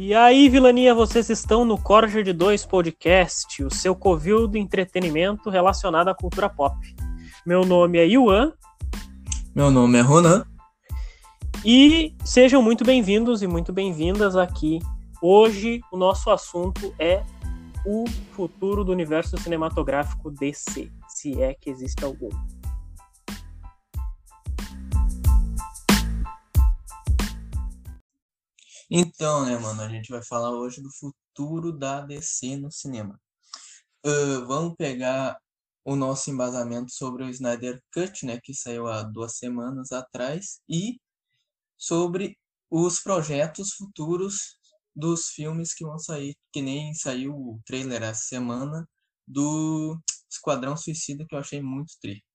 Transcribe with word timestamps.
E 0.00 0.14
aí, 0.14 0.48
Vilania, 0.48 0.94
vocês 0.94 1.28
estão 1.28 1.64
no 1.64 1.76
Corja 1.76 2.22
de 2.22 2.32
Dois 2.32 2.64
Podcast, 2.64 3.64
o 3.64 3.68
seu 3.68 3.96
covil 3.96 4.46
do 4.46 4.56
entretenimento 4.56 5.50
relacionado 5.50 6.06
à 6.06 6.14
cultura 6.14 6.48
pop. 6.48 6.76
Meu 7.44 7.64
nome 7.64 7.98
é 7.98 8.06
Yuan. 8.06 8.52
Meu 9.52 9.72
nome 9.72 9.98
é 9.98 10.00
Ronan. 10.00 10.46
E 11.64 12.14
sejam 12.24 12.62
muito 12.62 12.84
bem-vindos 12.84 13.42
e 13.42 13.48
muito 13.48 13.72
bem-vindas 13.72 14.36
aqui. 14.36 14.78
Hoje 15.20 15.80
o 15.90 15.96
nosso 15.96 16.30
assunto 16.30 16.94
é 16.96 17.24
o 17.84 18.04
futuro 18.36 18.84
do 18.84 18.92
universo 18.92 19.36
cinematográfico 19.36 20.30
DC, 20.30 20.92
se 21.08 21.42
é 21.42 21.54
que 21.54 21.70
existe 21.70 22.04
algum. 22.04 22.30
Então, 28.90 29.44
né, 29.44 29.58
mano, 29.58 29.82
a 29.82 29.88
gente 29.88 30.10
vai 30.10 30.22
falar 30.24 30.50
hoje 30.50 30.80
do 30.80 30.90
futuro 30.90 31.72
da 31.72 32.00
DC 32.00 32.56
no 32.56 32.70
cinema. 32.72 33.20
Uh, 34.04 34.46
vamos 34.46 34.76
pegar 34.76 35.38
o 35.84 35.96
nosso 35.96 36.30
embasamento 36.30 36.90
sobre 36.92 37.24
o 37.24 37.28
Snyder 37.30 37.82
Cut, 37.92 38.24
né, 38.26 38.40
que 38.42 38.54
saiu 38.54 38.86
há 38.88 39.02
duas 39.02 39.36
semanas 39.36 39.92
atrás, 39.92 40.60
e 40.68 41.00
sobre 41.78 42.38
os 42.70 43.00
projetos 43.00 43.74
futuros 43.74 44.58
dos 44.96 45.28
filmes 45.30 45.74
que 45.74 45.84
vão 45.84 45.98
sair, 45.98 46.36
que 46.52 46.62
nem 46.62 46.94
saiu 46.94 47.34
o 47.34 47.60
trailer 47.66 48.02
essa 48.02 48.22
semana 48.22 48.88
do 49.26 49.98
Esquadrão 50.30 50.76
Suicida, 50.76 51.26
que 51.28 51.34
eu 51.34 51.38
achei 51.40 51.62
muito 51.62 51.92
triste 52.00 52.27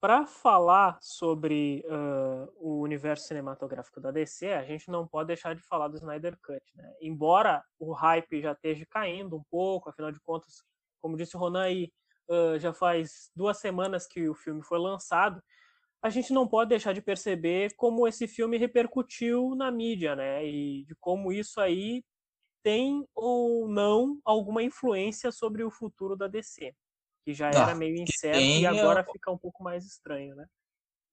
para 0.00 0.26
falar 0.26 0.98
sobre 1.00 1.84
uh, 1.86 2.52
o 2.58 2.80
universo 2.80 3.26
cinematográfico 3.26 4.00
da 4.00 4.10
DC, 4.10 4.52
a 4.52 4.64
gente 4.64 4.90
não 4.90 5.06
pode 5.06 5.28
deixar 5.28 5.54
de 5.54 5.62
falar 5.62 5.88
do 5.88 5.96
Snyder 5.96 6.38
Cut. 6.42 6.62
Né? 6.74 6.94
Embora 7.00 7.64
o 7.78 7.92
hype 7.92 8.40
já 8.40 8.52
esteja 8.52 8.86
caindo 8.90 9.36
um 9.36 9.42
pouco, 9.50 9.88
afinal 9.88 10.12
de 10.12 10.20
contas, 10.20 10.62
como 11.00 11.16
disse 11.16 11.36
o 11.36 11.40
Ronan 11.40 11.62
aí, 11.62 11.90
uh, 12.28 12.58
já 12.58 12.72
faz 12.72 13.30
duas 13.34 13.58
semanas 13.58 14.06
que 14.06 14.28
o 14.28 14.34
filme 14.34 14.62
foi 14.62 14.78
lançado, 14.78 15.42
a 16.02 16.10
gente 16.10 16.32
não 16.32 16.46
pode 16.46 16.68
deixar 16.68 16.92
de 16.92 17.00
perceber 17.00 17.74
como 17.74 18.06
esse 18.06 18.28
filme 18.28 18.58
repercutiu 18.58 19.54
na 19.56 19.70
mídia, 19.70 20.14
né? 20.14 20.46
E 20.46 20.84
de 20.84 20.94
como 21.00 21.32
isso 21.32 21.60
aí 21.60 22.04
tem 22.62 23.06
ou 23.14 23.66
não 23.66 24.20
alguma 24.24 24.62
influência 24.62 25.32
sobre 25.32 25.64
o 25.64 25.70
futuro 25.70 26.14
da 26.14 26.28
DC 26.28 26.74
que 27.26 27.34
já 27.34 27.50
tá, 27.50 27.62
era 27.62 27.74
meio 27.74 27.96
incerto 28.00 28.38
e 28.38 28.64
agora 28.64 29.04
fica 29.04 29.32
um 29.32 29.36
pouco 29.36 29.64
mais 29.64 29.84
estranho, 29.84 30.36
né? 30.36 30.46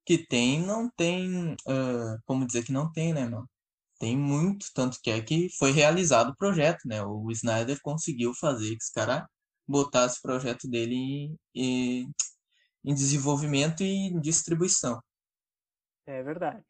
Que 0.05 0.19
tem, 0.19 0.61
não 0.61 0.87
tem, 0.91 1.53
uh, 1.53 2.21
como 2.23 2.45
dizer 2.45 2.63
que 2.63 2.71
não 2.71 2.91
tem, 2.91 3.11
né, 3.11 3.23
mano? 3.25 3.49
Tem 3.97 4.15
muito, 4.15 4.67
tanto 4.75 4.99
que 5.01 5.09
é 5.09 5.19
que 5.19 5.49
foi 5.57 5.71
realizado 5.71 6.29
o 6.29 6.35
projeto, 6.35 6.81
né? 6.85 7.01
O 7.03 7.31
Snyder 7.31 7.79
conseguiu 7.81 8.31
fazer 8.35 8.69
que 8.69 8.83
os 8.83 8.91
caras 8.91 9.25
botassem 9.67 10.19
o 10.19 10.21
projeto 10.21 10.69
dele 10.69 10.93
em, 10.93 11.39
em, 11.55 12.11
em 12.85 12.93
desenvolvimento 12.93 13.81
e 13.81 14.09
em 14.09 14.19
distribuição. 14.19 15.01
É 16.05 16.21
verdade. 16.21 16.63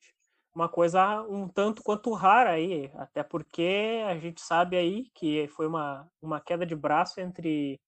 Uma 0.56 0.70
coisa 0.70 1.22
um 1.24 1.50
tanto 1.50 1.84
quanto 1.84 2.14
rara 2.14 2.52
aí, 2.52 2.90
até 2.96 3.24
porque 3.24 4.04
a 4.08 4.18
gente 4.18 4.40
sabe 4.40 4.78
aí 4.78 5.10
que 5.16 5.50
foi 5.50 5.68
uma, 5.68 6.08
uma 6.22 6.40
queda 6.40 6.66
de 6.66 6.76
braço 6.76 7.20
entre 7.20 7.82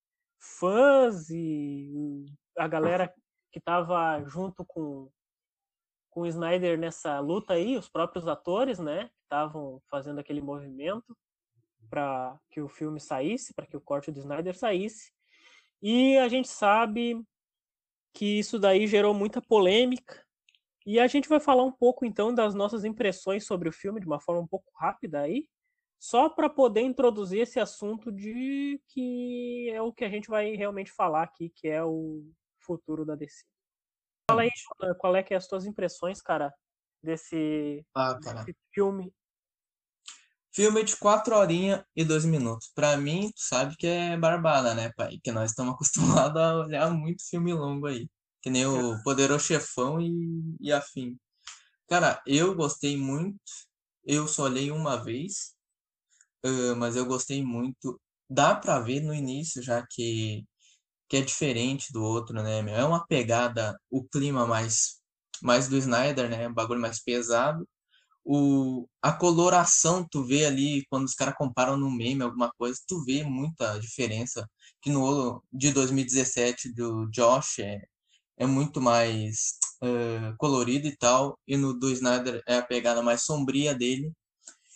fãs 0.46 1.30
e 1.30 2.26
a 2.58 2.68
galera 2.68 3.14
que 3.52 3.60
estava 3.60 4.24
junto 4.26 4.64
com, 4.66 5.10
com 6.10 6.22
o 6.22 6.28
Snyder 6.28 6.78
nessa 6.78 7.20
luta 7.20 7.54
aí, 7.54 7.78
os 7.78 7.90
próprios 7.90 8.28
atores, 8.28 8.80
né, 8.80 9.06
que 9.06 9.24
estavam 9.24 9.82
fazendo 9.90 10.20
aquele 10.20 10.42
movimento 10.42 11.18
para 11.90 12.40
que 12.50 12.62
o 12.62 12.68
filme 12.68 13.00
saísse, 13.00 13.54
para 13.54 13.66
que 13.66 13.78
o 13.78 13.82
corte 13.82 14.12
do 14.12 14.20
Snyder 14.20 14.58
saísse. 14.58 15.12
E 15.82 16.18
a 16.18 16.28
gente 16.28 16.48
sabe 16.48 17.24
que 18.14 18.40
isso 18.40 18.58
daí 18.58 18.88
gerou 18.88 19.14
muita 19.14 19.42
polêmica. 19.42 20.24
E 20.86 21.00
a 21.00 21.08
gente 21.08 21.28
vai 21.28 21.40
falar 21.40 21.64
um 21.64 21.72
pouco 21.72 22.06
então 22.06 22.34
das 22.34 22.54
nossas 22.54 22.86
impressões 22.86 23.46
sobre 23.46 23.68
o 23.68 23.74
filme 23.74 24.00
de 24.00 24.08
uma 24.08 24.20
forma 24.20 24.42
um 24.42 24.48
pouco 24.48 24.72
rápida 24.76 25.22
aí 25.22 25.48
só 26.06 26.30
para 26.30 26.48
poder 26.48 26.82
introduzir 26.82 27.40
esse 27.40 27.60
assunto 27.60 28.12
de 28.12 28.80
que 28.90 29.72
é 29.72 29.82
o 29.82 29.92
que 29.92 30.06
a 30.06 30.10
gente 30.10 30.30
vai 30.30 30.56
realmente 30.56 30.92
falar 30.92 31.24
aqui, 31.24 31.50
que 31.50 31.68
é 31.68 31.84
o 31.84 32.24
futuro 32.64 33.04
da 33.04 33.16
DC. 33.16 33.44
Fala 34.30 34.44
aí, 34.44 34.52
qual 35.00 35.16
é 35.16 35.24
que 35.24 35.34
é 35.34 35.38
as 35.38 35.48
tuas 35.48 35.66
impressões, 35.66 36.22
cara, 36.22 36.54
desse, 37.02 37.84
ah, 37.96 38.20
cara. 38.22 38.44
desse 38.44 38.56
filme? 38.72 39.12
Filme 40.54 40.84
de 40.84 40.96
4 40.96 41.36
horinhas 41.36 41.84
e 41.96 42.06
2 42.06 42.26
minutos. 42.26 42.72
Pra 42.76 42.96
mim, 42.98 43.32
tu 43.32 43.42
sabe 43.42 43.76
que 43.76 43.88
é 43.88 44.16
barbada, 44.16 44.76
né, 44.76 44.92
pai? 44.96 45.18
Que 45.24 45.32
nós 45.32 45.50
estamos 45.50 45.74
acostumados 46.30 46.40
a 46.40 46.56
olhar 46.58 46.92
muito 46.92 47.28
filme 47.28 47.52
longo 47.52 47.88
aí. 47.88 48.08
Que 48.44 48.52
nem 48.52 48.68
o 48.68 49.02
Poderoso 49.04 49.46
Chefão 49.46 50.00
e, 50.00 50.56
e 50.60 50.72
afim. 50.72 51.18
Cara, 51.90 52.22
eu 52.28 52.54
gostei 52.54 52.96
muito. 52.96 53.40
Eu 54.04 54.28
só 54.28 54.44
olhei 54.44 54.70
uma 54.70 55.04
vez 55.04 55.55
mas 56.78 56.96
eu 56.96 57.06
gostei 57.06 57.44
muito. 57.44 58.00
Dá 58.30 58.56
pra 58.56 58.80
ver 58.80 59.02
no 59.02 59.14
início 59.14 59.62
já 59.62 59.86
que, 59.90 60.46
que 61.10 61.18
é 61.18 61.22
diferente 61.22 61.92
do 61.94 62.04
outro, 62.04 62.36
né? 62.42 62.60
É 62.72 62.84
uma 62.84 63.06
pegada, 63.08 63.80
o 63.90 64.04
clima 64.04 64.48
mais, 64.48 65.02
mais 65.42 65.68
do 65.68 65.78
Snyder, 65.78 66.30
né? 66.30 66.48
Um 66.48 66.54
bagulho 66.54 66.82
mais 66.82 67.02
pesado. 67.02 67.68
O, 68.24 68.88
a 69.02 69.14
coloração, 69.14 70.06
tu 70.10 70.24
vê 70.24 70.46
ali, 70.46 70.84
quando 70.90 71.06
os 71.06 71.14
caras 71.14 71.36
comparam 71.38 71.78
no 71.78 71.92
meme 71.92 72.24
alguma 72.24 72.52
coisa, 72.58 72.80
tu 72.88 73.04
vê 73.06 73.24
muita 73.24 73.78
diferença. 73.80 74.50
Que 74.82 74.90
no 74.90 75.44
de 75.54 75.72
2017 75.72 76.74
do 76.74 77.08
Josh 77.12 77.60
é, 77.60 77.82
é 78.38 78.46
muito 78.48 78.82
mais 78.82 79.58
uh, 79.84 80.36
colorido 80.38 80.88
e 80.88 80.98
tal, 80.98 81.40
e 81.48 81.56
no 81.58 81.74
do 81.78 81.92
Snyder 81.92 82.42
é 82.48 82.58
a 82.58 82.66
pegada 82.66 83.02
mais 83.04 83.24
sombria 83.24 83.76
dele. 83.76 84.12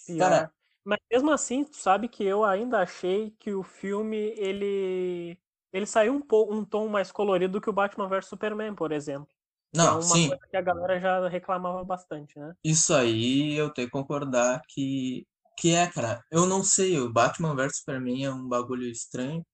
Pior. 0.06 0.20
Cara, 0.20 0.52
mas 0.84 1.00
mesmo 1.12 1.32
assim, 1.32 1.64
tu 1.64 1.78
sabe 1.78 2.08
que 2.08 2.24
eu 2.24 2.44
ainda 2.44 2.80
achei 2.80 3.32
que 3.40 3.54
o 3.54 3.64
filme 3.64 4.34
ele 4.38 5.38
ele 5.72 5.86
saiu 5.86 6.14
um 6.14 6.22
pouco 6.22 6.54
um 6.54 6.66
tom 6.66 6.88
mais 6.88 7.12
colorido 7.12 7.54
do 7.54 7.62
que 7.62 7.70
o 7.70 7.74
Batman 7.74 8.08
vs 8.08 8.26
Superman, 8.26 8.74
por 8.74 8.92
exemplo. 8.92 9.32
É 9.74 9.78
Não, 9.78 9.88
é 9.88 9.92
uma 9.92 10.02
sim. 10.02 10.28
coisa 10.30 10.48
que 10.50 10.58
a 10.58 10.62
galera 10.62 11.00
já 11.00 11.28
reclamava 11.28 11.84
bastante, 11.84 12.40
né? 12.40 12.54
Isso 12.64 12.94
aí 12.94 13.54
eu 13.54 13.70
tenho 13.72 13.88
que 13.88 13.92
concordar 13.92 14.62
que 14.68 15.28
que 15.60 15.76
é, 15.76 15.88
cara. 15.92 16.24
Eu 16.32 16.46
não 16.46 16.64
sei, 16.64 16.98
o 16.98 17.12
Batman 17.12 17.54
vs 17.54 17.80
Superman 17.80 18.26
é 18.26 18.32
um 18.32 18.48
bagulho 18.48 18.88
estranho. 18.88 19.46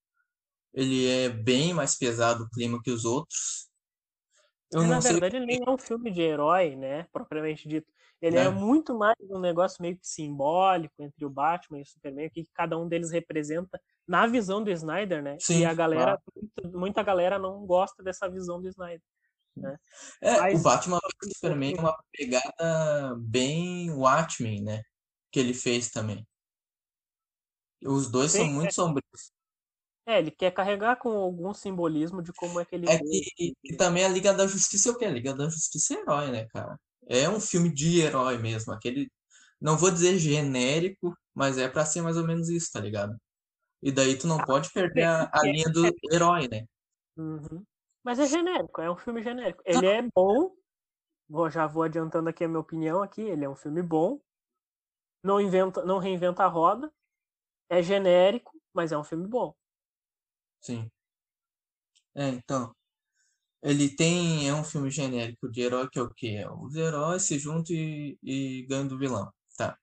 Ele 0.72 1.08
é 1.08 1.28
bem 1.28 1.74
mais 1.74 1.98
pesado 1.98 2.44
o 2.44 2.50
clima 2.50 2.80
que 2.82 2.90
os 2.90 3.04
outros. 3.04 3.68
Eu 4.70 4.82
e, 4.82 4.86
na 4.86 5.00
verdade, 5.00 5.32
sei... 5.32 5.40
ele 5.40 5.46
nem 5.46 5.60
é 5.66 5.70
um 5.70 5.78
filme 5.78 6.10
de 6.10 6.20
herói, 6.20 6.76
né? 6.76 7.04
Propriamente 7.12 7.68
dito. 7.68 7.92
Ele 8.20 8.38
é. 8.38 8.44
é. 8.44 8.50
muito 8.50 8.96
mais 8.96 9.16
um 9.30 9.38
negócio 9.38 9.82
meio 9.82 9.96
que 9.96 10.06
simbólico 10.06 10.94
entre 11.02 11.24
o 11.24 11.30
Batman 11.30 11.78
e 11.78 11.82
o 11.82 11.86
Superman, 11.86 12.26
o 12.26 12.30
que 12.30 12.46
cada 12.54 12.78
um 12.78 12.88
deles 12.88 13.10
representa 13.10 13.80
na 14.06 14.26
visão 14.26 14.62
do 14.62 14.70
Snyder, 14.70 15.22
né? 15.22 15.36
Sim, 15.40 15.60
e 15.60 15.64
a 15.64 15.74
galera, 15.74 16.18
claro. 16.18 16.78
muita 16.78 17.02
galera 17.02 17.38
não 17.38 17.66
gosta 17.66 18.02
dessa 18.02 18.28
visão 18.28 18.60
do 18.60 18.68
Snyder. 18.68 19.02
Né? 19.56 19.76
É, 20.20 20.40
Mas, 20.40 20.60
o 20.60 20.62
Batman 20.62 20.98
e 20.98 21.26
o 21.26 21.34
Superman 21.34 21.74
é 21.76 21.80
uma 21.80 21.96
pegada 22.12 23.16
bem 23.18 23.90
Watchmen, 23.90 24.62
né? 24.62 24.82
Que 25.30 25.40
ele 25.40 25.54
fez 25.54 25.90
também. 25.90 26.26
Os 27.82 28.10
dois 28.10 28.32
Sim, 28.32 28.38
são 28.38 28.46
muito 28.48 28.68
é. 28.68 28.72
sombrios. 28.72 29.32
É, 30.06 30.18
ele 30.18 30.30
quer 30.30 30.52
carregar 30.52 30.96
com 30.96 31.10
algum 31.10 31.52
simbolismo 31.52 32.22
de 32.22 32.32
como 32.32 32.60
é 32.60 32.64
que 32.64 32.76
ele. 32.76 32.88
É 32.88 32.98
que, 32.98 33.56
e 33.64 33.76
também 33.76 34.04
a 34.04 34.08
Liga 34.08 34.32
da 34.32 34.46
Justiça 34.46 34.88
é 34.88 34.92
o 34.92 34.96
que? 34.96 35.04
A 35.04 35.10
Liga 35.10 35.34
da 35.34 35.48
Justiça 35.48 35.94
é 35.94 36.00
herói, 36.00 36.30
né, 36.30 36.46
cara? 36.46 36.78
É 37.06 37.28
um 37.28 37.40
filme 37.40 37.72
de 37.72 38.00
herói 38.00 38.38
mesmo, 38.38 38.72
aquele, 38.72 39.10
não 39.60 39.76
vou 39.76 39.90
dizer 39.90 40.18
genérico, 40.18 41.16
mas 41.34 41.58
é 41.58 41.68
para 41.68 41.84
ser 41.84 42.02
mais 42.02 42.16
ou 42.16 42.26
menos 42.26 42.48
isso, 42.48 42.70
tá 42.72 42.80
ligado? 42.80 43.16
E 43.82 43.92
daí 43.92 44.18
tu 44.18 44.26
não 44.26 44.38
pode 44.38 44.70
perder 44.72 45.04
a, 45.04 45.30
a 45.32 45.42
linha 45.42 45.68
do 45.68 45.86
herói, 46.12 46.48
né? 46.48 46.64
Uhum. 47.16 47.64
Mas 48.02 48.18
é 48.18 48.26
genérico, 48.26 48.80
é 48.80 48.90
um 48.90 48.96
filme 48.96 49.22
genérico. 49.22 49.62
Ele 49.64 49.86
é 49.86 50.02
bom, 50.14 50.54
vou, 51.28 51.50
já 51.50 51.66
vou 51.66 51.82
adiantando 51.82 52.28
aqui 52.28 52.44
a 52.44 52.48
minha 52.48 52.60
opinião 52.60 53.02
aqui, 53.02 53.22
ele 53.22 53.44
é 53.44 53.48
um 53.48 53.56
filme 53.56 53.82
bom, 53.82 54.20
não 55.22 55.40
inventa, 55.40 55.84
não 55.84 55.98
reinventa 55.98 56.44
a 56.44 56.48
roda, 56.48 56.92
é 57.68 57.82
genérico, 57.82 58.52
mas 58.72 58.92
é 58.92 58.98
um 58.98 59.04
filme 59.04 59.26
bom. 59.26 59.54
Sim. 60.60 60.90
É, 62.14 62.28
então, 62.28 62.74
ele 63.62 63.88
tem. 63.88 64.48
É 64.48 64.54
um 64.54 64.64
filme 64.64 64.90
genérico 64.90 65.50
de 65.50 65.60
herói 65.60 65.88
que 65.90 65.98
é 65.98 66.02
o 66.02 66.10
quê? 66.10 66.44
Os 66.62 66.74
heróis 66.74 67.22
se 67.22 67.38
juntam 67.38 67.74
e, 67.74 68.18
e 68.22 68.66
ganham 68.68 68.86
do 68.86 68.98
vilão. 68.98 69.30
Tá. 69.56 69.76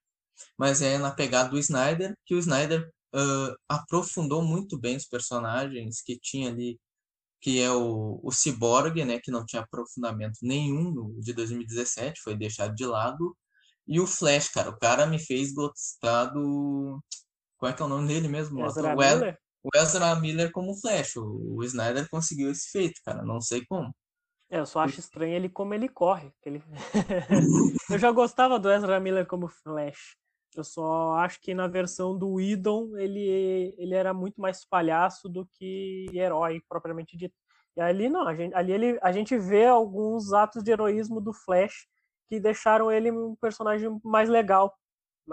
Mas 0.58 0.82
é 0.82 0.98
na 0.98 1.10
pegada 1.10 1.50
do 1.50 1.58
Snyder, 1.58 2.16
que 2.26 2.34
o 2.34 2.38
Snyder 2.38 2.90
uh, 3.14 3.56
aprofundou 3.68 4.42
muito 4.42 4.78
bem 4.78 4.96
os 4.96 5.06
personagens 5.06 6.02
que 6.02 6.18
tinha 6.18 6.50
ali, 6.50 6.78
que 7.40 7.60
é 7.60 7.70
o, 7.70 8.20
o 8.22 8.32
Cyborg, 8.32 9.04
né? 9.04 9.20
Que 9.20 9.30
não 9.30 9.44
tinha 9.44 9.62
aprofundamento 9.62 10.38
nenhum 10.42 10.90
no, 10.90 11.20
de 11.20 11.32
2017, 11.32 12.20
foi 12.22 12.36
deixado 12.36 12.74
de 12.74 12.86
lado. 12.86 13.36
E 13.86 14.00
o 14.00 14.06
Flash, 14.06 14.48
cara, 14.48 14.70
o 14.70 14.78
cara 14.78 15.06
me 15.06 15.18
fez 15.18 15.52
gostar 15.52 16.26
do. 16.26 17.02
Qual 17.58 17.70
é 17.70 17.74
que 17.74 17.82
é 17.82 17.84
o 17.84 17.88
nome 17.88 18.08
dele 18.08 18.28
mesmo? 18.28 18.64
Ezra 18.64 18.94
o, 18.94 18.96
Miller? 18.96 19.38
O 19.64 19.70
Ezra 19.76 20.14
Miller 20.20 20.52
como 20.52 20.74
Flash. 20.80 21.16
O, 21.16 21.56
o 21.58 21.64
Snyder 21.64 22.08
conseguiu 22.10 22.50
esse 22.50 22.70
feito, 22.70 23.00
cara. 23.04 23.22
Não 23.24 23.40
sei 23.40 23.64
como. 23.66 23.94
É, 24.50 24.58
eu 24.60 24.66
só 24.66 24.80
acho 24.80 25.00
estranho 25.00 25.34
ele 25.34 25.48
como 25.48 25.74
ele 25.74 25.88
corre. 25.88 26.32
ele- 26.44 26.62
eu 27.90 27.98
já 27.98 28.10
gostava 28.12 28.58
do 28.58 28.70
Ezra 28.70 29.00
Miller 29.00 29.26
como 29.26 29.48
Flash. 29.48 30.16
Eu 30.54 30.62
só 30.62 31.14
acho 31.14 31.40
que 31.40 31.54
na 31.54 31.66
versão 31.66 32.16
do 32.16 32.34
Whedon 32.34 32.96
ele, 32.96 33.74
ele 33.76 33.94
era 33.94 34.14
muito 34.14 34.40
mais 34.40 34.64
palhaço 34.64 35.28
do 35.28 35.46
que 35.46 36.06
herói 36.12 36.60
propriamente 36.68 37.16
dito. 37.16 37.34
E 37.76 37.80
ali 37.80 38.08
não, 38.08 38.28
a 38.28 38.34
gente, 38.36 38.54
ali 38.54 38.72
ele, 38.72 38.98
a 39.02 39.10
gente 39.10 39.36
vê 39.36 39.66
alguns 39.66 40.32
atos 40.32 40.62
de 40.62 40.70
heroísmo 40.70 41.20
do 41.20 41.32
Flash 41.32 41.88
que 42.28 42.38
deixaram 42.38 42.92
ele 42.92 43.10
um 43.10 43.34
personagem 43.34 43.90
mais 44.04 44.28
legal, 44.28 44.72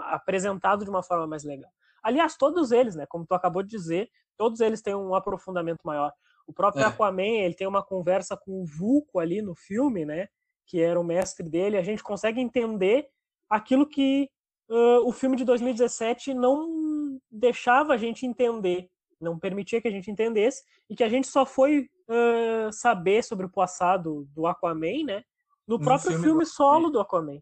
apresentado 0.00 0.84
de 0.84 0.90
uma 0.90 1.02
forma 1.04 1.26
mais 1.26 1.44
legal. 1.44 1.70
Aliás, 2.02 2.36
todos 2.36 2.72
eles, 2.72 2.96
né, 2.96 3.06
como 3.06 3.24
tu 3.26 3.32
acabou 3.34 3.62
de 3.62 3.68
dizer, 3.68 4.10
todos 4.42 4.60
eles 4.60 4.82
têm 4.82 4.92
um 4.92 5.14
aprofundamento 5.14 5.82
maior. 5.84 6.12
O 6.48 6.52
próprio 6.52 6.82
É. 6.82 6.86
Aquaman, 6.86 7.44
ele 7.44 7.54
tem 7.54 7.68
uma 7.68 7.80
conversa 7.80 8.36
com 8.36 8.60
o 8.60 8.66
Vulco 8.66 9.20
ali 9.20 9.40
no 9.40 9.54
filme, 9.54 10.04
né, 10.04 10.26
que 10.66 10.80
era 10.80 10.98
o 10.98 11.04
mestre 11.04 11.48
dele, 11.48 11.76
a 11.76 11.82
gente 11.84 12.02
consegue 12.02 12.40
entender 12.40 13.08
aquilo 13.48 13.86
que 13.86 14.28
uh, 14.68 15.06
o 15.06 15.12
filme 15.12 15.36
de 15.36 15.44
2017 15.44 16.34
não 16.34 17.20
deixava 17.30 17.94
a 17.94 17.96
gente 17.96 18.26
entender, 18.26 18.90
não 19.20 19.38
permitia 19.38 19.80
que 19.80 19.86
a 19.86 19.92
gente 19.92 20.10
entendesse, 20.10 20.64
e 20.90 20.96
que 20.96 21.04
a 21.04 21.08
gente 21.08 21.28
só 21.28 21.46
foi 21.46 21.88
uh, 22.08 22.72
saber 22.72 23.22
sobre 23.22 23.46
o 23.46 23.52
passado 23.52 24.26
do 24.34 24.44
Aquaman, 24.48 25.04
né, 25.06 25.22
no 25.68 25.78
No 25.78 25.84
próprio 25.84 26.10
filme 26.10 26.24
filme, 26.24 26.40
do 26.40 26.50
solo 26.50 26.90
do 26.90 26.98
Aquaman. 26.98 27.38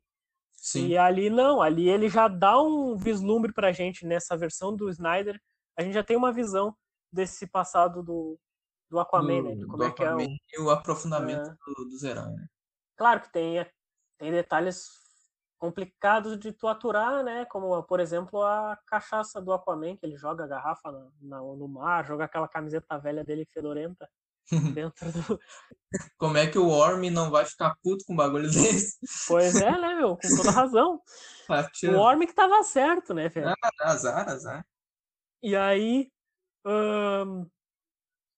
Sim. 0.52 0.88
E 0.88 0.98
ali 0.98 1.30
não, 1.30 1.62
ali 1.62 1.88
ele 1.88 2.10
já 2.10 2.28
dá 2.28 2.60
um 2.60 2.94
vislumbre 2.94 3.54
pra 3.54 3.72
gente 3.72 4.04
nessa 4.04 4.36
versão 4.36 4.76
do 4.76 4.90
Snyder. 4.90 5.40
A 5.74 5.82
gente 5.82 5.94
já 5.94 6.04
tem 6.04 6.18
uma 6.18 6.30
visão 6.30 6.76
desse 7.12 7.46
passado 7.46 8.02
do, 8.02 8.38
do 8.88 8.98
Aquaman, 9.00 9.42
do, 9.42 9.48
né? 9.50 9.54
De 9.56 9.64
como 9.66 9.78
do 9.78 9.84
é 9.84 9.92
que 9.92 10.02
é 10.02 10.06
o, 10.06 10.08
Aquaman 10.14 10.36
e 10.52 10.60
o 10.60 10.70
aprofundamento 10.70 11.50
É. 11.50 11.54
do- 11.66 11.88
dos 11.88 12.02
heróis, 12.02 12.34
né? 12.34 12.46
Claro 12.96 13.20
que 13.22 13.32
tem, 13.32 13.66
tem 14.18 14.30
detalhes 14.30 14.88
complicados 15.58 16.38
de 16.38 16.52
tu 16.52 16.66
aturar, 16.68 17.22
né? 17.22 17.44
Como, 17.46 17.82
por 17.84 18.00
exemplo, 18.00 18.42
a 18.42 18.78
cachaça 18.86 19.40
do 19.40 19.52
Aquaman, 19.52 19.96
que 19.96 20.06
ele 20.06 20.16
joga 20.16 20.44
a 20.44 20.46
garrafa 20.48 20.90
na, 20.90 21.10
na- 21.20 21.40
no 21.40 21.68
mar, 21.68 22.04
joga 22.06 22.24
aquela 22.24 22.48
camiseta 22.48 22.98
velha 22.98 23.22
dele 23.24 23.46
fedorenta 23.52 24.08
dentro 24.74 25.12
do. 25.12 25.40
Como 26.18 26.36
é 26.36 26.46
que 26.46 26.58
o 26.58 26.68
Orm 26.68 27.10
não 27.10 27.30
vai 27.30 27.44
ficar 27.44 27.74
puto 27.82 28.04
com 28.06 28.12
um 28.12 28.16
bagulho 28.16 28.48
desse? 28.50 28.96
Pois 29.28 29.54
é, 29.56 29.70
né, 29.78 29.94
meu? 29.96 30.16
Com 30.16 30.36
toda 30.36 30.50
razão. 30.50 31.00
Tá 31.50 31.68
O. 31.88 31.96
Orm 31.98 32.20
que 32.26 32.32
tava 32.32 32.62
certo, 32.62 33.12
né, 33.12 33.28
velho? 33.28 33.52
Azar, 33.80 34.28
azar. 34.28 34.64
E 35.42 35.56
aí. 35.56 36.08
Ahn, 36.64 37.46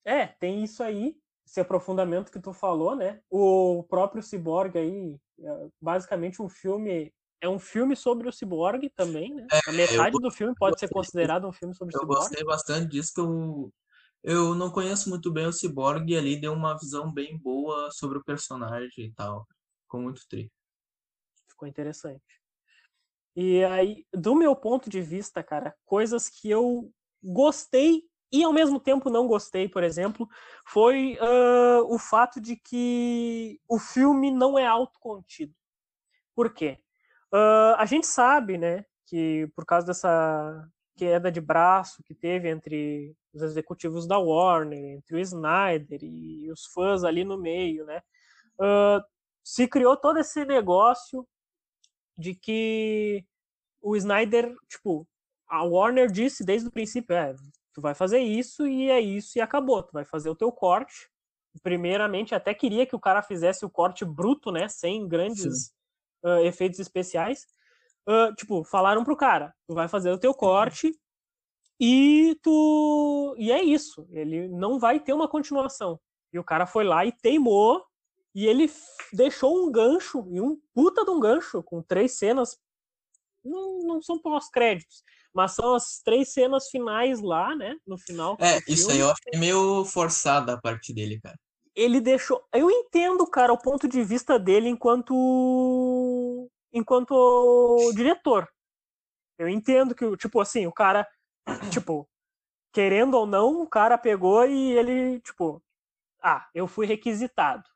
é, 0.04 0.26
tem 0.26 0.64
isso 0.64 0.82
aí, 0.82 1.16
esse 1.46 1.60
aprofundamento 1.60 2.30
que 2.30 2.40
tu 2.40 2.52
falou, 2.52 2.96
né? 2.96 3.20
O 3.30 3.84
próprio 3.84 4.22
Cyborg 4.22 4.76
aí, 4.78 5.16
é 5.40 5.68
basicamente 5.80 6.40
um 6.40 6.48
filme. 6.48 7.12
É 7.40 7.48
um 7.48 7.58
filme 7.58 7.96
sobre 7.96 8.28
o 8.28 8.32
Cyborg 8.32 8.88
também, 8.90 9.34
né? 9.34 9.48
A 9.66 9.72
metade 9.72 10.18
do 10.18 10.30
filme 10.30 10.54
pode 10.56 10.78
ser 10.78 10.88
considerado 10.88 11.46
um 11.46 11.52
filme 11.52 11.74
sobre 11.74 11.94
o 11.94 11.98
Eu 11.98 12.00
Cyborg. 12.02 12.20
gostei 12.20 12.44
bastante 12.44 12.88
disso, 12.88 13.12
que 13.14 13.20
eu, 13.20 13.72
eu 14.22 14.54
não 14.54 14.70
conheço 14.70 15.08
muito 15.10 15.32
bem 15.32 15.46
o 15.46 15.52
Cyborg 15.52 16.08
e 16.08 16.16
ali 16.16 16.40
deu 16.40 16.52
uma 16.52 16.78
visão 16.78 17.12
bem 17.12 17.36
boa 17.36 17.90
sobre 17.90 18.18
o 18.18 18.24
personagem 18.24 19.06
e 19.06 19.12
tal. 19.12 19.44
Ficou 19.82 20.00
muito 20.00 20.22
tri. 20.28 20.50
Ficou 21.48 21.66
interessante. 21.66 22.40
E 23.34 23.64
aí, 23.64 24.06
do 24.12 24.34
meu 24.34 24.54
ponto 24.54 24.88
de 24.88 25.00
vista, 25.00 25.42
cara, 25.42 25.74
coisas 25.84 26.28
que 26.28 26.50
eu 26.50 26.92
gostei 27.22 28.04
e 28.32 28.42
ao 28.44 28.52
mesmo 28.52 28.80
tempo 28.80 29.10
não 29.10 29.26
gostei, 29.26 29.68
por 29.68 29.84
exemplo, 29.84 30.28
foi 30.66 31.18
ah, 31.20 31.82
o 31.84 31.98
fato 31.98 32.40
de 32.40 32.56
que 32.56 33.60
o 33.68 33.78
filme 33.78 34.30
não 34.30 34.58
é 34.58 34.66
autocontido. 34.66 35.54
Por 36.34 36.52
quê? 36.54 36.78
Ah, 37.32 37.76
a 37.78 37.86
gente 37.86 38.06
sabe, 38.06 38.58
né, 38.58 38.84
que 39.06 39.48
por 39.56 39.66
causa 39.66 39.86
dessa 39.86 40.68
queda 40.96 41.30
de 41.32 41.40
braço 41.40 42.02
que 42.04 42.14
teve 42.14 42.48
entre 42.48 43.16
os 43.34 43.42
executivos 43.42 44.06
da 44.06 44.18
Warner, 44.18 44.96
entre 44.96 45.16
o 45.16 45.18
Snyder 45.20 46.00
e 46.02 46.50
os 46.52 46.66
fãs 46.66 47.04
ali 47.04 47.24
no 47.24 47.38
meio, 47.38 47.84
né, 47.86 48.02
ah, 48.60 49.04
se 49.44 49.68
criou 49.68 49.96
todo 49.96 50.18
esse 50.18 50.44
negócio 50.44 51.26
de 52.16 52.34
que 52.34 53.24
o 53.80 53.96
Snyder, 53.96 54.54
tipo, 54.68 55.06
a 55.48 55.62
Warner 55.64 56.10
disse 56.10 56.44
desde 56.44 56.68
o 56.68 56.72
princípio, 56.72 57.14
é, 57.14 57.34
tu 57.72 57.80
vai 57.80 57.94
fazer 57.94 58.18
isso 58.18 58.66
e 58.66 58.90
é 58.90 59.00
isso 59.00 59.38
e 59.38 59.40
acabou, 59.40 59.82
tu 59.82 59.92
vai 59.92 60.04
fazer 60.04 60.30
o 60.30 60.36
teu 60.36 60.50
corte. 60.52 61.10
Primeiramente, 61.62 62.34
até 62.34 62.54
queria 62.54 62.86
que 62.86 62.96
o 62.96 63.00
cara 63.00 63.22
fizesse 63.22 63.64
o 63.64 63.70
corte 63.70 64.04
bruto, 64.04 64.50
né, 64.50 64.68
sem 64.68 65.06
grandes 65.06 65.72
ah, 66.24 66.42
efeitos 66.42 66.78
especiais. 66.78 67.46
Ah, 68.06 68.32
tipo, 68.36 68.64
falaram 68.64 69.04
pro 69.04 69.16
cara, 69.16 69.54
tu 69.66 69.74
vai 69.74 69.88
fazer 69.88 70.10
o 70.10 70.18
teu 70.18 70.34
corte 70.34 70.92
e 71.80 72.38
tu 72.42 73.34
e 73.38 73.50
é 73.50 73.62
isso, 73.62 74.06
ele 74.10 74.48
não 74.48 74.78
vai 74.78 75.00
ter 75.00 75.12
uma 75.12 75.28
continuação. 75.28 76.00
E 76.32 76.38
o 76.38 76.44
cara 76.44 76.66
foi 76.66 76.84
lá 76.84 77.04
e 77.04 77.12
teimou 77.12 77.84
e 78.34 78.46
ele 78.46 78.70
deixou 79.12 79.62
um 79.62 79.70
gancho, 79.70 80.26
e 80.30 80.40
um 80.40 80.58
puta 80.72 81.04
de 81.04 81.10
um 81.10 81.20
gancho, 81.20 81.62
com 81.62 81.82
três 81.82 82.16
cenas. 82.18 82.58
Não, 83.44 83.80
não 83.80 84.02
são 84.02 84.18
pós-créditos, 84.18 85.02
mas 85.34 85.52
são 85.52 85.74
as 85.74 86.00
três 86.04 86.32
cenas 86.32 86.68
finais 86.68 87.20
lá, 87.20 87.54
né? 87.56 87.76
No 87.86 87.96
final. 87.98 88.36
É, 88.38 88.58
isso 88.68 88.88
filme. 88.88 88.92
aí 88.92 88.98
eu 89.00 89.10
achei 89.10 89.40
meio 89.40 89.84
forçado 89.84 90.50
a 90.50 90.60
parte 90.60 90.92
dele, 90.92 91.20
cara. 91.20 91.38
Ele 91.74 92.00
deixou. 92.00 92.44
Eu 92.52 92.70
entendo, 92.70 93.26
cara, 93.26 93.52
o 93.52 93.58
ponto 93.58 93.88
de 93.88 94.02
vista 94.04 94.38
dele 94.38 94.68
enquanto. 94.68 96.50
enquanto 96.72 97.92
diretor. 97.94 98.48
Eu 99.38 99.48
entendo 99.48 99.94
que, 99.94 100.16
tipo 100.16 100.40
assim, 100.40 100.66
o 100.66 100.72
cara. 100.72 101.08
Tipo, 101.72 102.08
querendo 102.72 103.14
ou 103.14 103.26
não, 103.26 103.62
o 103.62 103.66
cara 103.66 103.98
pegou 103.98 104.44
e 104.46 104.72
ele, 104.72 105.20
tipo. 105.20 105.62
Ah, 106.22 106.48
eu 106.54 106.68
fui 106.68 106.86
requisitado. 106.86 107.68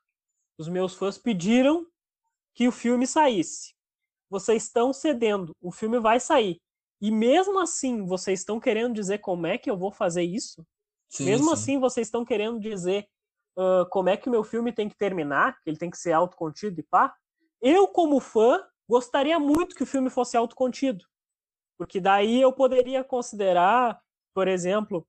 Os 0.57 0.69
meus 0.69 0.95
fãs 0.95 1.17
pediram 1.17 1.85
que 2.55 2.67
o 2.67 2.71
filme 2.71 3.05
saísse. 3.05 3.75
Vocês 4.29 4.63
estão 4.63 4.93
cedendo, 4.93 5.55
o 5.61 5.71
filme 5.71 5.99
vai 5.99 6.19
sair. 6.19 6.61
E 7.01 7.11
mesmo 7.11 7.59
assim, 7.59 8.05
vocês 8.05 8.39
estão 8.39 8.59
querendo 8.59 8.93
dizer 8.93 9.19
como 9.19 9.45
é 9.45 9.57
que 9.57 9.69
eu 9.69 9.77
vou 9.77 9.91
fazer 9.91 10.23
isso? 10.23 10.65
Sim, 11.09 11.25
mesmo 11.25 11.47
sim. 11.47 11.53
assim, 11.53 11.79
vocês 11.79 12.07
estão 12.07 12.25
querendo 12.25 12.59
dizer 12.59 13.07
ah, 13.57 13.85
como 13.89 14.09
é 14.09 14.17
que 14.17 14.27
o 14.27 14.31
meu 14.31 14.43
filme 14.43 14.71
tem 14.71 14.87
que 14.87 14.95
terminar, 14.97 15.59
que 15.61 15.69
ele 15.69 15.77
tem 15.77 15.89
que 15.89 15.97
ser 15.97 16.11
autocontido 16.13 16.79
e 16.79 16.83
pá? 16.83 17.13
Eu, 17.61 17.87
como 17.87 18.19
fã, 18.19 18.63
gostaria 18.87 19.39
muito 19.39 19.75
que 19.75 19.83
o 19.83 19.87
filme 19.87 20.09
fosse 20.09 20.37
autocontido. 20.37 21.05
Porque 21.77 21.99
daí 21.99 22.41
eu 22.41 22.51
poderia 22.53 23.03
considerar, 23.03 23.99
por 24.33 24.47
exemplo, 24.47 25.07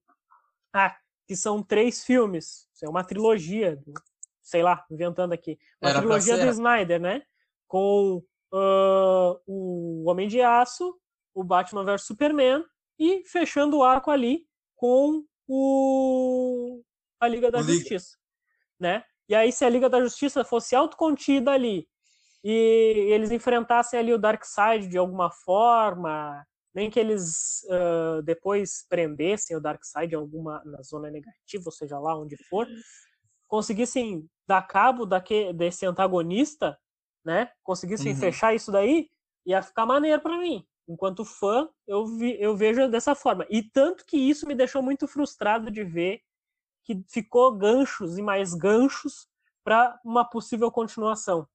ah, 0.72 0.96
que 1.26 1.36
são 1.36 1.62
três 1.62 2.04
filmes, 2.04 2.68
isso 2.72 2.84
é 2.84 2.88
uma 2.88 3.04
trilogia, 3.04 3.76
do- 3.76 3.94
sei 4.42 4.62
lá, 4.62 4.84
inventando 4.90 5.32
aqui, 5.32 5.58
uma 5.80 5.90
Era 5.90 6.00
trilogia 6.00 6.38
do 6.38 6.46
Snyder, 6.46 7.00
né? 7.00 7.22
Com 7.66 8.22
ah, 8.52 9.36
o 9.46 10.04
Homem 10.08 10.26
de 10.26 10.40
Aço, 10.40 10.98
o 11.38 11.44
Batman 11.44 11.84
vs 11.84 12.02
Superman 12.02 12.64
e 12.98 13.22
fechando 13.24 13.78
o 13.78 13.84
arco 13.84 14.10
ali 14.10 14.44
com 14.74 15.24
o 15.46 16.82
a 17.20 17.28
Liga 17.28 17.48
da 17.50 17.58
O 17.58 17.62
Liga. 17.62 17.74
Justiça, 17.74 18.16
né? 18.78 19.04
E 19.28 19.34
aí 19.36 19.52
se 19.52 19.64
a 19.64 19.68
Liga 19.68 19.88
da 19.88 20.00
Justiça 20.00 20.44
fosse 20.44 20.74
autocontida 20.74 21.52
ali 21.52 21.88
e 22.42 22.50
eles 23.12 23.30
enfrentassem 23.30 23.98
ali 24.00 24.12
o 24.12 24.18
Darkseid 24.18 24.88
de 24.88 24.98
alguma 24.98 25.30
forma, 25.30 26.44
nem 26.74 26.90
que 26.90 26.98
eles 26.98 27.64
ah, 27.70 28.20
depois 28.24 28.84
prendessem 28.88 29.56
o 29.56 29.60
Darkseid 29.60 30.12
em 30.12 30.16
alguma 30.18 30.60
na 30.64 30.82
zona 30.82 31.08
negativa, 31.08 31.64
ou 31.66 31.72
seja 31.72 32.00
lá 32.00 32.16
onde 32.18 32.36
for, 32.48 32.66
conseguissem 33.46 34.28
dar 34.46 34.62
cabo 34.62 35.06
daque, 35.06 35.52
desse 35.52 35.86
antagonista, 35.86 36.76
né? 37.24 37.50
Conseguissem 37.62 38.12
Uhum. 38.12 38.18
fechar 38.18 38.54
isso 38.54 38.72
daí, 38.72 39.08
ia 39.46 39.62
ficar 39.62 39.86
maneiro 39.86 40.20
pra 40.20 40.36
mim. 40.36 40.66
Enquanto 40.88 41.24
fã, 41.24 41.68
eu, 41.86 42.06
vi, 42.06 42.40
eu 42.40 42.56
vejo 42.56 42.88
dessa 42.88 43.14
forma. 43.14 43.46
E 43.50 43.62
tanto 43.62 44.06
que 44.06 44.16
isso 44.16 44.46
me 44.46 44.54
deixou 44.54 44.82
muito 44.82 45.06
frustrado 45.06 45.70
de 45.70 45.84
ver 45.84 46.22
que 46.82 47.04
ficou 47.08 47.54
ganchos 47.54 48.16
e 48.16 48.22
mais 48.22 48.54
ganchos 48.54 49.28
para 49.62 50.00
uma 50.02 50.24
possível 50.24 50.70
continuação. 50.72 51.46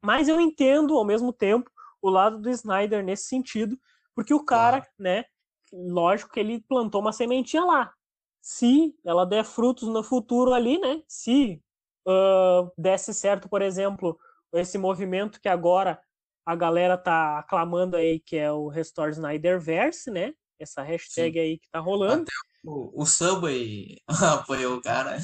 Mas 0.00 0.28
eu 0.28 0.40
entendo, 0.40 0.96
ao 0.96 1.04
mesmo 1.04 1.32
tempo, 1.32 1.70
o 2.00 2.08
lado 2.08 2.38
do 2.38 2.48
Snyder 2.48 3.04
nesse 3.04 3.24
sentido, 3.24 3.76
porque 4.14 4.32
o 4.32 4.44
cara, 4.44 4.86
né, 4.98 5.24
lógico 5.72 6.32
que 6.32 6.38
ele 6.38 6.60
plantou 6.60 7.00
uma 7.00 7.12
sementinha 7.12 7.64
lá. 7.64 7.92
Se 8.40 8.94
ela 9.04 9.26
der 9.26 9.44
frutos 9.44 9.88
no 9.88 10.02
futuro 10.02 10.54
ali, 10.54 10.78
né, 10.78 11.02
se 11.08 11.60
ah, 12.06 12.70
desse 12.76 13.12
certo, 13.12 13.48
por 13.48 13.62
exemplo, 13.62 14.18
esse 14.52 14.78
movimento 14.78 15.40
que 15.40 15.48
agora 15.48 16.00
a 16.44 16.56
galera 16.56 16.96
tá 16.96 17.38
aclamando 17.38 17.96
aí 17.96 18.20
que 18.20 18.36
é 18.36 18.50
o 18.50 18.68
Restore 18.68 19.12
Snyderverse, 19.12 20.10
né? 20.10 20.32
Essa 20.58 20.82
hashtag 20.82 21.32
Sim. 21.32 21.40
aí 21.40 21.58
que 21.58 21.70
tá 21.70 21.78
rolando. 21.78 22.22
Até 22.22 22.32
o, 22.64 23.02
o 23.02 23.06
Subway 23.06 23.96
apoiou 24.08 24.76
o 24.76 24.82
cara. 24.82 25.18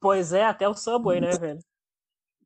Pois 0.00 0.32
é, 0.32 0.44
até 0.44 0.68
o 0.68 0.74
Subway, 0.74 1.20
né, 1.20 1.30
velho? 1.38 1.60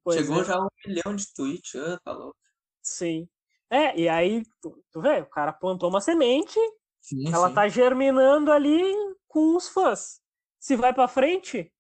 Pois 0.03 0.17
Chegou 0.17 0.43
é. 0.43 0.45
já 0.45 0.57
a 0.57 0.65
um 0.65 0.69
milhão 0.87 1.17
de 1.17 1.33
tweets, 1.33 1.73
tá 2.05 2.13
louco. 2.13 2.37
Sim. 2.83 3.29
É, 3.71 3.99
e 3.99 4.09
aí, 4.09 4.43
tu, 4.61 4.85
tu 4.93 5.01
vê, 5.01 5.21
o 5.21 5.27
cara 5.27 5.53
plantou 5.53 5.89
uma 5.89 6.01
semente, 6.01 6.59
sim, 7.01 7.33
ela 7.33 7.49
sim. 7.49 7.55
tá 7.55 7.69
germinando 7.69 8.53
ali 8.53 8.83
com 9.27 9.57
os 9.57 9.69
fãs. 9.69 10.21
Se 10.61 10.77
vai 10.77 10.93
para 10.93 11.09
frente, 11.09 11.73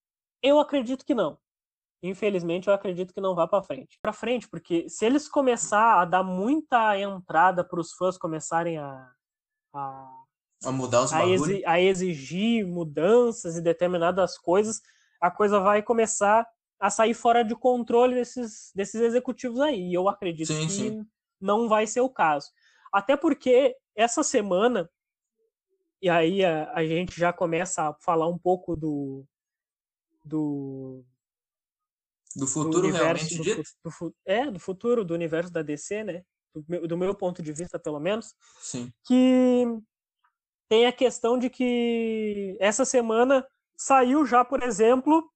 eu 0.42 0.58
acredito 0.58 1.04
que 1.04 1.14
não. 1.14 1.38
Infelizmente, 2.06 2.68
eu 2.68 2.74
acredito 2.74 3.14
que 3.14 3.20
não 3.20 3.34
vá 3.34 3.48
para 3.48 3.62
frente. 3.62 3.98
Para 4.02 4.12
frente, 4.12 4.46
porque 4.46 4.86
se 4.90 5.06
eles 5.06 5.26
começar 5.26 6.02
a 6.02 6.04
dar 6.04 6.22
muita 6.22 6.98
entrada 6.98 7.64
para 7.64 7.80
os 7.80 7.92
fãs 7.94 8.18
começarem 8.18 8.76
a, 8.76 9.10
a, 9.72 10.22
a 10.66 10.70
mudar 10.70 11.00
os 11.00 11.14
a, 11.14 11.26
exi, 11.26 11.64
a 11.64 11.80
exigir 11.80 12.66
mudanças 12.66 13.56
e 13.56 13.62
determinadas 13.62 14.36
coisas, 14.36 14.82
a 15.18 15.30
coisa 15.30 15.58
vai 15.58 15.82
começar 15.82 16.46
a 16.78 16.90
sair 16.90 17.14
fora 17.14 17.42
de 17.42 17.56
controle 17.56 18.16
desses, 18.16 18.70
desses 18.74 19.00
executivos 19.00 19.58
aí. 19.60 19.88
E 19.88 19.94
eu 19.94 20.06
acredito 20.06 20.52
sim, 20.52 20.66
que 20.66 20.72
sim. 20.72 21.06
não 21.40 21.70
vai 21.70 21.86
ser 21.86 22.02
o 22.02 22.10
caso. 22.10 22.50
Até 22.92 23.16
porque 23.16 23.74
essa 23.96 24.22
semana, 24.22 24.90
e 26.02 26.10
aí 26.10 26.44
a, 26.44 26.70
a 26.74 26.84
gente 26.84 27.18
já 27.18 27.32
começa 27.32 27.88
a 27.88 27.94
falar 27.94 28.28
um 28.28 28.36
pouco 28.36 28.76
do, 28.76 29.24
do 30.22 31.02
do 32.34 32.46
futuro 32.46 32.88
do 32.88 32.92
realmente 32.92 33.36
do, 33.36 33.62
do, 33.62 34.14
é, 34.26 34.50
do 34.50 34.58
futuro 34.58 35.04
do 35.04 35.14
universo 35.14 35.52
da 35.52 35.62
DC, 35.62 36.04
né? 36.04 36.22
Do 36.54 36.64
meu, 36.68 36.88
do 36.88 36.98
meu 36.98 37.14
ponto 37.14 37.42
de 37.42 37.52
vista, 37.52 37.78
pelo 37.78 38.00
menos. 38.00 38.34
Sim. 38.60 38.92
Que 39.04 39.64
tem 40.68 40.86
a 40.86 40.92
questão 40.92 41.38
de 41.38 41.50
que 41.50 42.56
essa 42.60 42.84
semana 42.84 43.46
saiu 43.76 44.24
já, 44.24 44.44
por 44.44 44.62
exemplo, 44.62 45.30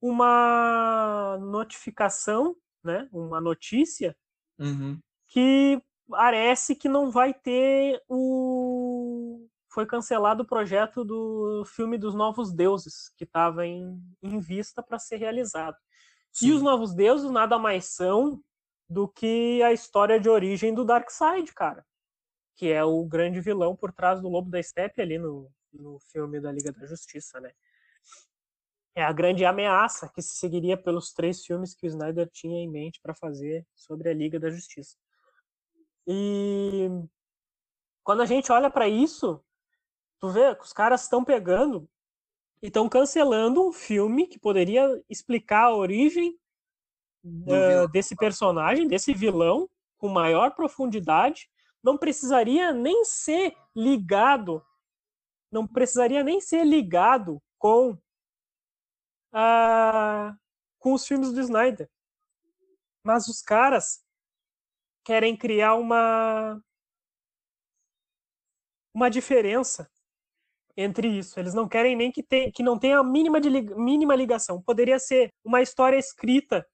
uma 0.00 1.38
notificação, 1.40 2.56
né? 2.82 3.08
Uma 3.12 3.40
notícia 3.40 4.16
uhum. 4.58 4.98
que 5.28 5.82
parece 6.08 6.74
que 6.74 6.88
não 6.88 7.10
vai 7.10 7.32
ter 7.34 8.02
o 8.08 9.39
foi 9.70 9.86
cancelado 9.86 10.42
o 10.42 10.46
projeto 10.46 11.04
do 11.04 11.64
filme 11.64 11.96
dos 11.96 12.14
Novos 12.14 12.52
Deuses, 12.52 13.08
que 13.16 13.24
estava 13.24 13.64
em, 13.64 14.02
em 14.20 14.38
vista 14.40 14.82
para 14.82 14.98
ser 14.98 15.16
realizado. 15.16 15.76
Sim. 16.32 16.48
E 16.48 16.52
os 16.52 16.60
Novos 16.60 16.92
Deuses 16.92 17.30
nada 17.30 17.58
mais 17.58 17.86
são 17.86 18.42
do 18.88 19.08
que 19.08 19.62
a 19.62 19.72
história 19.72 20.18
de 20.18 20.28
origem 20.28 20.74
do 20.74 20.84
Darkseid, 20.84 21.54
cara. 21.54 21.86
Que 22.56 22.72
é 22.72 22.84
o 22.84 23.04
grande 23.04 23.40
vilão 23.40 23.76
por 23.76 23.92
trás 23.92 24.20
do 24.20 24.28
Lobo 24.28 24.50
da 24.50 24.60
Steppe 24.60 25.00
ali 25.00 25.18
no, 25.18 25.48
no 25.72 26.00
filme 26.12 26.40
da 26.40 26.50
Liga 26.50 26.72
da 26.72 26.84
Justiça, 26.86 27.40
né? 27.40 27.52
É 28.96 29.04
a 29.04 29.12
grande 29.12 29.44
ameaça 29.44 30.10
que 30.12 30.20
se 30.20 30.34
seguiria 30.34 30.76
pelos 30.76 31.12
três 31.12 31.44
filmes 31.44 31.74
que 31.74 31.86
o 31.86 31.88
Snyder 31.88 32.28
tinha 32.32 32.60
em 32.60 32.68
mente 32.68 33.00
para 33.00 33.14
fazer 33.14 33.64
sobre 33.72 34.10
a 34.10 34.14
Liga 34.14 34.40
da 34.40 34.50
Justiça. 34.50 34.96
E 36.04 36.88
quando 38.02 38.22
a 38.22 38.26
gente 38.26 38.50
olha 38.50 38.68
para 38.68 38.88
isso, 38.88 39.40
Tu 40.20 40.28
vê 40.28 40.54
que 40.54 40.64
os 40.64 40.72
caras 40.72 41.02
estão 41.02 41.24
pegando 41.24 41.88
e 42.62 42.66
estão 42.66 42.88
cancelando 42.88 43.66
um 43.66 43.72
filme 43.72 44.26
que 44.26 44.38
poderia 44.38 45.02
explicar 45.08 45.64
a 45.64 45.74
origem 45.74 46.38
uh, 47.24 47.88
desse 47.90 48.14
personagem, 48.14 48.86
desse 48.86 49.14
vilão, 49.14 49.68
com 49.96 50.08
maior 50.08 50.54
profundidade. 50.54 51.50
Não 51.82 51.96
precisaria 51.96 52.70
nem 52.70 53.02
ser 53.02 53.56
ligado, 53.74 54.62
não 55.50 55.66
precisaria 55.66 56.22
nem 56.22 56.38
ser 56.38 56.64
ligado 56.64 57.42
com, 57.58 57.92
uh, 59.32 60.36
com 60.78 60.92
os 60.92 61.06
filmes 61.06 61.32
do 61.32 61.40
Snyder. 61.40 61.90
Mas 63.02 63.26
os 63.26 63.40
caras 63.40 64.04
querem 65.02 65.34
criar 65.34 65.76
uma 65.76 66.62
uma 68.92 69.08
diferença 69.08 69.90
entre 70.76 71.08
isso. 71.08 71.38
Eles 71.38 71.54
não 71.54 71.68
querem 71.68 71.96
nem 71.96 72.10
que, 72.10 72.22
te, 72.22 72.50
que 72.50 72.62
não 72.62 72.78
tenha 72.78 72.98
a 72.98 73.04
mínima, 73.04 73.40
de, 73.40 73.50
mínima 73.76 74.14
ligação. 74.14 74.62
Poderia 74.62 74.98
ser 74.98 75.32
uma 75.44 75.60
história 75.62 75.96
escrita, 75.96 76.66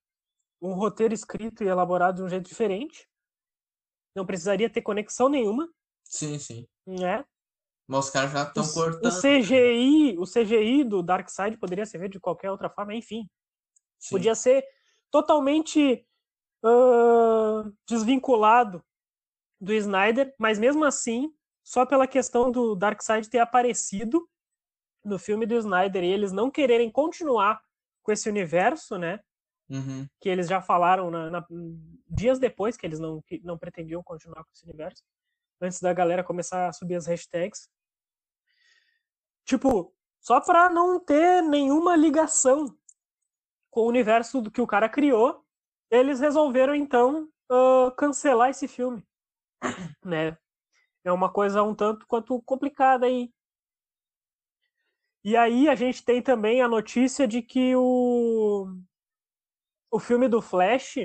um 0.61 0.75
roteiro 0.75 1.15
escrito 1.15 1.63
e 1.63 1.69
elaborado 1.69 2.17
de 2.17 2.23
um 2.23 2.29
jeito 2.29 2.49
diferente. 2.49 3.09
Não 4.15 4.27
precisaria 4.27 4.71
ter 4.71 4.83
conexão 4.83 5.29
nenhuma. 5.29 5.69
Sim, 6.05 6.39
sim. 6.39 6.67
Né? 6.87 7.25
Mas 7.87 8.07
os 8.07 8.11
caras 8.11 8.33
já 8.33 8.43
estão 8.43 8.67
cortando. 8.67 9.05
O 9.05 9.21
CGI, 9.21 10.19
o 10.19 10.25
CGI 10.25 10.85
do 10.85 11.03
Darkseid 11.03 11.57
poderia 11.59 11.87
ser 11.87 11.99
feito 11.99 12.13
de 12.13 12.21
qualquer 12.21 12.51
outra 12.51 12.69
forma, 12.69 12.95
enfim. 12.95 13.29
Sim. 13.99 14.11
Podia 14.11 14.35
ser 14.35 14.65
totalmente 15.11 16.07
uh, 16.65 17.73
desvinculado 17.89 18.85
do 19.61 19.73
Snyder, 19.73 20.35
mas 20.39 20.59
mesmo 20.59 20.85
assim 20.85 21.33
só 21.67 21.85
pela 21.85 22.07
questão 22.07 22.53
do 22.53 22.77
Darkseid 22.77 23.29
ter 23.29 23.41
aparecido 23.41 24.31
no 25.05 25.19
filme 25.19 25.45
do 25.45 25.57
Snyder 25.57 26.05
e 26.05 26.13
eles 26.13 26.31
não 26.31 26.49
quererem 26.49 26.89
continuar 26.89 27.61
com 28.05 28.13
esse 28.13 28.29
universo, 28.29 28.97
né? 28.97 29.19
Uhum. 29.69 30.07
Que 30.21 30.29
eles 30.29 30.47
já 30.47 30.63
falaram 30.63 31.11
na, 31.11 31.29
na, 31.29 31.47
dias 32.09 32.39
depois 32.39 32.77
que 32.77 32.87
eles 32.87 33.01
não, 33.01 33.21
que 33.21 33.41
não 33.43 33.59
pretendiam 33.59 34.01
continuar 34.01 34.45
com 34.45 34.53
esse 34.55 34.65
universo, 34.65 35.03
antes 35.61 35.81
da 35.81 35.93
galera 35.93 36.23
começar 36.23 36.69
a 36.69 36.73
subir 36.73 36.95
as 36.95 37.07
hashtags. 37.07 37.69
Tipo, 39.45 39.93
só 40.21 40.41
pra 40.41 40.71
não 40.71 41.01
ter 41.01 41.43
nenhuma 41.43 41.97
ligação 41.97 42.79
com 43.73 43.81
o 43.81 43.89
universo 43.89 44.41
do 44.41 44.53
que 44.53 44.61
o 44.61 44.69
cara 44.69 44.89
criou, 44.89 45.45
eles 45.91 46.21
resolveram 46.21 46.77
então 46.77 47.29
uh, 47.51 47.91
cancelar 47.97 48.51
esse 48.51 48.69
filme, 48.69 49.05
né? 50.05 50.39
É 51.07 51.13
uma 51.13 51.33
coisa 51.33 51.63
um 51.63 51.75
tanto 51.75 52.05
quanto 52.07 52.43
complicada 52.43 53.07
aí. 53.07 53.33
E 55.25 55.37
aí 55.37 55.69
a 55.69 55.75
gente 55.75 56.05
tem 56.05 56.21
também 56.21 56.61
a 56.61 56.69
notícia 56.69 57.27
de 57.29 57.43
que 57.43 57.75
o, 57.77 58.67
o 59.91 60.01
filme 60.01 60.29
do 60.29 60.43
Flash, 60.43 60.97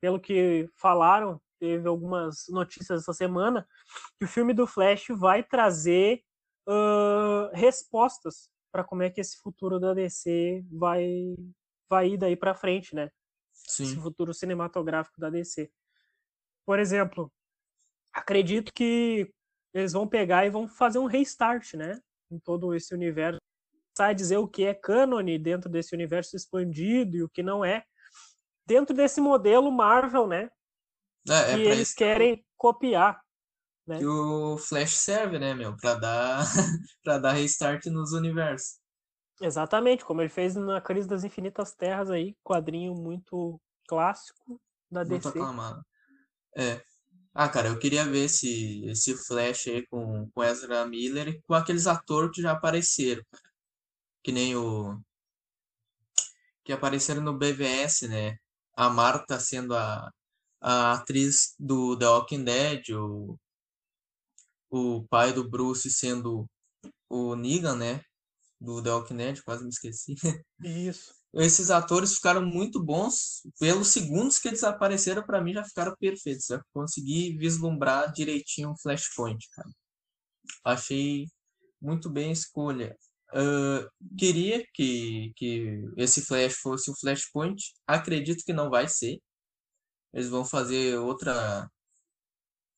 pelo 0.00 0.20
que 0.20 0.68
falaram, 0.76 1.40
teve 1.58 1.88
algumas 1.88 2.44
notícias 2.48 3.02
essa 3.02 3.14
semana, 3.14 3.66
que 4.18 4.26
o 4.26 4.28
filme 4.28 4.52
do 4.52 4.66
Flash 4.66 5.06
vai 5.10 5.42
trazer 5.42 6.22
uh, 6.68 7.50
respostas 7.54 8.50
para 8.70 8.84
como 8.84 9.02
é 9.02 9.10
que 9.10 9.22
esse 9.22 9.38
futuro 9.38 9.80
da 9.80 9.94
DC 9.94 10.64
vai, 10.70 11.34
vai 11.88 12.10
ir 12.10 12.18
daí 12.18 12.36
para 12.36 12.54
frente, 12.54 12.94
né? 12.94 13.10
Sim. 13.54 13.84
Esse 13.84 13.96
futuro 13.96 14.34
cinematográfico 14.34 15.18
da 15.18 15.30
DC. 15.30 15.70
Por 16.66 16.78
exemplo, 16.78 17.32
acredito 18.12 18.72
que 18.72 19.32
eles 19.76 19.92
vão 19.92 20.08
pegar 20.08 20.46
e 20.46 20.50
vão 20.50 20.66
fazer 20.66 20.98
um 20.98 21.06
restart, 21.06 21.74
né? 21.74 22.00
Em 22.30 22.38
todo 22.38 22.74
esse 22.74 22.94
universo. 22.94 23.38
Sai 23.96 24.14
dizer 24.14 24.38
o 24.38 24.48
que 24.48 24.64
é 24.64 24.74
cânone 24.74 25.38
dentro 25.38 25.68
desse 25.68 25.94
universo 25.94 26.34
expandido 26.34 27.16
e 27.16 27.22
o 27.22 27.28
que 27.28 27.42
não 27.42 27.64
é. 27.64 27.84
Dentro 28.66 28.96
desse 28.96 29.20
modelo 29.20 29.70
Marvel, 29.70 30.26
né? 30.26 30.50
É, 31.28 31.52
é 31.52 31.54
que 31.56 31.62
eles 31.62 31.92
querem 31.92 32.44
copiar. 32.56 33.20
Né? 33.86 33.98
Que 33.98 34.06
o 34.06 34.56
Flash 34.58 34.96
serve, 34.96 35.38
né, 35.38 35.54
meu? 35.54 35.76
Pra 35.76 35.94
dar, 35.94 36.44
pra 37.04 37.18
dar 37.18 37.32
restart 37.32 37.84
nos 37.86 38.12
universos. 38.12 38.80
Exatamente, 39.40 40.04
como 40.04 40.22
ele 40.22 40.30
fez 40.30 40.54
na 40.54 40.80
Crise 40.80 41.06
das 41.06 41.22
Infinitas 41.22 41.74
Terras 41.74 42.10
aí, 42.10 42.34
quadrinho 42.42 42.94
muito 42.94 43.60
clássico 43.86 44.58
da 44.90 45.04
muito 45.04 45.22
DC. 45.22 45.28
Aclamado. 45.28 45.84
É. 46.56 46.82
Ah, 47.38 47.50
cara, 47.50 47.68
eu 47.68 47.78
queria 47.78 48.02
ver 48.04 48.24
esse, 48.24 48.82
esse 48.86 49.14
Flash 49.14 49.66
aí 49.68 49.86
com, 49.88 50.26
com 50.30 50.42
Ezra 50.42 50.86
Miller 50.86 51.28
e 51.28 51.42
com 51.42 51.52
aqueles 51.52 51.86
atores 51.86 52.30
que 52.34 52.40
já 52.40 52.52
apareceram. 52.52 53.22
Que 54.22 54.32
nem 54.32 54.56
o. 54.56 54.98
Que 56.64 56.72
apareceram 56.72 57.22
no 57.22 57.36
BVS, 57.38 58.08
né? 58.08 58.38
A 58.74 58.88
Marta 58.90 59.38
sendo 59.38 59.74
a, 59.76 60.10
a 60.60 60.92
atriz 60.94 61.54
do 61.58 61.98
The 61.98 62.08
Walking 62.08 62.44
Dead, 62.44 62.90
o, 62.90 63.38
o 64.70 65.06
pai 65.08 65.32
do 65.32 65.48
Bruce 65.48 65.90
sendo 65.90 66.46
o 67.10 67.36
Negan, 67.36 67.76
né? 67.76 68.02
Do 68.60 68.82
The 68.82 68.90
Walking 68.92 69.16
Dead, 69.18 69.42
quase 69.44 69.62
me 69.62 69.70
esqueci. 69.70 70.14
Isso 70.64 71.15
esses 71.36 71.70
atores 71.70 72.14
ficaram 72.14 72.44
muito 72.44 72.82
bons. 72.82 73.42
Pelos 73.58 73.88
segundos 73.88 74.38
que 74.38 74.48
eles 74.48 74.64
apareceram, 74.64 75.22
para 75.22 75.40
mim 75.42 75.52
já 75.52 75.64
ficaram 75.64 75.94
perfeitos. 75.98 76.46
Já 76.46 76.62
consegui 76.72 77.36
vislumbrar 77.36 78.12
direitinho 78.12 78.70
o 78.70 78.78
Flashpoint, 78.78 79.46
cara. 79.54 79.70
Achei 80.64 81.26
muito 81.80 82.08
bem 82.10 82.30
a 82.30 82.32
escolha. 82.32 82.96
Uh, 83.32 83.88
queria 84.16 84.64
que, 84.72 85.32
que 85.36 85.82
esse 85.96 86.22
Flash 86.22 86.54
fosse 86.54 86.90
o 86.90 86.96
Flashpoint. 86.98 87.62
Acredito 87.86 88.44
que 88.44 88.52
não 88.52 88.70
vai 88.70 88.88
ser. 88.88 89.20
eles 90.12 90.28
vão 90.28 90.44
fazer 90.44 90.98
outra 90.98 91.68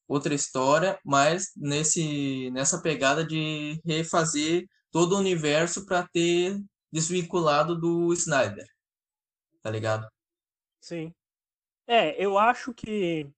outra 0.08 0.34
história, 0.34 0.98
mas 1.04 1.50
nesse 1.54 2.50
nessa 2.50 2.80
pegada 2.80 3.24
de 3.26 3.78
refazer 3.84 4.66
todo 4.90 5.14
o 5.14 5.18
universo 5.18 5.84
para 5.84 6.08
ter 6.08 6.58
desvinculado 6.92 7.78
do 7.78 8.12
Snyder. 8.12 8.66
Tá 9.62 9.70
ligado? 9.70 10.08
Sim. 10.80 11.14
É, 11.86 12.22
eu 12.22 12.38
acho 12.38 12.72
que 12.74 13.30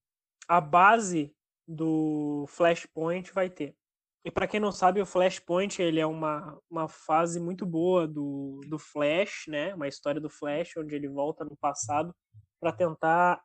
a 0.48 0.60
base 0.60 1.34
do 1.66 2.46
Flashpoint 2.48 3.32
vai 3.32 3.48
ter. 3.48 3.76
E 4.24 4.30
para 4.30 4.46
quem 4.46 4.60
não 4.60 4.70
sabe, 4.70 5.00
o 5.00 5.06
Flashpoint 5.06 5.80
ele 5.80 5.98
é 5.98 6.06
uma, 6.06 6.58
uma 6.68 6.88
fase 6.88 7.40
muito 7.40 7.64
boa 7.64 8.06
do, 8.06 8.60
do 8.68 8.78
Flash, 8.78 9.44
né? 9.48 9.74
Uma 9.74 9.88
história 9.88 10.20
do 10.20 10.28
Flash 10.28 10.76
onde 10.76 10.94
ele 10.94 11.08
volta 11.08 11.44
no 11.44 11.56
passado 11.56 12.14
para 12.60 12.72
tentar 12.72 13.42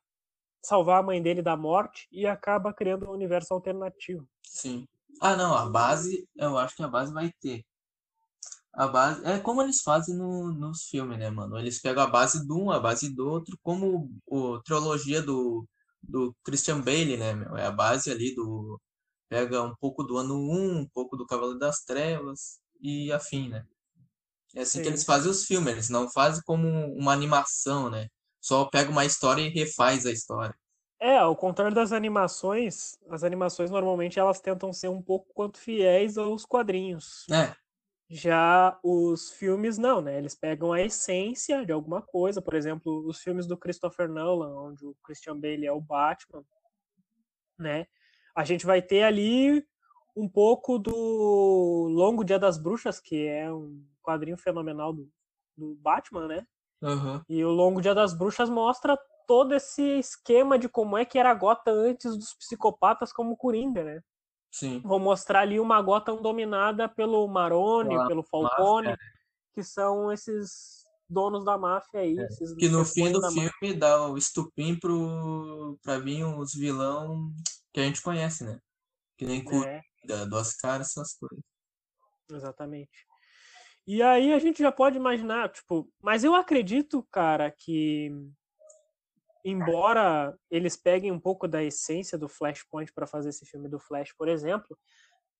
salvar 0.62 1.00
a 1.00 1.04
mãe 1.04 1.22
dele 1.22 1.42
da 1.42 1.56
morte 1.56 2.08
e 2.12 2.26
acaba 2.26 2.74
criando 2.74 3.08
um 3.08 3.14
universo 3.14 3.54
alternativo. 3.54 4.28
Sim. 4.44 4.86
Ah, 5.22 5.36
não, 5.38 5.56
a 5.56 5.70
base, 5.70 6.28
eu 6.36 6.58
acho 6.58 6.76
que 6.76 6.84
a 6.84 6.88
base 6.88 7.14
vai 7.14 7.32
ter. 7.40 7.64
A 8.76 8.88
base, 8.88 9.26
é 9.26 9.40
como 9.40 9.62
eles 9.62 9.82
fazem 9.82 10.16
no, 10.16 10.52
nos 10.52 10.84
filmes, 10.84 11.18
né, 11.18 11.30
mano? 11.30 11.58
Eles 11.58 11.82
pegam 11.82 12.04
a 12.04 12.08
base 12.08 12.46
de 12.46 12.52
um, 12.52 12.70
a 12.70 12.80
base 12.80 13.14
do 13.16 13.26
outro, 13.26 13.58
como 13.64 14.12
o, 14.26 14.60
trilogia 14.60 15.22
do, 15.22 15.66
do 16.04 16.36
Christian 16.44 16.82
Bale, 16.82 17.16
né, 17.16 17.34
meu? 17.34 17.56
É 17.56 17.66
a 17.66 17.72
base 17.72 18.12
ali 18.12 18.36
do. 18.36 18.80
Pega 19.30 19.64
um 19.64 19.74
pouco 19.80 20.04
do 20.04 20.18
ano 20.18 20.36
1, 20.36 20.80
um 20.80 20.88
pouco 20.94 21.16
do 21.16 21.26
Cavaleiro 21.26 21.58
das 21.58 21.86
Trevas 21.86 22.60
e 22.82 23.12
afim, 23.14 23.50
né? 23.50 23.66
É 24.54 24.62
assim 24.62 24.80
Sim. 24.80 24.84
que 24.84 24.90
eles 24.90 25.04
fazem 25.04 25.32
os 25.32 25.46
filmes, 25.46 25.72
eles 25.72 25.90
não 25.90 26.10
fazem 26.10 26.44
como 26.46 26.68
uma 26.94 27.14
animação, 27.14 27.90
né? 27.90 28.08
Só 28.42 28.66
pega 28.66 28.92
uma 28.92 29.06
história 29.06 29.42
e 29.42 29.50
refaz 29.50 30.06
a 30.06 30.12
história. 30.12 30.56
É, 31.00 31.18
ao 31.18 31.36
contrário 31.36 31.74
das 31.74 31.92
animações, 31.92 32.98
as 33.10 33.24
animações 33.24 33.72
normalmente 33.72 34.20
elas 34.20 34.40
tentam 34.40 34.72
ser 34.72 34.90
um 34.90 35.02
pouco 35.02 35.28
quanto 35.34 35.58
fiéis 35.58 36.18
aos 36.18 36.46
quadrinhos. 36.46 37.26
É. 37.32 37.56
Já 38.10 38.78
os 38.84 39.32
filmes 39.32 39.78
não, 39.78 40.00
né? 40.00 40.18
Eles 40.18 40.36
pegam 40.36 40.72
a 40.72 40.82
essência 40.82 41.66
de 41.66 41.72
alguma 41.72 42.02
coisa, 42.02 42.42
por 42.42 42.54
exemplo, 42.54 43.06
os 43.08 43.20
filmes 43.20 43.48
do 43.48 43.58
Christopher 43.58 44.08
Nolan, 44.08 44.56
onde 44.56 44.86
o 44.86 44.96
Christian 45.04 45.40
Bale 45.40 45.66
é 45.66 45.72
o 45.72 45.82
Batman, 45.82 46.44
né? 47.58 47.88
A 48.36 48.44
gente 48.44 48.66
vai 48.66 48.82
ter 48.82 49.04
ali 49.04 49.66
um 50.16 50.30
pouco 50.30 50.78
do 50.78 51.88
Longo 51.90 52.24
Dia 52.24 52.38
das 52.38 52.58
Bruxas, 52.58 53.00
que 53.00 53.26
é 53.26 53.52
um 53.52 53.84
quadrinho 54.04 54.38
fenomenal 54.38 54.94
do, 54.94 55.10
do 55.58 55.76
Batman, 55.76 56.28
né? 56.28 56.48
Uhum. 56.82 57.22
E 57.28 57.44
o 57.44 57.50
Longo 57.50 57.82
Dia 57.82 57.96
das 57.96 58.14
Bruxas 58.14 58.50
mostra 58.50 58.98
todo 59.28 59.54
esse 59.56 59.82
esquema 59.98 60.60
de 60.60 60.70
como 60.70 60.98
é 60.98 61.04
que 61.04 61.18
era 61.18 61.32
a 61.32 61.34
Gota 61.34 61.72
antes 61.72 62.16
dos 62.16 62.34
psicopatas 62.36 63.12
como 63.12 63.36
Coringa, 63.36 63.84
né? 63.84 64.02
Sim. 64.56 64.80
Vou 64.86 65.00
mostrar 65.00 65.42
ali 65.42 65.60
uma 65.60 65.82
Gotham 65.82 66.22
dominada 66.22 66.88
pelo 66.88 67.28
Maroni, 67.28 67.94
pelo 68.08 68.24
Falcone, 68.24 68.88
máfia. 68.88 69.12
que 69.54 69.62
são 69.62 70.10
esses 70.10 70.86
donos 71.10 71.44
da 71.44 71.58
máfia 71.58 72.00
aí. 72.00 72.18
É. 72.18 72.28
que 72.58 72.70
no 72.70 72.86
fim 72.86 73.12
do 73.12 73.22
filme 73.22 73.52
máfia. 73.62 73.78
dá 73.78 74.08
o 74.08 74.18
estupim 74.18 74.80
pro, 74.80 75.78
pra 75.84 76.00
vir 76.00 76.24
os 76.24 76.54
vilão 76.54 77.34
que 77.74 77.82
a 77.82 77.84
gente 77.84 78.02
conhece, 78.02 78.46
né? 78.46 78.58
Que 79.18 79.26
nem 79.26 79.44
é. 79.66 79.82
Duas 80.26 80.56
Caras, 80.56 80.92
essas 80.92 81.18
coisas. 81.18 81.44
Exatamente. 82.32 83.06
E 83.86 84.02
aí 84.02 84.32
a 84.32 84.40
gente 84.40 84.60
já 84.60 84.72
pode 84.72 84.96
imaginar, 84.96 85.52
tipo, 85.52 85.92
mas 86.02 86.24
eu 86.24 86.34
acredito, 86.34 87.06
cara, 87.12 87.52
que 87.52 88.10
embora 89.46 90.36
eles 90.50 90.76
peguem 90.76 91.12
um 91.12 91.20
pouco 91.20 91.48
da 91.48 91.64
essência 91.64 92.18
do 92.18 92.28
Flashpoint 92.28 92.92
para 92.92 93.06
fazer 93.06 93.30
esse 93.30 93.46
filme 93.46 93.70
do 93.70 93.80
Flash, 93.80 94.12
por 94.18 94.28
exemplo, 94.28 94.76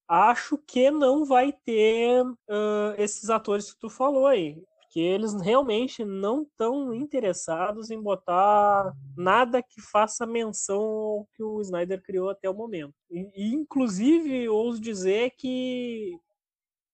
acho 0.08 0.60
que 0.60 0.92
não 0.92 1.26
vai 1.26 1.52
ter 1.52 2.22
uh, 2.24 2.94
esses 3.00 3.32
atores 3.32 3.74
que 3.74 3.80
tu 3.80 3.90
falou 3.90 4.28
aí. 4.28 4.62
Porque 4.82 5.00
eles 5.00 5.34
realmente 5.42 6.06
não 6.06 6.44
estão 6.44 6.94
interessados 6.94 7.90
em 7.90 8.00
botar 8.00 8.94
nada 9.18 9.62
que 9.62 9.82
faça 9.82 10.26
menção 10.26 10.82
ao 10.82 11.28
que 11.34 11.44
o 11.44 11.60
Snyder 11.62 12.02
criou 12.02 12.30
até 12.30 12.48
o 12.48 12.54
momento. 12.54 12.94
E, 13.10 13.54
inclusive, 13.54 14.48
ouso 14.48 14.80
dizer 14.80 15.32
que 15.32 16.18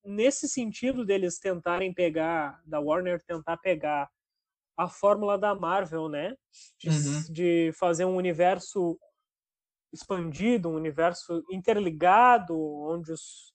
nesse 0.04 0.48
sentido 0.48 1.06
deles 1.06 1.38
tentarem 1.38 1.94
pegar, 1.94 2.60
da 2.66 2.80
Warner 2.80 3.22
tentar 3.24 3.58
pegar 3.58 4.10
a 4.84 4.88
fórmula 4.88 5.38
da 5.38 5.54
Marvel, 5.54 6.10
né? 6.10 6.36
De, 6.80 6.90
uhum. 6.90 7.24
de 7.30 7.72
fazer 7.74 8.06
um 8.06 8.16
universo 8.16 8.98
expandido, 9.94 10.70
um 10.70 10.76
universo 10.76 11.44
interligado, 11.52 12.58
onde 12.58 13.12
os, 13.12 13.54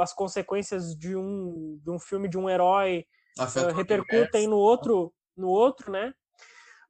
as 0.00 0.12
consequências 0.12 0.94
de 0.96 1.16
um, 1.16 1.80
de 1.82 1.90
um 1.90 1.98
filme 1.98 2.28
de 2.28 2.36
um 2.36 2.50
herói 2.50 3.06
uh, 3.38 3.74
repercutem 3.74 4.46
no 4.46 4.56
outro, 4.56 5.12
no 5.36 5.48
outro, 5.48 5.90
né? 5.90 6.12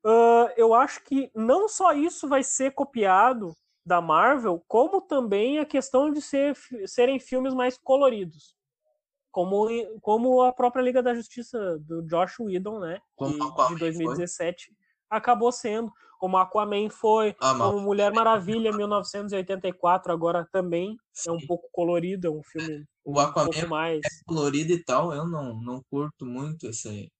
Uh, 0.05 0.49
eu 0.57 0.73
acho 0.73 1.03
que 1.05 1.31
não 1.35 1.69
só 1.69 1.93
isso 1.93 2.29
vai 2.29 2.43
ser 2.43 2.73
copiado 2.73 3.55
da 3.85 4.01
Marvel, 4.01 4.65
como 4.67 5.01
também 5.01 5.59
a 5.59 5.65
questão 5.65 6.11
de 6.11 6.21
ser, 6.21 6.57
serem 6.87 7.21
filmes 7.21 7.55
mais 7.55 7.79
coloridos 7.79 8.56
como, 9.37 9.69
como 10.01 10.41
a 10.41 10.51
própria 10.51 10.81
Liga 10.81 11.03
da 11.03 11.15
Justiça 11.15 11.79
do 11.81 12.01
Josh 12.07 12.41
Whedon, 12.41 12.81
né? 12.81 13.03
de 13.69 13.77
2017 13.79 14.65
foi? 14.65 14.75
acabou 15.11 15.53
sendo. 15.53 15.93
Como 16.19 16.39
Aquaman 16.39 16.89
foi, 16.89 17.37
ah, 17.39 17.55
como 17.55 17.79
Mulher 17.83 18.11
Maravilha 18.11 18.75
1984, 18.75 20.11
agora 20.11 20.49
também 20.51 20.97
Sim. 21.13 21.29
é 21.29 21.33
um 21.35 21.47
pouco 21.47 21.69
colorido, 21.71 22.29
é 22.29 22.31
um 22.31 22.43
filme 22.43 22.87
o 23.05 23.21
Aquaman 23.21 23.51
um 23.67 23.69
mais... 23.69 23.99
é 23.99 24.25
colorido 24.27 24.73
e 24.73 24.83
tal, 24.83 25.13
eu 25.13 25.29
não, 25.29 25.61
não 25.61 25.83
curto 25.91 26.25
muito 26.25 26.69
esse, 26.69 27.13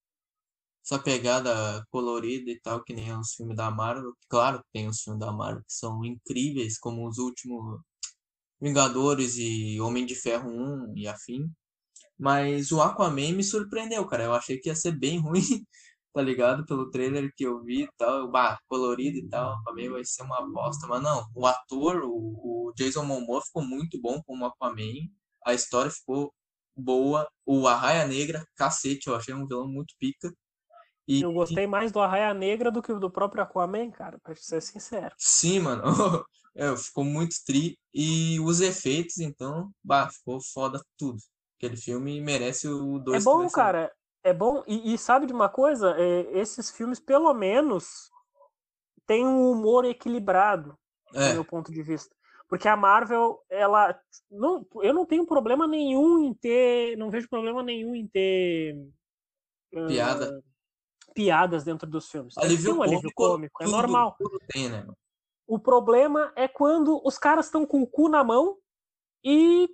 essa 0.83 0.99
pegada 0.99 1.85
colorida 1.91 2.51
e 2.51 2.59
tal, 2.59 2.83
que 2.83 2.95
nem 2.95 3.15
os 3.15 3.35
filmes 3.35 3.59
da 3.59 3.71
Marvel. 3.71 4.15
Claro 4.27 4.61
que 4.61 4.71
tem 4.73 4.89
os 4.89 5.03
filmes 5.03 5.21
da 5.21 5.31
Marvel 5.31 5.63
que 5.65 5.75
são 5.75 6.03
incríveis, 6.03 6.79
como 6.79 7.07
os 7.07 7.19
últimos 7.19 7.79
Vingadores 8.59 9.37
e 9.37 9.79
Homem 9.83 10.07
de 10.07 10.15
Ferro 10.15 10.49
1 10.49 10.97
e 10.97 11.07
afim. 11.07 11.53
Mas 12.19 12.73
o 12.73 12.81
Aquaman 12.81 13.33
me 13.33 13.45
surpreendeu, 13.45 14.07
cara. 14.07 14.25
Eu 14.25 14.35
achei 14.35 14.59
que 14.59 14.69
ia 14.69 14.75
ser 14.75 14.93
bem 14.93 15.19
ruim, 15.21 15.43
tá 16.13 16.23
ligado? 16.23 16.65
Pelo 16.65 16.91
trailer 16.91 17.33
que 17.37 17.45
eu 17.45 17.63
vi 17.63 17.85
e 17.85 17.89
tal, 17.99 18.31
bah, 18.31 18.59
colorido 18.69 19.19
e 19.19 19.29
tal. 19.29 19.55
Aquaman 19.55 19.91
vai 19.91 20.05
ser 20.05 20.23
uma 20.23 20.41
bosta. 20.51 20.87
Mas 20.87 21.03
não, 21.03 21.27
o 21.35 21.47
ator, 21.47 22.03
o, 22.05 22.69
o 22.69 22.73
Jason 22.77 23.05
Momoa 23.05 23.43
ficou 23.43 23.63
muito 23.63 24.01
bom 24.01 24.23
como 24.27 24.47
Aquaman. 24.47 25.09
A 25.45 25.55
história 25.55 25.91
ficou 25.91 26.33
boa. 26.77 27.29
O 27.45 27.67
Arraia 27.67 28.07
Negra, 28.07 28.47
cacete, 28.57 29.09
eu 29.09 29.17
achei 29.17 29.35
um 29.35 29.47
vilão 29.47 29.69
muito 29.69 29.95
pica. 29.99 30.33
E, 31.09 31.23
eu 31.23 31.33
gostei 31.33 31.67
mais 31.67 31.93
do 31.93 32.01
Arraia 32.01 32.35
Negra 32.35 32.71
do 32.71 32.83
que 32.83 32.93
do 32.93 33.11
próprio 33.11 33.43
Aquaman, 33.43 33.91
cara, 33.91 34.19
pra 34.19 34.35
ser 34.35 34.61
sincero. 34.61 35.15
Sim, 35.17 35.61
mano. 35.61 35.83
é, 36.57 36.77
ficou 36.77 37.05
muito 37.05 37.37
tri. 37.45 37.79
E 37.95 38.41
os 38.41 38.61
efeitos, 38.61 39.19
então, 39.19 39.71
bah, 39.85 40.11
ficou 40.11 40.41
foda 40.53 40.83
tudo. 40.99 41.19
Aquele 41.57 41.77
filme 41.77 42.21
merece 42.21 42.69
o 42.69 42.99
dois. 42.99 43.23
É 43.23 43.25
bom, 43.25 43.49
cara. 43.49 43.93
É 44.23 44.33
bom. 44.33 44.63
E, 44.67 44.93
e, 44.93 44.99
sabe 44.99 45.27
de 45.27 45.33
uma 45.33 45.49
coisa? 45.49 45.95
É, 45.99 46.39
esses 46.39 46.71
filmes, 46.71 47.01
pelo 47.01 47.33
menos, 47.33 48.11
têm 49.07 49.27
um 49.27 49.51
humor 49.51 49.85
equilibrado, 49.85 50.77
é. 51.15 51.29
do 51.29 51.35
meu 51.35 51.45
ponto 51.45 51.73
de 51.73 51.83
vista. 51.83 52.15
Porque 52.49 52.69
a 52.69 52.77
Marvel, 52.77 53.41
ela. 53.49 53.99
Não, 54.31 54.67
eu 54.83 54.93
não 54.93 55.07
tenho 55.07 55.27
problema 55.27 55.67
nenhum 55.67 56.25
em 56.25 56.35
ter. 56.35 56.97
Não 56.97 57.11
vejo 57.11 57.29
problema 57.29 57.63
nenhum 57.63 57.95
em 57.95 58.07
ter. 58.07 58.77
Piada. 59.71 60.39
Uh, 60.39 60.57
piadas 61.17 61.65
dentro 61.65 61.89
dos 61.89 62.11
filmes. 62.11 62.37
Alívio 62.37 62.77
um 62.77 62.83
alívio 62.83 63.11
cômico, 63.15 63.65
é 63.65 63.67
normal. 63.67 64.15
Tudo 64.19 64.39
tem, 64.49 64.69
né? 64.69 64.87
O 65.47 65.59
problema 65.59 66.31
é 66.37 66.47
quando 66.47 67.01
os 67.03 67.17
caras 67.17 67.47
estão 67.47 67.65
com 67.65 67.81
o 67.81 67.87
cu 67.87 68.09
na 68.09 68.23
mão 68.23 68.59
e 69.25 69.69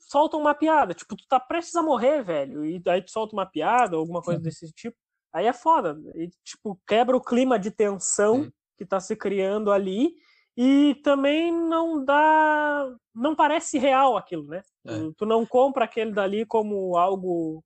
soltam 0.00 0.40
uma 0.40 0.54
piada. 0.54 0.94
Tipo, 0.94 1.14
tu 1.16 1.24
tá 1.28 1.38
prestes 1.38 1.76
a 1.76 1.82
morrer, 1.82 2.22
velho, 2.22 2.64
e 2.64 2.82
aí 2.88 3.02
tu 3.02 3.10
solta 3.10 3.34
uma 3.34 3.46
piada, 3.46 3.96
alguma 3.96 4.22
coisa 4.22 4.40
desse 4.40 4.72
tipo. 4.72 4.96
Aí 5.32 5.46
é 5.46 5.52
foda. 5.52 5.96
E, 6.14 6.28
tipo, 6.44 6.80
quebra 6.86 7.16
o 7.16 7.22
clima 7.22 7.58
de 7.58 7.70
tensão 7.70 8.44
Sim. 8.44 8.52
que 8.76 8.84
tá 8.84 8.98
se 8.98 9.14
criando 9.14 9.70
ali. 9.70 10.14
E 10.56 10.96
também 11.04 11.52
não 11.52 12.04
dá. 12.04 12.92
Não 13.14 13.36
parece 13.36 13.78
real 13.78 14.16
aquilo, 14.16 14.46
né? 14.46 14.62
É. 14.84 14.98
Tu, 14.98 15.14
tu 15.18 15.26
não 15.26 15.46
compra 15.46 15.84
aquele 15.84 16.12
dali 16.12 16.44
como 16.44 16.96
algo. 16.96 17.62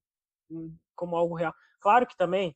como 0.94 1.16
algo 1.16 1.34
real. 1.34 1.54
Claro 1.80 2.06
que 2.06 2.16
também 2.16 2.54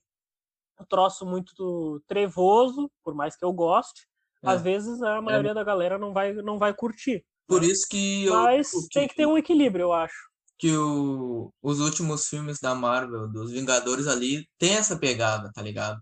um 0.80 0.84
troço 0.84 1.26
muito 1.26 2.00
trevoso, 2.06 2.90
por 3.02 3.14
mais 3.14 3.36
que 3.36 3.44
eu 3.44 3.52
goste, 3.52 4.06
é. 4.44 4.50
às 4.50 4.62
vezes 4.62 5.02
a 5.02 5.20
maioria 5.20 5.50
é. 5.50 5.54
da 5.54 5.64
galera 5.64 5.98
não 5.98 6.12
vai, 6.12 6.32
não 6.32 6.58
vai 6.58 6.72
curtir. 6.72 7.24
Por 7.48 7.64
isso 7.64 7.86
que 7.88 8.24
eu. 8.24 8.34
Mas 8.34 8.70
tem 8.92 9.08
que 9.08 9.16
ter 9.16 9.26
um 9.26 9.36
equilíbrio, 9.38 9.84
eu 9.84 9.92
acho. 9.92 10.28
Que 10.58 10.76
o, 10.76 11.52
os 11.62 11.80
últimos 11.80 12.28
filmes 12.28 12.58
da 12.60 12.74
Marvel, 12.74 13.28
dos 13.28 13.50
Vingadores 13.50 14.06
ali, 14.06 14.46
tem 14.58 14.74
essa 14.74 14.98
pegada, 14.98 15.50
tá 15.52 15.62
ligado? 15.62 16.00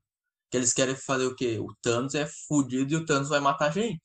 Que 0.51 0.57
eles 0.57 0.73
querem 0.73 0.97
fazer 0.97 1.27
o 1.27 1.35
quê? 1.37 1.59
O 1.61 1.75
Thanos 1.83 2.15
é 2.15 2.27
fudido 2.49 2.93
e 2.93 2.97
o 2.97 3.05
Thanos 3.07 3.29
vai 3.29 3.39
matar 3.41 3.69
a 3.69 3.71
gente. 3.71 4.01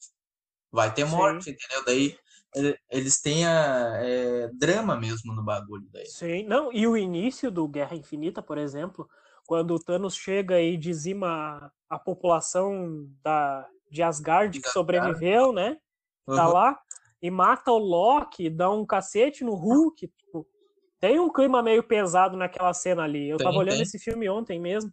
Vai 0.72 0.94
ter 0.94 1.06
Sim. 1.06 1.12
morte, 1.16 1.50
entendeu? 1.50 1.84
Daí 1.86 2.18
ele- 2.56 2.78
eles 2.90 3.20
têm 3.22 3.46
a, 3.46 4.00
é, 4.02 4.50
drama 4.54 4.96
mesmo 5.00 5.34
no 5.34 5.44
bagulho 5.44 5.88
daí. 5.92 6.06
Sim, 6.06 6.44
não, 6.44 6.72
e 6.72 6.86
o 6.88 6.98
início 6.98 7.50
do 7.50 7.68
Guerra 7.68 7.96
Infinita, 7.96 8.42
por 8.42 8.58
exemplo, 8.58 9.10
quando 9.48 9.74
o 9.74 9.80
Thanos 9.80 10.16
chega 10.16 10.62
e 10.62 10.78
dizima 10.78 11.72
a 11.90 11.98
população 12.00 13.10
da, 13.24 13.68
de 13.90 14.04
Asgard 14.04 14.52
que 14.60 14.68
Asgard. 14.68 14.74
sobreviveu, 14.74 15.54
né? 15.54 15.78
Tá 16.28 16.46
Uhum. 16.48 16.54
lá, 16.54 16.80
e 17.22 17.30
mata 17.30 17.72
o 17.72 17.78
Loki, 17.78 18.50
dá 18.50 18.70
um 18.70 18.86
cacete 18.86 19.44
no 19.44 19.54
Hulk. 19.54 20.08
Tipo, 20.08 20.48
tem 21.00 21.20
um 21.20 21.32
clima 21.32 21.62
meio 21.62 21.84
pesado 21.84 22.36
naquela 22.36 22.74
cena 22.74 23.04
ali. 23.04 23.30
Eu 23.30 23.38
Tem, 23.38 23.46
tava 23.46 23.58
olhando 23.58 23.76
tem. 23.76 23.84
esse 23.84 24.00
filme 24.00 24.28
ontem 24.28 24.60
mesmo. 24.60 24.92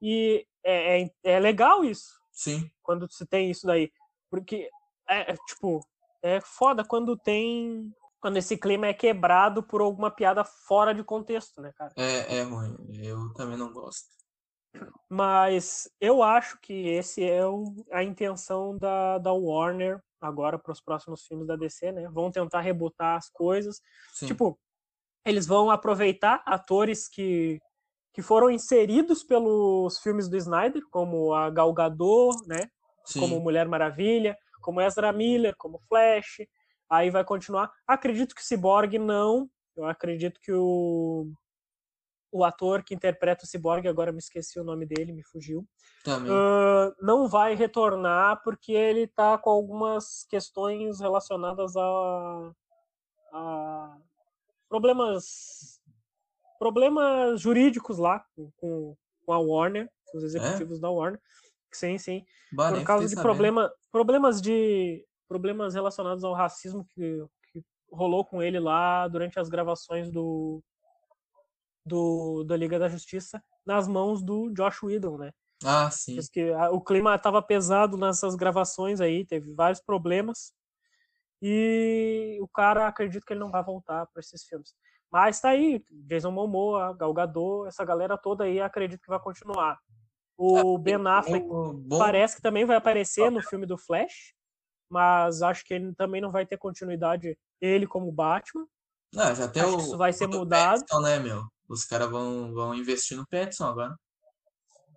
E 0.00 0.44
é, 0.64 1.02
é, 1.02 1.10
é 1.22 1.40
legal 1.40 1.84
isso, 1.84 2.20
Sim. 2.32 2.68
quando 2.82 3.10
se 3.10 3.24
tem 3.24 3.50
isso 3.50 3.66
daí. 3.66 3.92
Porque, 4.28 4.68
é, 5.08 5.32
é, 5.32 5.36
tipo, 5.46 5.80
é 6.22 6.40
foda 6.40 6.84
quando 6.84 7.16
tem. 7.16 7.92
Quando 8.20 8.36
esse 8.36 8.56
clima 8.56 8.86
é 8.86 8.94
quebrado 8.94 9.64
por 9.64 9.80
alguma 9.80 10.08
piada 10.08 10.44
fora 10.44 10.94
de 10.94 11.02
contexto, 11.02 11.60
né, 11.60 11.72
cara? 11.76 11.92
É, 11.96 12.36
é 12.38 12.42
ruim. 12.42 12.76
Eu 13.02 13.32
também 13.34 13.56
não 13.56 13.72
gosto. 13.72 14.10
Mas 15.08 15.90
eu 16.00 16.22
acho 16.22 16.58
que 16.60 16.88
esse 16.88 17.22
é 17.22 17.46
o- 17.46 17.74
a 17.90 18.02
intenção 18.02 18.76
da, 18.78 19.18
da 19.18 19.32
Warner 19.32 20.00
agora 20.20 20.58
para 20.58 20.72
os 20.72 20.80
próximos 20.80 21.26
filmes 21.26 21.46
da 21.46 21.56
DC, 21.56 21.92
né? 21.92 22.08
Vão 22.08 22.30
tentar 22.30 22.60
rebutar 22.60 23.16
as 23.16 23.28
coisas. 23.28 23.80
Sim. 24.14 24.26
Tipo, 24.26 24.58
eles 25.24 25.46
vão 25.46 25.70
aproveitar 25.70 26.42
atores 26.46 27.08
que, 27.08 27.60
que 28.12 28.22
foram 28.22 28.50
inseridos 28.50 29.22
pelos 29.22 29.98
filmes 29.98 30.28
do 30.28 30.36
Snyder, 30.36 30.82
como 30.90 31.34
a 31.34 31.50
Gal 31.50 31.72
Gadot, 31.72 32.36
né? 32.46 32.68
Sim. 33.04 33.20
Como 33.20 33.40
Mulher 33.40 33.68
Maravilha, 33.68 34.36
como 34.60 34.80
Ezra 34.80 35.12
Miller, 35.12 35.54
como 35.58 35.80
Flash. 35.88 36.46
Aí 36.88 37.10
vai 37.10 37.24
continuar. 37.24 37.70
Acredito 37.86 38.34
que 38.34 38.44
Cyborg 38.44 38.98
não. 38.98 39.50
Eu 39.76 39.86
acredito 39.86 40.40
que 40.40 40.52
o 40.52 41.30
o 42.32 42.44
ator 42.44 42.82
que 42.82 42.94
interpreta 42.94 43.44
o 43.44 43.46
Cyborg, 43.46 43.86
agora 43.86 44.10
me 44.10 44.18
esqueci 44.18 44.58
o 44.58 44.64
nome 44.64 44.86
dele, 44.86 45.12
me 45.12 45.22
fugiu, 45.22 45.68
Também. 46.02 46.32
uh, 46.32 46.94
não 47.00 47.28
vai 47.28 47.54
retornar 47.54 48.40
porque 48.42 48.72
ele 48.72 49.06
tá 49.06 49.36
com 49.36 49.50
algumas 49.50 50.24
questões 50.24 50.98
relacionadas 50.98 51.76
a, 51.76 52.52
a 53.32 53.96
problemas 54.68 55.78
problemas 56.58 57.40
jurídicos 57.40 57.98
lá 57.98 58.24
com, 58.56 58.96
com 59.26 59.32
a 59.32 59.38
Warner, 59.38 59.90
com 60.10 60.18
os 60.18 60.24
executivos 60.24 60.80
da 60.80 60.88
Warner. 60.88 61.20
Sim, 61.72 61.98
sim. 61.98 62.24
Bah, 62.52 62.70
Por 62.70 62.84
causa 62.84 63.04
de 63.04 63.14
sabendo. 63.14 63.22
problema, 63.22 63.72
problemas 63.90 64.40
de 64.40 65.04
problemas 65.28 65.74
relacionados 65.74 66.22
ao 66.22 66.34
racismo 66.34 66.84
que, 66.84 67.24
que 67.52 67.64
rolou 67.90 68.24
com 68.24 68.42
ele 68.42 68.60
lá 68.60 69.08
durante 69.08 69.40
as 69.40 69.48
gravações 69.48 70.10
do 70.10 70.62
do 71.84 72.44
da 72.44 72.56
Liga 72.56 72.78
da 72.78 72.88
Justiça 72.88 73.42
nas 73.66 73.86
mãos 73.88 74.22
do 74.22 74.50
Josh 74.52 74.82
Whedon, 74.82 75.18
né? 75.18 75.32
Ah, 75.64 75.90
sim. 75.90 76.14
Diz 76.16 76.28
que 76.28 76.52
a- 76.52 76.70
o 76.70 76.80
clima 76.80 77.14
estava 77.14 77.40
pesado 77.42 77.96
nessas 77.96 78.34
gravações 78.34 79.00
aí, 79.00 79.24
teve 79.24 79.52
vários 79.54 79.80
problemas. 79.80 80.52
E 81.40 82.38
o 82.40 82.48
cara 82.48 82.86
acredito 82.86 83.24
que 83.24 83.32
ele 83.32 83.40
não 83.40 83.50
vai 83.50 83.62
voltar 83.64 84.06
para 84.06 84.20
esses 84.20 84.44
filmes. 84.44 84.74
Mas 85.10 85.40
tá 85.40 85.50
aí, 85.50 85.84
Jason 85.90 86.30
Momoa, 86.30 86.94
Gal 86.96 87.12
Gadot, 87.12 87.66
essa 87.68 87.84
galera 87.84 88.16
toda 88.16 88.44
aí, 88.44 88.60
acredito 88.60 89.00
que 89.02 89.08
vai 89.08 89.20
continuar. 89.20 89.78
O 90.36 90.78
Ben 90.78 90.96
Affleck 91.06 91.46
bom- 91.46 91.82
parece 91.98 92.36
que 92.36 92.42
também 92.42 92.64
vai 92.64 92.76
aparecer 92.76 93.30
no 93.30 93.42
filme 93.42 93.66
do 93.66 93.76
Flash, 93.76 94.34
mas 94.88 95.42
acho 95.42 95.64
que 95.64 95.74
ele 95.74 95.94
também 95.94 96.20
não 96.20 96.30
vai 96.32 96.46
ter 96.46 96.56
continuidade 96.56 97.36
ele 97.60 97.86
como 97.86 98.10
Batman. 98.10 98.66
Ah, 99.16 99.34
já 99.34 99.46
tem 99.48 99.62
acho 99.62 99.74
o, 99.74 99.76
que 99.78 99.82
isso 99.84 99.98
vai 99.98 100.12
ser 100.12 100.26
mudado. 100.26 100.82
Né, 101.02 101.18
meu? 101.18 101.44
Os 101.68 101.84
caras 101.84 102.10
vão, 102.10 102.52
vão 102.52 102.74
investir 102.74 103.16
no 103.16 103.26
Petson 103.26 103.64
agora. 103.66 103.96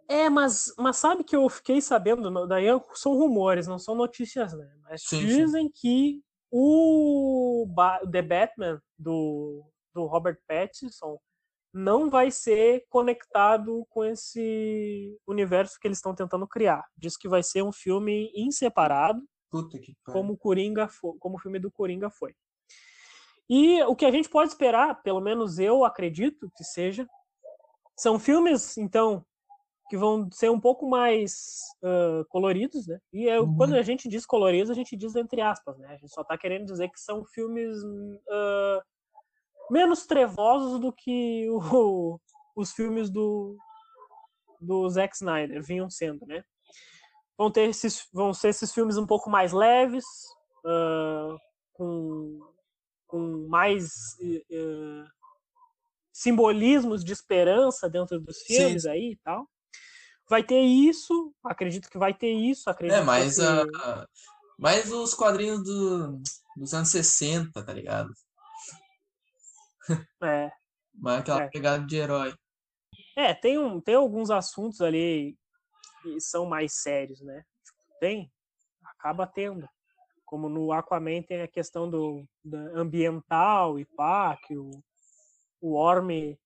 É, 0.07 0.29
mas, 0.29 0.71
mas 0.77 0.97
sabe 0.97 1.23
que 1.23 1.35
eu 1.35 1.49
fiquei 1.49 1.81
sabendo, 1.81 2.47
daí 2.47 2.67
são 2.93 3.13
rumores, 3.13 3.65
não 3.67 3.79
são 3.79 3.95
notícias, 3.95 4.53
né? 4.53 4.67
Mas 4.83 5.01
Sim, 5.01 5.21
sim. 5.21 5.27
dizem 5.27 5.69
que 5.73 6.21
o 6.51 7.65
The 8.11 8.21
Batman 8.21 8.81
do, 8.97 9.63
do 9.93 10.05
Robert 10.05 10.37
Pattinson 10.47 11.17
não 11.73 12.09
vai 12.09 12.29
ser 12.31 12.85
conectado 12.87 13.85
com 13.89 14.03
esse 14.03 15.17
universo 15.27 15.77
que 15.79 15.87
eles 15.87 15.97
estão 15.97 16.13
tentando 16.15 16.47
criar. 16.47 16.83
Diz 16.95 17.17
que 17.17 17.27
vai 17.27 17.41
ser 17.43 17.63
um 17.63 17.71
filme 17.71 18.31
em 18.35 18.51
separado, 18.51 19.21
Puta 19.49 19.79
que 19.79 19.95
como 20.05 20.33
o 20.33 20.37
Coringa 20.37 20.87
fo- 20.87 21.17
como 21.19 21.35
o 21.35 21.39
filme 21.39 21.59
do 21.59 21.71
Coringa 21.71 22.09
foi. 22.11 22.35
E 23.49 23.81
o 23.83 23.95
que 23.95 24.05
a 24.05 24.11
gente 24.11 24.29
pode 24.29 24.49
esperar, 24.49 25.01
pelo 25.03 25.21
menos 25.21 25.59
eu 25.59 25.85
acredito 25.85 26.51
que 26.57 26.63
seja, 26.63 27.07
são 27.97 28.17
filmes, 28.19 28.77
então, 28.77 29.23
que 29.89 29.95
vão 29.95 30.29
ser 30.31 30.49
um 30.49 30.59
pouco 30.59 30.89
mais 30.89 31.59
ah, 31.83 32.23
coloridos, 32.29 32.87
né? 32.87 32.99
E 33.13 33.29
é- 33.29 33.39
Uhum. 33.39 33.55
quando 33.55 33.75
a 33.75 33.81
gente 33.83 34.09
diz 34.09 34.25
coloridos, 34.25 34.71
a 34.71 34.73
gente 34.73 34.95
diz 34.97 35.15
entre 35.15 35.41
aspas, 35.41 35.77
né? 35.77 35.87
A 35.89 35.97
gente 35.97 36.09
só 36.13 36.23
tá 36.23 36.37
querendo 36.37 36.65
dizer 36.65 36.89
que 36.89 36.99
são 36.99 37.23
filmes 37.25 37.77
ah, 38.29 38.81
menos 39.69 40.05
trevosos 40.07 40.79
do 40.79 40.91
que 40.91 41.47
o- 41.49 42.19
os 42.55 42.71
filmes 42.73 43.09
do, 43.11 43.55
do 44.59 44.89
Zack 44.89 45.15
Snyder 45.15 45.61
vinham 45.63 45.89
sendo, 45.89 46.25
né? 46.25 46.43
Vão, 47.37 47.51
ter 47.51 47.69
esses, 47.69 48.07
vão 48.13 48.33
ser 48.33 48.47
esses 48.49 48.73
filmes 48.73 48.97
um 48.97 49.05
pouco 49.05 49.29
mais 49.29 49.51
leves, 49.53 50.05
ah, 50.65 51.35
com, 51.73 52.39
com 53.15 53.47
mais 53.47 53.93
eh, 54.21 55.05
simbolismos 56.11 57.01
de 57.01 57.13
esperança 57.13 57.89
dentro 57.89 58.19
dos 58.19 58.39
filmes 58.41 58.83
sim. 58.83 58.89
aí 58.89 59.11
e 59.13 59.17
tal. 59.23 59.49
Vai 60.29 60.43
ter 60.43 60.59
isso, 60.59 61.33
acredito 61.45 61.89
que 61.89 61.97
vai 61.97 62.13
ter 62.13 62.33
isso, 62.33 62.69
acredito 62.69 62.97
É, 62.97 63.03
mas, 63.03 63.35
que... 63.35 63.41
a, 63.41 64.05
mas 64.59 64.91
os 64.91 65.13
quadrinhos 65.13 65.63
do, 65.63 66.21
dos 66.57 66.73
anos 66.73 66.89
60, 66.89 67.63
tá 67.63 67.71
ligado? 67.73 68.09
é, 70.23 70.51
Mas 70.93 71.19
aquela 71.19 71.43
É. 71.43 71.49
pegada 71.49 71.85
de 71.85 71.95
herói. 71.95 72.35
É, 73.15 73.33
tem, 73.33 73.57
um, 73.57 73.79
tem 73.79 73.95
alguns 73.95 74.29
assuntos 74.29 74.81
ali 74.81 75.37
que 76.01 76.19
são 76.19 76.45
mais 76.45 76.81
sérios, 76.81 77.21
né? 77.21 77.45
Tipo, 77.63 77.99
Tem, 78.01 78.29
acaba 78.83 79.25
tendo. 79.25 79.69
Como 80.25 80.49
no 80.49 80.71
Aquaman 80.71 81.21
tem 81.21 81.41
a 81.41 81.47
questão 81.47 81.89
do 81.89 82.25
ambiental 82.73 83.79
e 83.79 83.85
pá, 83.85 84.37
que 84.45 84.57
o, 84.57 84.71
o 85.61 85.75
Orme 85.75 86.37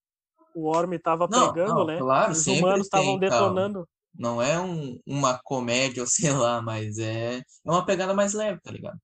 o 0.56 0.68
Orme 0.68 1.00
tava 1.00 1.28
Não, 1.28 1.52
pregando, 1.52 1.74
não, 1.76 1.86
né? 1.86 1.98
claro, 1.98 2.32
Os 2.32 2.48
humanos 2.48 2.88
estavam 2.88 3.20
tem, 3.20 3.30
calma. 3.30 3.50
detonando. 3.50 3.90
Não 4.14 4.42
é 4.42 4.60
um, 4.60 5.00
uma 5.06 5.40
comédia 5.44 6.02
ou 6.04 6.08
sei 6.10 6.32
lá, 6.32 6.62
mas 6.62 6.98
é, 6.98 7.38
é 7.38 7.44
uma 7.66 7.86
pegada 7.86 8.14
mais 8.14 8.34
leve, 8.34 8.60
tá 8.62 8.72
ligado? 8.72 9.00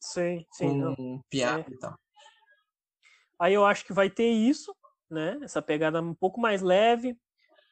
Sim, 0.00 0.44
sim. 0.52 0.76
não. 0.76 0.94
Com 0.96 1.20
piada 1.30 1.64
É. 1.70 1.72
e 1.72 1.78
tal. 1.78 1.94
Aí 3.38 3.54
eu 3.54 3.64
acho 3.64 3.84
que 3.84 3.92
vai 3.92 4.10
ter 4.10 4.28
isso, 4.30 4.74
né? 5.10 5.38
Essa 5.42 5.62
pegada 5.62 6.00
um 6.00 6.14
pouco 6.14 6.40
mais 6.40 6.62
leve. 6.62 7.16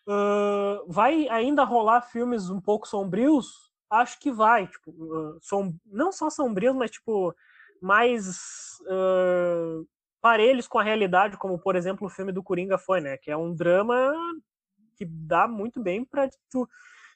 Ahn, 0.08 0.84
vai 0.88 1.28
ainda 1.28 1.64
rolar 1.64 2.02
filmes 2.02 2.48
um 2.50 2.60
pouco 2.60 2.88
sombrios? 2.88 3.69
Acho 3.90 4.18
que 4.20 4.30
vai. 4.30 4.66
Tipo, 4.68 5.38
som- 5.40 5.74
não 5.84 6.12
só 6.12 6.30
sombrios, 6.30 6.74
mas 6.76 6.90
tipo 6.92 7.34
mais 7.82 8.78
ah, 8.88 9.82
parelhos 10.20 10.68
com 10.68 10.78
a 10.78 10.82
realidade, 10.82 11.36
como 11.36 11.58
por 11.58 11.74
exemplo 11.76 12.06
o 12.06 12.10
filme 12.10 12.30
do 12.32 12.42
Coringa 12.42 12.78
foi, 12.78 13.00
né? 13.00 13.16
Que 13.16 13.30
é 13.30 13.36
um 13.36 13.54
drama 13.54 14.12
que 14.96 15.04
dá 15.04 15.48
muito 15.48 15.80
bem 15.82 16.04
pra 16.04 16.28
tu, 16.50 16.68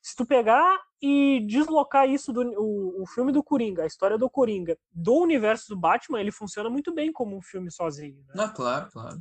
se 0.03 0.17
tu 0.17 0.25
pegar 0.27 0.81
e 1.03 1.41
deslocar 1.47 2.09
isso 2.09 2.33
do 2.33 2.41
o, 2.59 3.03
o 3.03 3.07
filme 3.07 3.31
do 3.31 3.43
Coringa, 3.43 3.83
a 3.83 3.87
história 3.87 4.17
do 4.17 4.29
Coringa, 4.31 4.79
do 4.91 5.15
universo 5.17 5.69
do 5.69 5.77
Batman, 5.77 6.19
ele 6.21 6.33
funciona 6.33 6.71
muito 6.71 6.95
bem 6.95 7.13
como 7.13 7.37
um 7.37 7.43
filme 7.43 7.71
sozinho. 7.71 8.17
Né? 8.29 8.35
Não, 8.35 8.49
claro, 8.55 8.91
claro. 8.91 9.21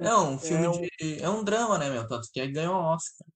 É 0.00 0.14
um 0.16 0.38
filme 0.38 0.66
um- 0.68 0.72
de. 0.72 1.22
É 1.22 1.28
um 1.28 1.42
drama, 1.44 1.78
né, 1.78 1.88
meu? 1.88 2.06
Tanto 2.06 2.28
que 2.32 2.44
ganhou 2.48 2.74
um 2.74 2.84
Oscar. 2.84 3.26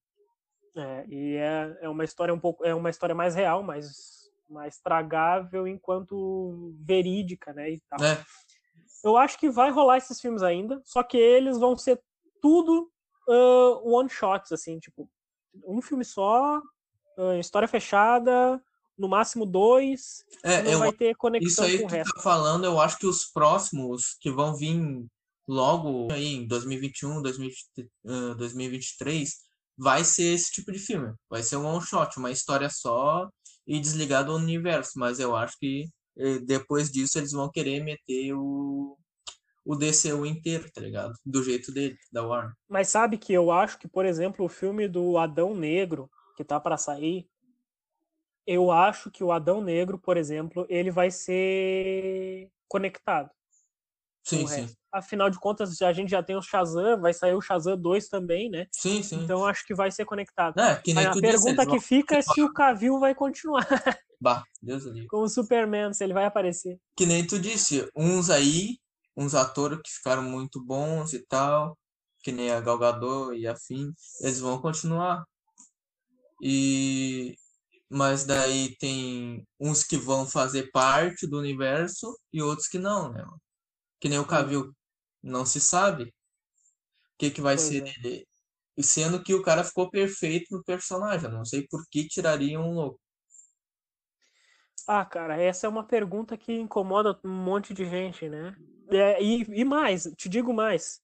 É, 0.74 1.06
e 1.08 1.36
é, 1.36 1.78
é 1.82 1.88
uma 1.88 2.04
história 2.04 2.32
um 2.32 2.38
pouco 2.38 2.64
é 2.64 2.74
uma 2.74 2.88
história 2.90 3.14
mais 3.14 3.34
real, 3.34 3.62
mais 3.62 4.22
mais 4.48 4.78
tragável 4.78 5.66
enquanto 5.66 6.74
verídica, 6.80 7.52
né, 7.52 7.70
e 7.70 7.80
tal. 7.88 8.04
É, 8.04 8.22
Eu 9.02 9.16
acho 9.16 9.38
que 9.38 9.50
vai 9.50 9.70
rolar 9.70 9.96
esses 9.96 10.20
filmes 10.20 10.42
ainda, 10.42 10.80
só 10.84 11.02
que 11.02 11.16
eles 11.16 11.58
vão 11.58 11.76
ser 11.76 12.00
tudo 12.40 12.90
ah, 13.28 13.80
one 13.82 14.08
shots 14.08 14.52
assim, 14.52 14.78
tipo, 14.78 15.08
um 15.66 15.80
filme 15.80 16.04
só, 16.04 16.60
ah, 17.18 17.36
história 17.38 17.66
fechada, 17.66 18.62
no 18.96 19.08
máximo 19.08 19.46
dois, 19.46 20.24
é, 20.44 20.62
não 20.62 20.72
eu, 20.72 20.78
vai 20.78 20.92
ter 20.92 21.10
isso 21.10 21.18
conexão 21.18 21.64
aí 21.64 21.78
com 21.78 21.84
o 21.84 21.88
que 21.88 21.94
tu 21.94 21.96
resto. 21.96 22.14
tá 22.14 22.20
falando, 22.20 22.64
eu 22.64 22.78
acho 22.80 22.98
que 22.98 23.06
os 23.06 23.24
próximos 23.24 24.16
que 24.20 24.30
vão 24.30 24.54
vir 24.54 25.06
logo 25.48 26.12
aí 26.12 26.34
em 26.34 26.46
2021, 26.46 27.22
2020, 27.22 27.90
ah, 28.06 28.34
2023, 28.36 29.51
vai 29.76 30.04
ser 30.04 30.34
esse 30.34 30.50
tipo 30.52 30.72
de 30.72 30.78
filme. 30.78 31.14
Vai 31.28 31.42
ser 31.42 31.56
um 31.56 31.66
one 31.66 31.84
shot, 31.84 32.18
uma 32.18 32.30
história 32.30 32.68
só 32.70 33.28
e 33.66 33.80
desligado 33.80 34.32
do 34.32 34.38
universo. 34.38 34.92
Mas 34.96 35.18
eu 35.18 35.34
acho 35.36 35.56
que 35.58 35.88
eh, 36.16 36.38
depois 36.40 36.90
disso 36.90 37.18
eles 37.18 37.32
vão 37.32 37.50
querer 37.50 37.82
meter 37.82 38.34
o, 38.34 38.96
o 39.64 39.76
DCU 39.76 40.26
inteiro, 40.26 40.70
tá 40.72 40.80
ligado? 40.80 41.14
Do 41.24 41.42
jeito 41.42 41.72
dele, 41.72 41.96
da 42.12 42.26
Warner. 42.26 42.54
Mas 42.68 42.88
sabe 42.88 43.18
que 43.18 43.32
eu 43.32 43.50
acho 43.50 43.78
que, 43.78 43.88
por 43.88 44.04
exemplo, 44.04 44.44
o 44.44 44.48
filme 44.48 44.88
do 44.88 45.18
Adão 45.18 45.54
Negro, 45.54 46.10
que 46.36 46.44
tá 46.44 46.58
para 46.58 46.76
sair, 46.76 47.28
eu 48.46 48.70
acho 48.70 49.10
que 49.10 49.22
o 49.22 49.30
Adão 49.30 49.60
Negro, 49.60 49.98
por 49.98 50.16
exemplo, 50.16 50.66
ele 50.68 50.90
vai 50.90 51.10
ser 51.10 52.50
conectado. 52.68 53.30
Sim, 54.24 54.46
sim. 54.46 54.68
Afinal 54.92 55.30
de 55.30 55.38
contas, 55.38 55.80
a 55.82 55.92
gente 55.92 56.10
já 56.10 56.22
tem 56.22 56.36
o 56.36 56.42
Shazam, 56.42 57.00
vai 57.00 57.12
sair 57.12 57.34
o 57.34 57.40
Shazam 57.40 57.76
2 57.76 58.08
também, 58.08 58.50
né? 58.50 58.66
Sim, 58.70 59.02
sim. 59.02 59.22
Então 59.22 59.44
acho 59.44 59.66
que 59.66 59.74
vai 59.74 59.90
ser 59.90 60.04
conectado. 60.04 60.58
É, 60.60 60.76
que 60.76 60.94
nem 60.94 61.06
a 61.06 61.12
pergunta 61.12 61.66
que 61.66 61.80
fica 61.80 62.16
é 62.16 62.22
se 62.22 62.42
o 62.42 62.52
Cavill 62.52 63.00
vai 63.00 63.14
continuar 63.14 63.66
Bah, 64.20 64.44
Deus 64.62 64.84
livre. 64.84 65.08
como 65.08 65.28
Superman, 65.28 65.92
se 65.92 66.04
ele 66.04 66.12
vai 66.12 66.24
aparecer. 66.24 66.78
Que 66.96 67.06
nem 67.06 67.26
tu 67.26 67.38
disse, 67.40 67.90
uns 67.96 68.30
aí, 68.30 68.78
uns 69.16 69.34
atores 69.34 69.80
que 69.82 69.90
ficaram 69.90 70.22
muito 70.22 70.64
bons 70.64 71.12
e 71.12 71.26
tal, 71.26 71.76
que 72.22 72.30
nem 72.30 72.52
a 72.52 72.60
Gal 72.60 72.78
Gadot 72.78 73.34
e 73.34 73.48
afim, 73.48 73.92
eles 74.20 74.38
vão 74.38 74.60
continuar. 74.60 75.24
E 76.40 77.34
mas 77.90 78.24
daí 78.24 78.74
tem 78.78 79.46
uns 79.60 79.84
que 79.84 79.98
vão 79.98 80.26
fazer 80.26 80.70
parte 80.70 81.26
do 81.26 81.38
universo 81.38 82.18
e 82.32 82.40
outros 82.40 82.66
que 82.66 82.78
não, 82.78 83.12
né? 83.12 83.22
Que 84.02 84.08
nem 84.10 84.18
o 84.18 84.26
Cavill, 84.26 84.74
não 85.22 85.46
se 85.46 85.62
sabe 85.62 86.04
o 86.04 86.12
que 87.18 87.30
que 87.30 87.40
vai 87.40 87.56
Pois 87.56 87.58
ser 87.58 87.80
é. 87.80 87.94
dele. 88.02 88.26
E 88.76 88.82
sendo 88.82 89.22
que 89.22 89.34
o 89.34 89.42
cara 89.42 89.64
ficou 89.64 89.90
perfeito 89.90 90.54
no 90.56 90.64
personagem, 90.64 91.30
não 91.30 91.44
sei 91.44 91.66
por 91.68 91.84
que 91.90 92.06
tirariam 92.08 92.62
um 92.68 92.74
louco. 92.74 93.00
Ah, 94.86 95.04
cara, 95.04 95.36
essa 95.40 95.66
é 95.66 95.70
uma 95.70 95.84
pergunta 95.84 96.36
que 96.36 96.52
incomoda 96.52 97.18
um 97.24 97.30
monte 97.30 97.72
de 97.72 97.84
gente, 97.84 98.28
né? 98.28 98.56
É, 98.90 99.22
e, 99.22 99.42
e 99.42 99.64
mais, 99.64 100.04
te 100.16 100.28
digo 100.28 100.52
mais. 100.52 101.00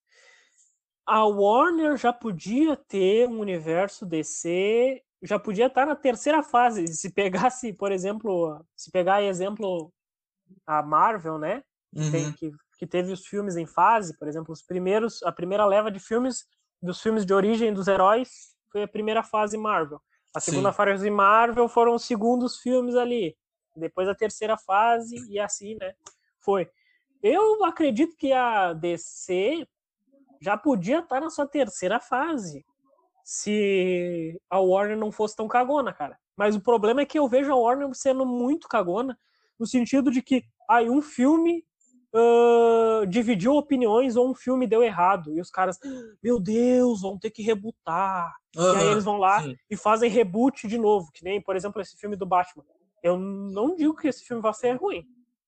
A 1.06 1.24
Warner 1.24 1.96
já 1.96 2.12
podia 2.12 2.76
ter 2.76 3.26
um 3.28 3.40
universo 3.40 4.04
DC, 4.04 5.02
já 5.22 5.38
podia 5.38 5.66
estar 5.66 5.86
na 5.86 5.96
terceira 5.96 6.42
fase. 6.42 6.86
Se 6.88 7.10
pegasse, 7.10 7.72
por 7.72 7.90
exemplo, 7.92 8.64
se 8.76 8.90
pegar 8.90 9.22
exemplo 9.22 9.92
a 10.66 10.82
Marvel, 10.82 11.38
né? 11.38 11.64
Tem, 12.10 12.28
Uhum, 12.28 12.34
que, 12.34 12.52
que 12.78 12.86
teve 12.86 13.12
os 13.12 13.26
filmes 13.26 13.56
em 13.56 13.66
fase, 13.66 14.16
por 14.16 14.28
exemplo, 14.28 14.52
os 14.52 14.62
primeiros, 14.62 15.22
a 15.24 15.32
primeira 15.32 15.66
leva 15.66 15.90
de 15.90 15.98
filmes 15.98 16.46
dos 16.80 17.02
filmes 17.02 17.26
de 17.26 17.34
origem 17.34 17.74
dos 17.74 17.88
heróis 17.88 18.54
foi 18.70 18.84
a 18.84 18.88
primeira 18.88 19.22
fase 19.22 19.58
Marvel. 19.58 20.00
A 20.34 20.40
segunda 20.40 20.70
sim. 20.70 20.76
fase 20.76 21.10
Marvel 21.10 21.68
foram 21.68 21.94
os 21.94 22.04
segundos 22.04 22.58
filmes 22.60 22.94
ali. 22.94 23.36
Depois 23.76 24.08
a 24.08 24.14
terceira 24.14 24.56
fase 24.56 25.16
e 25.28 25.40
assim, 25.40 25.74
né? 25.80 25.92
Foi. 26.38 26.70
Eu 27.20 27.64
acredito 27.64 28.16
que 28.16 28.32
a 28.32 28.72
DC 28.72 29.66
já 30.40 30.56
podia 30.56 31.00
estar 31.00 31.20
na 31.20 31.30
sua 31.30 31.46
terceira 31.46 31.98
fase 31.98 32.64
se 33.24 34.40
a 34.48 34.58
Warner 34.58 34.96
não 34.96 35.10
fosse 35.10 35.34
tão 35.34 35.48
cagona, 35.48 35.92
cara. 35.92 36.16
Mas 36.36 36.54
o 36.54 36.60
problema 36.60 37.00
é 37.00 37.06
que 37.06 37.18
eu 37.18 37.28
vejo 37.28 37.52
a 37.52 37.56
Warner 37.56 37.92
sendo 37.92 38.24
muito 38.24 38.68
cagona 38.68 39.18
no 39.58 39.66
sentido 39.66 40.10
de 40.10 40.22
que 40.22 40.44
aí 40.70 40.88
um 40.88 41.02
filme 41.02 41.64
ah, 42.14 43.04
dividiu 43.06 43.54
opiniões 43.54 44.16
ou 44.16 44.30
um 44.30 44.34
filme 44.34 44.66
deu 44.66 44.82
errado 44.82 45.34
e 45.34 45.40
os 45.40 45.50
caras, 45.50 45.78
meu 46.22 46.40
Deus, 46.40 47.02
vão 47.02 47.18
ter 47.18 47.30
que 47.30 47.42
rebutar. 47.42 48.34
E 48.56 48.60
aí 48.60 48.88
eles 48.88 49.04
vão 49.04 49.18
lá 49.18 49.42
sim. 49.42 49.56
e 49.70 49.76
fazem 49.76 50.10
reboot 50.10 50.66
de 50.66 50.78
novo, 50.78 51.10
que 51.12 51.22
nem, 51.22 51.40
por 51.40 51.54
exemplo, 51.56 51.80
esse 51.80 51.96
filme 51.96 52.16
do 52.16 52.26
Batman. 52.26 52.64
Eu 53.02 53.18
não 53.18 53.76
digo 53.76 53.94
que 53.94 54.08
esse 54.08 54.24
filme 54.24 54.42
vai 54.42 54.54
ser 54.54 54.72
ruim, 54.72 55.04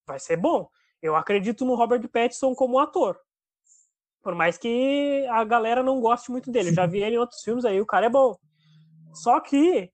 vai 0.06 0.18
ser 0.18 0.36
bom. 0.36 0.68
Eu 1.02 1.16
acredito 1.16 1.64
no 1.64 1.74
Robert 1.74 2.06
Pattinson 2.08 2.54
como 2.54 2.78
ator. 2.78 3.18
Por 4.22 4.34
mais 4.34 4.58
que 4.58 5.26
a 5.30 5.42
galera 5.44 5.82
não 5.82 5.98
goste 5.98 6.30
muito 6.30 6.50
dele. 6.52 6.68
Eu 6.68 6.74
já 6.74 6.86
vi 6.86 7.02
ele 7.02 7.16
em 7.16 7.18
outros 7.18 7.42
filmes 7.42 7.64
aí, 7.64 7.80
o 7.80 7.86
cara 7.86 8.06
é 8.06 8.10
bom. 8.10 8.36
Só 9.14 9.40
que, 9.40 9.90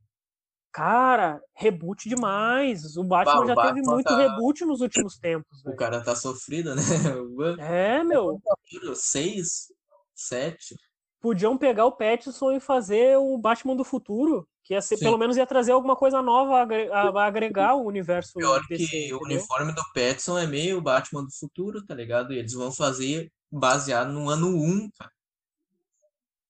cara, 0.77 1.41
reboot 1.55 2.07
demais. 2.07 2.97
O 2.99 3.03
Batman 3.05 3.33
Bah, 3.35 3.41
o 3.41 3.47
já 3.47 3.55
teve 3.57 3.81
Batman 3.81 3.93
muito 3.95 4.07
tá- 4.09 4.17
reboot 4.19 4.65
nos 4.67 4.81
últimos 4.83 5.17
tempos, 5.19 5.61
O 5.61 5.65
velho. 5.65 5.77
cara 5.77 6.03
tá 6.05 6.15
sofrido, 6.15 6.75
né? 6.75 6.83
É, 7.59 8.05
meu. 8.05 8.39
Seis, 8.95 9.73
sete. 10.15 10.77
Podiam 11.19 11.57
pegar 11.57 11.87
o 11.87 11.93
Pattinson 11.93 12.53
e 12.53 12.61
fazer 12.61 13.17
o 13.17 13.39
Batman 13.39 13.75
do 13.75 13.85
futuro, 13.85 14.47
que 14.63 14.75
ia 14.75 14.83
ser, 14.83 14.99
Sim. 14.99 15.07
pelo 15.07 15.17
menos 15.17 15.37
ia 15.39 15.47
trazer 15.47 15.73
alguma 15.73 15.97
coisa 15.97 16.21
nova 16.21 16.59
a 16.59 16.63
agre- 16.63 16.93
a 16.93 17.09
a 17.09 17.25
agregar 17.25 17.75
o 17.75 17.87
universo 17.87 18.35
Pior 18.35 18.61
DC, 18.69 18.87
que 18.87 18.95
o 18.95 19.17
entendeu? 19.17 19.19
uniforme 19.25 19.73
do 19.73 19.83
Petson 19.95 20.39
é 20.39 20.47
meio 20.47 20.81
Batman 20.83 21.25
do 21.25 21.33
futuro, 21.33 21.85
tá 21.87 21.95
ligado? 21.95 22.35
E 22.35 22.39
eles 22.39 22.53
vão 22.53 22.71
fazer 22.71 23.33
baseado 23.51 24.13
no 24.13 24.29
ano 24.29 24.49
1, 24.49 24.91
cara. 24.99 25.11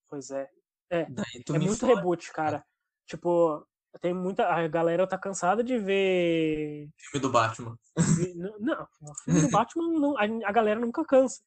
Pois 0.08 0.30
é. 0.32 0.48
É 0.90 1.06
me 1.08 1.58
muito 1.66 1.78
fode. 1.80 1.94
reboot, 1.94 2.32
cara. 2.32 2.64
Tipo, 3.06 3.64
tem 4.00 4.12
muita. 4.14 4.46
A 4.48 4.66
galera 4.68 5.06
tá 5.06 5.16
cansada 5.18 5.62
de 5.62 5.78
ver. 5.78 6.88
filme 6.96 7.22
do 7.22 7.30
Batman. 7.30 7.76
Não, 8.34 8.58
não, 8.58 8.82
o 9.02 9.14
filme 9.24 9.40
do 9.42 9.50
Batman 9.50 9.88
não, 9.98 10.16
a, 10.18 10.24
a 10.48 10.52
galera 10.52 10.78
nunca 10.80 11.04
cansa. 11.04 11.40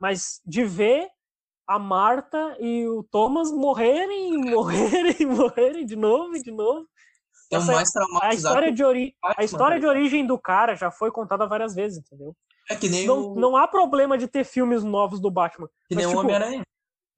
Mas 0.00 0.40
de 0.44 0.64
ver 0.64 1.08
a 1.66 1.78
Marta 1.78 2.56
e 2.60 2.86
o 2.86 3.02
Thomas 3.04 3.50
morrerem, 3.50 4.36
morrerem, 4.50 5.26
morrerem 5.26 5.84
de 5.86 5.96
novo 5.96 6.36
e 6.36 6.42
de 6.42 6.50
novo. 6.52 6.86
Então, 7.46 7.60
Essa- 7.60 7.72
mais 7.72 7.90
A 8.22 8.34
história, 8.34 8.72
de 8.72 8.82
ori... 8.84 9.14
Batman, 9.22 9.34
a 9.40 9.44
história 9.44 9.80
de 9.80 9.86
origem 9.86 10.26
do 10.26 10.38
cara 10.38 10.74
já 10.74 10.90
foi 10.90 11.10
contada 11.10 11.46
várias 11.46 11.74
vezes, 11.74 11.98
entendeu? 11.98 12.34
é 12.68 12.74
que 12.74 12.88
nem 12.88 13.06
Não, 13.06 13.32
o, 13.32 13.34
não 13.36 13.56
há 13.56 13.68
problema 13.68 14.18
de 14.18 14.26
ter 14.26 14.42
filmes 14.44 14.82
novos 14.82 15.20
do 15.20 15.30
Batman. 15.30 15.68
que 15.88 15.94
nem 15.94 16.04
mas, 16.04 16.06
o 16.06 16.08
tipo, 16.08 16.20
Homem-Aranha. 16.20 16.62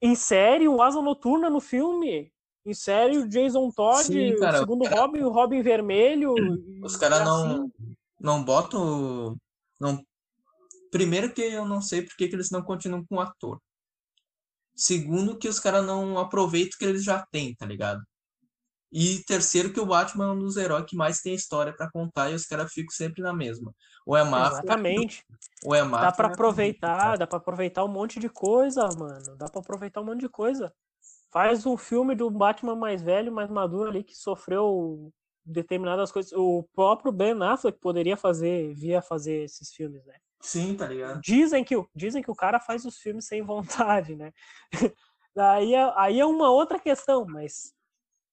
Insere 0.03 0.69
o 0.69 0.81
Asa 0.83 1.01
Noturna 1.01 1.49
no 1.51 1.61
filme. 1.61 2.31
Insere 2.69 3.19
o 3.19 3.29
Jason 3.29 3.71
Todd, 3.71 4.05
Sim, 4.05 4.37
cara, 4.39 4.59
o 4.59 4.61
segundo 4.61 4.85
cara- 4.85 5.01
Robin, 5.03 5.21
o 5.23 5.31
Robin 5.31 5.63
Vermelho. 5.63 6.35
Os 6.83 6.97
caras 6.97 7.25
não, 7.25 7.45
assim. 7.65 7.73
não 8.21 8.45
botam. 8.45 9.37
Não... 9.81 10.05
Primeiro 10.91 11.33
que 11.33 11.43
eu 11.43 11.65
não 11.67 11.81
sei 11.83 12.03
por 12.03 12.17
que 12.17 12.25
eles 12.25 12.51
não 12.51 12.63
continuam 12.63 13.05
com 13.05 13.17
o 13.17 13.21
ator. 13.21 13.61
Segundo 14.75 15.37
que 15.37 15.49
os 15.49 15.59
caras 15.59 15.85
não 15.85 16.19
aproveitam 16.19 16.77
o 16.77 16.79
que 16.79 16.85
eles 16.85 17.05
já 17.05 17.27
têm, 17.31 17.55
tá 17.55 17.67
ligado? 17.67 18.03
E 18.91 19.23
terceiro 19.25 19.71
que 19.73 19.81
o 19.81 19.85
Batman 19.85 20.27
é 20.29 20.31
um 20.33 20.39
dos 20.39 20.57
heróis 20.57 20.87
que 20.87 20.97
mais 20.97 21.21
tem 21.21 21.35
história 21.35 21.75
pra 21.77 21.91
contar 21.91 22.31
e 22.31 22.35
os 22.35 22.47
caras 22.47 22.73
ficam 22.73 22.91
sempre 22.95 23.23
na 23.23 23.35
mesma. 23.35 23.75
Ou 24.07 24.17
é 24.17 24.25
máfia, 24.25 24.61
Exatamente. 24.61 25.25
ou 25.65 25.75
é 25.75 25.83
máfia. 25.83 26.07
Dá 26.07 26.13
pra 26.13 26.29
aproveitar, 26.29 27.19
dá 27.19 27.27
pra 27.27 27.37
aproveitar 27.39 27.85
um 27.85 27.89
monte 27.89 28.19
de 28.19 28.31
coisa, 28.31 28.89
mano. 28.99 29.37
Dá 29.37 29.47
pra 29.47 29.61
aproveitar 29.61 30.01
um 30.01 30.05
monte 30.05 30.21
de 30.21 30.29
coisa. 30.29 30.73
Faz 31.31 31.67
um 31.67 31.77
filme 31.77 32.15
do 32.15 32.31
Batman 32.31 32.75
mais 32.75 33.03
velho, 33.03 33.31
mais 33.33 33.51
maduro 33.51 33.91
ali, 33.91 34.03
que 34.03 34.15
sofreu 34.17 35.13
determinadas 35.45 36.11
coisas. 36.13 36.33
O 36.33 36.63
próprio 36.75 37.13
Ben 37.13 37.35
Affleck 37.43 37.79
poderia 37.79 38.17
fazer, 38.17 38.75
via 38.75 39.01
fazer 39.03 39.45
esses 39.45 39.73
filmes, 39.73 40.05
né? 40.07 40.17
Sim, 40.41 40.77
tá 40.77 40.87
ligado? 40.87 41.21
Dizem 41.21 41.65
que, 41.65 41.77
o- 41.77 41.89
dizem 41.95 42.23
que 42.23 42.31
o 42.31 42.35
cara 42.35 42.61
faz 42.61 42.85
os 42.85 42.97
filmes 42.99 43.27
sem 43.27 43.43
vontade, 43.43 44.15
né? 44.17 44.33
Daí 45.35 45.75
é, 45.75 45.93
aí 45.97 46.19
é 46.21 46.25
uma 46.27 46.51
outra 46.51 46.79
questão, 46.79 47.25
mas 47.27 47.73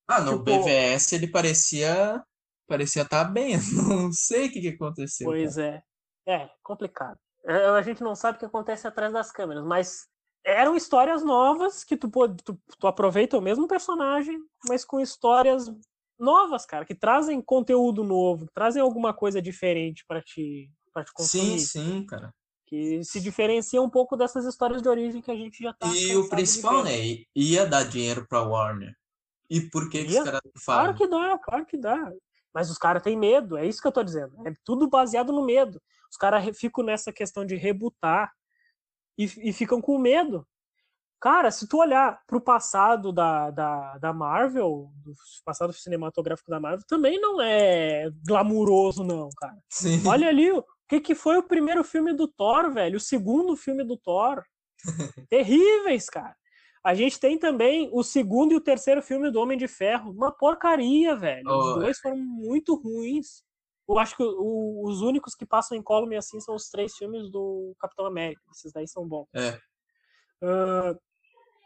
Ah, 0.08 0.22
no 0.22 0.32
Tipo- 0.34 0.44
BVS 0.44 1.14
ele 1.14 1.28
parecia. 1.28 2.24
Parecia 2.68 3.04
estar 3.04 3.26
bem. 3.26 3.56
Não 3.88 4.12
sei 4.12 4.48
o 4.48 4.52
que, 4.52 4.62
que 4.62 4.68
aconteceu. 4.70 5.28
Pois 5.28 5.58
é. 5.58 5.84
É, 6.28 6.50
complicado. 6.64 7.18
É, 7.46 7.66
A 7.68 7.82
gente 7.84 8.02
não 8.02 8.16
sabe 8.16 8.38
o 8.38 8.40
que 8.40 8.46
acontece 8.46 8.88
atrás 8.88 9.14
das 9.14 9.32
câmeras, 9.32 9.64
mas 9.64 10.08
eram 10.46 10.76
histórias 10.76 11.24
novas 11.24 11.84
que 11.84 11.98
tu, 11.98 12.10
tu, 12.44 12.58
tu 12.80 12.88
aproveita 12.88 13.38
o 13.38 13.42
mesmo 13.42 13.68
personagem, 13.68 14.40
mas 14.70 14.86
com 14.86 15.00
histórias 15.00 15.74
novas, 16.18 16.66
cara, 16.66 16.86
que 16.86 16.94
trazem 16.96 17.42
conteúdo 17.42 18.04
novo, 18.04 18.46
que 18.46 18.54
trazem 18.54 18.82
alguma 18.82 19.14
coisa 19.14 19.42
diferente 19.42 20.06
pra 20.08 20.22
te, 20.22 20.72
pra 20.94 21.04
te 21.04 21.12
cara. 21.12 21.28
Sim, 21.28 21.52
consumir. 21.52 21.60
sim, 21.60 22.06
cara. 22.06 22.34
Que 22.68 23.04
se 23.04 23.20
diferencia 23.20 23.82
um 23.82 23.90
pouco 23.90 24.16
dessas 24.16 24.46
histórias 24.46 24.82
de 24.82 24.90
origem 24.90 25.22
que 25.22 25.32
a 25.32 25.36
gente 25.36 25.62
já 25.62 25.74
tá. 25.74 25.88
E 25.88 26.16
o 26.16 26.30
principal, 26.30 26.84
né? 26.84 26.92
Ia 27.36 27.66
dar 27.66 27.84
dinheiro 27.84 28.26
pra 28.28 28.42
Warner. 28.42 28.96
E 29.50 29.62
por 29.62 29.90
que, 29.90 30.06
que 30.06 30.18
os 30.18 30.24
caras 30.24 30.42
não 30.44 30.52
Claro 30.64 30.94
falam? 30.94 30.96
que 30.96 31.08
dá, 31.08 31.38
claro 31.38 31.66
que 31.66 31.78
dá. 31.78 32.12
Mas 32.54 32.72
os 32.72 32.78
caras 32.78 33.04
têm 33.04 33.18
medo, 33.18 33.58
é 33.58 33.68
isso 33.68 33.82
que 33.82 33.88
eu 33.88 33.92
tô 33.92 34.02
dizendo. 34.02 34.36
É 34.48 34.54
tudo 34.64 34.88
baseado 34.90 35.34
no 35.34 35.46
medo. 35.46 35.80
Os 36.10 36.18
caras 36.18 36.58
ficam 36.58 36.84
nessa 36.84 37.12
questão 37.12 37.46
de 37.46 37.56
rebutar 37.56 38.32
e, 39.18 39.24
e 39.50 39.54
ficam 39.54 39.82
com 39.82 39.98
medo. 39.98 40.46
Cara, 41.20 41.50
se 41.50 41.68
tu 41.68 41.80
olhar 41.80 42.22
pro 42.28 42.40
passado 42.40 43.12
da, 43.12 43.50
da, 43.50 43.98
da 43.98 44.14
Marvel, 44.14 44.92
do 45.04 45.14
passado 45.44 45.74
cinematográfico 45.74 46.52
da 46.52 46.60
Marvel, 46.60 46.86
também 46.88 47.20
não 47.20 47.42
é 47.42 48.12
glamuroso, 48.28 49.04
não, 49.04 49.30
cara. 49.38 49.58
Sim. 49.70 50.06
Olha 50.08 50.28
ali, 50.28 50.52
o 50.52 50.64
que, 50.88 51.00
que 51.00 51.16
foi 51.16 51.38
o 51.38 51.44
primeiro 51.44 51.84
filme 51.84 52.14
do 52.14 52.28
Thor, 52.28 52.72
velho? 52.72 52.98
O 52.98 53.00
segundo 53.00 53.56
filme 53.56 53.84
do 53.84 53.98
Thor. 53.98 54.44
Terríveis, 55.30 56.10
cara. 56.10 56.36
A 56.84 56.94
gente 56.94 57.20
tem 57.20 57.40
também 57.40 57.90
o 57.92 58.04
segundo 58.04 58.52
e 58.52 58.56
o 58.56 58.62
terceiro 58.62 59.02
filme 59.02 59.32
do 59.32 59.40
Homem 59.40 59.58
de 59.58 59.68
Ferro. 59.68 60.12
Uma 60.12 60.32
porcaria, 60.32 61.16
velho. 61.16 61.44
Oh, 61.48 61.58
os 61.58 61.76
dois 61.80 61.98
foram 61.98 62.18
muito 62.18 62.76
ruins. 62.76 63.44
Eu 63.88 64.00
acho 64.00 64.16
que 64.18 64.24
o, 64.24 64.84
os 64.86 65.02
únicos 65.02 65.36
que 65.36 65.46
passam 65.46 65.78
em 65.78 65.82
column 65.82 66.16
assim 66.16 66.40
são 66.40 66.56
os 66.56 66.70
três 66.70 66.96
filmes 66.96 67.30
do 67.32 67.76
Capitão 67.80 68.06
América. 68.06 68.42
Esses 68.52 68.72
daí 68.74 68.88
são 68.88 69.08
bons. 69.08 69.28
É. 69.34 69.60
Uh, 70.44 71.00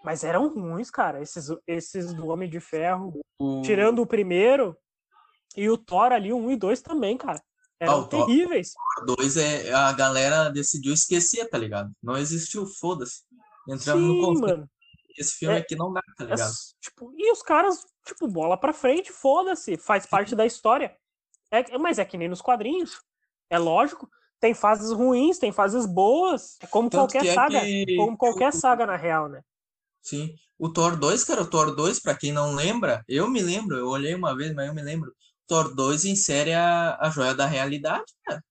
mas 0.04 0.24
eram 0.24 0.48
ruins, 0.54 0.90
cara. 0.90 1.22
Esses, 1.22 1.48
esses 1.68 2.14
do 2.14 2.28
Homem 2.28 2.50
de 2.50 2.60
Ferro. 2.60 3.20
O... 3.40 3.62
Tirando 3.62 4.02
o 4.02 4.08
primeiro. 4.08 4.78
E 5.56 5.70
o 5.70 5.78
Thor 5.78 6.12
ali, 6.12 6.32
um 6.32 6.52
e 6.52 6.56
dois 6.56 6.82
também, 6.82 7.18
cara. 7.18 7.42
Eram 7.80 8.02
ah, 8.02 8.08
terríveis. 8.08 8.74
Thor 9.06 9.16
2 9.18 9.38
é. 9.38 9.74
A 9.74 9.92
galera 9.94 10.50
decidiu 10.50 10.94
esquecer, 10.94 11.50
tá 11.50 11.58
ligado? 11.58 11.92
Não 12.04 12.18
existiu, 12.18 12.66
foda-se. 12.66 13.24
Entramos 13.68 14.04
Sim, 14.04 14.20
no 14.20 14.26
conceito. 14.26 14.58
Mano. 14.58 14.70
Esse 15.18 15.38
filme 15.38 15.56
é, 15.56 15.60
aqui 15.60 15.76
não 15.76 15.92
dá, 15.92 16.02
tá 16.18 16.24
ligado? 16.24 16.50
É, 16.50 16.54
tipo, 16.82 17.12
e 17.18 17.32
os 17.32 17.42
caras, 17.42 17.86
tipo, 18.06 18.28
bola 18.28 18.58
pra 18.58 18.72
frente, 18.72 19.12
foda-se. 19.12 19.78
Faz 19.78 20.06
parte 20.06 20.36
da 20.36 20.46
história. 20.46 20.96
É, 21.52 21.78
mas 21.78 22.00
é 22.00 22.06
que 22.06 22.18
nem 22.18 22.28
nos 22.28 22.42
quadrinhos. 22.42 23.02
É 23.50 23.58
lógico. 23.58 24.10
Tem 24.40 24.54
fases 24.54 24.92
ruins, 24.92 25.38
tem 25.38 25.52
fases 25.52 25.86
boas. 25.86 26.58
É 26.62 26.68
como 26.68 26.90
Tanto 26.90 27.12
qualquer 27.12 27.26
é 27.26 27.34
saga. 27.34 27.62
Que... 27.62 27.96
Como 27.98 28.18
qualquer 28.18 28.54
saga, 28.54 28.86
na 28.86 28.96
real, 28.96 29.28
né? 29.28 29.42
Sim. 30.02 30.34
O 30.58 30.70
Thor 30.70 30.98
2, 30.98 31.24
cara, 31.24 31.42
o 31.42 31.50
Thor 31.50 31.76
2, 31.76 32.00
pra 32.00 32.16
quem 32.16 32.32
não 32.32 32.54
lembra, 32.54 33.04
eu 33.08 33.30
me 33.30 33.42
lembro, 33.42 33.78
eu 33.78 33.88
olhei 33.88 34.14
uma 34.14 34.36
vez, 34.36 34.54
mas 34.54 34.68
eu 34.68 34.74
me 34.74 34.82
lembro. 34.82 35.14
Thor 35.48 35.74
2 35.74 36.06
insere 36.06 36.54
a, 36.54 36.98
a 37.00 37.10
joia 37.10 37.34
da 37.34 37.46
realidade, 37.46 38.06
cara. 38.26 38.44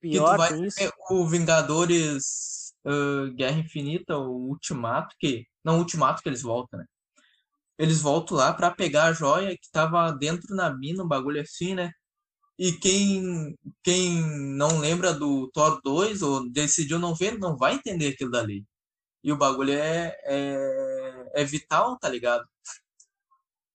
Pior 0.00 0.32
que 0.32 0.38
vai 0.38 0.60
isso. 0.62 0.92
o 1.10 1.26
Vingadores 1.26 2.74
uh, 2.86 3.32
Guerra 3.34 3.58
Infinita, 3.58 4.16
o 4.16 4.48
Ultimato, 4.48 5.14
que. 5.18 5.46
Não, 5.62 5.76
o 5.76 5.78
Ultimato 5.80 6.22
que 6.22 6.28
eles 6.28 6.42
voltam, 6.42 6.80
né? 6.80 6.86
Eles 7.80 8.02
voltam 8.02 8.36
lá 8.36 8.52
para 8.52 8.70
pegar 8.70 9.06
a 9.06 9.12
joia 9.14 9.56
que 9.56 9.70
tava 9.72 10.12
dentro 10.12 10.54
na 10.54 10.70
mina, 10.70 11.02
um 11.02 11.08
bagulho 11.08 11.40
assim, 11.40 11.74
né? 11.74 11.90
E 12.58 12.72
quem, 12.72 13.56
quem 13.82 14.20
não 14.54 14.78
lembra 14.78 15.14
do 15.14 15.50
Thor 15.50 15.80
2 15.82 16.20
ou 16.20 16.46
decidiu 16.50 16.98
não 16.98 17.14
ver, 17.14 17.38
não 17.38 17.56
vai 17.56 17.76
entender 17.76 18.08
aquilo 18.08 18.30
dali. 18.30 18.66
E 19.24 19.32
o 19.32 19.36
bagulho 19.38 19.72
é, 19.72 20.14
é, 20.24 21.30
é 21.36 21.44
vital, 21.44 21.98
tá 21.98 22.06
ligado? 22.06 22.46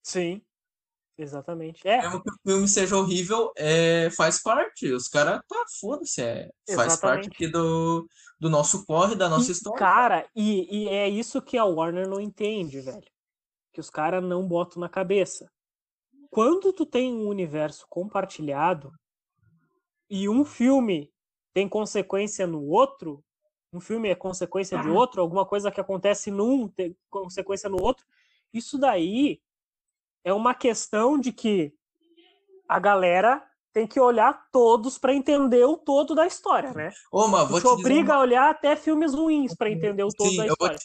Sim, 0.03 0.39
exatamente. 1.17 1.81
É. 1.87 2.03
Mesmo 2.03 2.21
que 2.21 2.29
o 2.29 2.37
filme 2.45 2.67
seja 2.67 2.95
horrível, 2.95 3.51
é, 3.57 4.11
faz 4.11 4.39
parte. 4.39 4.91
Os 4.91 5.07
caras, 5.07 5.41
tá, 5.49 5.65
foda-se. 5.79 6.21
É, 6.21 6.51
faz 6.75 6.97
parte 6.97 7.27
aqui 7.27 7.47
do, 7.47 8.07
do 8.39 8.51
nosso 8.51 8.85
corre, 8.85 9.15
da 9.15 9.27
nossa 9.27 9.49
e, 9.49 9.51
história. 9.51 9.79
Cara, 9.79 10.29
e, 10.35 10.83
e 10.83 10.89
é 10.89 11.09
isso 11.09 11.41
que 11.41 11.57
a 11.57 11.65
Warner 11.65 12.07
não 12.07 12.21
entende, 12.21 12.81
velho. 12.81 13.14
Que 13.75 13.81
os 13.81 13.89
caras 13.89 14.23
não 14.23 14.47
botam 14.47 14.79
na 14.79 14.87
cabeça. 14.87 15.51
Quando 16.31 16.71
tu 16.71 16.85
tem 16.85 17.13
um 17.13 17.27
universo 17.27 17.85
compartilhado 17.89 18.89
e 20.09 20.29
um 20.29 20.45
filme 20.45 21.11
tem 21.53 21.67
consequência 21.67 22.47
no 22.47 22.63
outro, 22.63 23.21
um 23.73 23.81
filme 23.81 24.07
é 24.07 24.15
consequência 24.15 24.81
de 24.81 24.87
outro, 24.87 25.19
alguma 25.19 25.45
coisa 25.45 25.69
que 25.69 25.81
acontece 25.81 26.31
num 26.31 26.69
tem 26.69 26.95
consequência 27.09 27.69
no 27.69 27.81
outro, 27.81 28.05
isso 28.53 28.77
daí 28.77 29.41
é 30.23 30.31
uma 30.31 30.55
questão 30.55 31.19
de 31.19 31.33
que 31.33 31.75
a 32.69 32.79
galera 32.79 33.45
tem 33.75 33.85
que 33.85 33.99
olhar 33.99 34.47
todos 34.53 34.97
para 34.97 35.13
entender 35.13 35.65
o 35.65 35.75
todo 35.75 36.15
da 36.15 36.25
história, 36.25 36.71
né? 36.71 36.91
Ô, 37.11 37.27
mas 37.27 37.49
vou 37.49 37.59
te, 37.59 37.63
te 37.63 37.67
obriga 37.67 38.13
uma... 38.13 38.15
a 38.15 38.19
olhar 38.21 38.49
até 38.49 38.73
filmes 38.73 39.13
ruins 39.13 39.53
para 39.53 39.69
entender 39.69 40.01
o 40.01 40.07
todo 40.07 40.29
Sim, 40.29 40.37
da 40.37 40.47
história. 40.47 40.79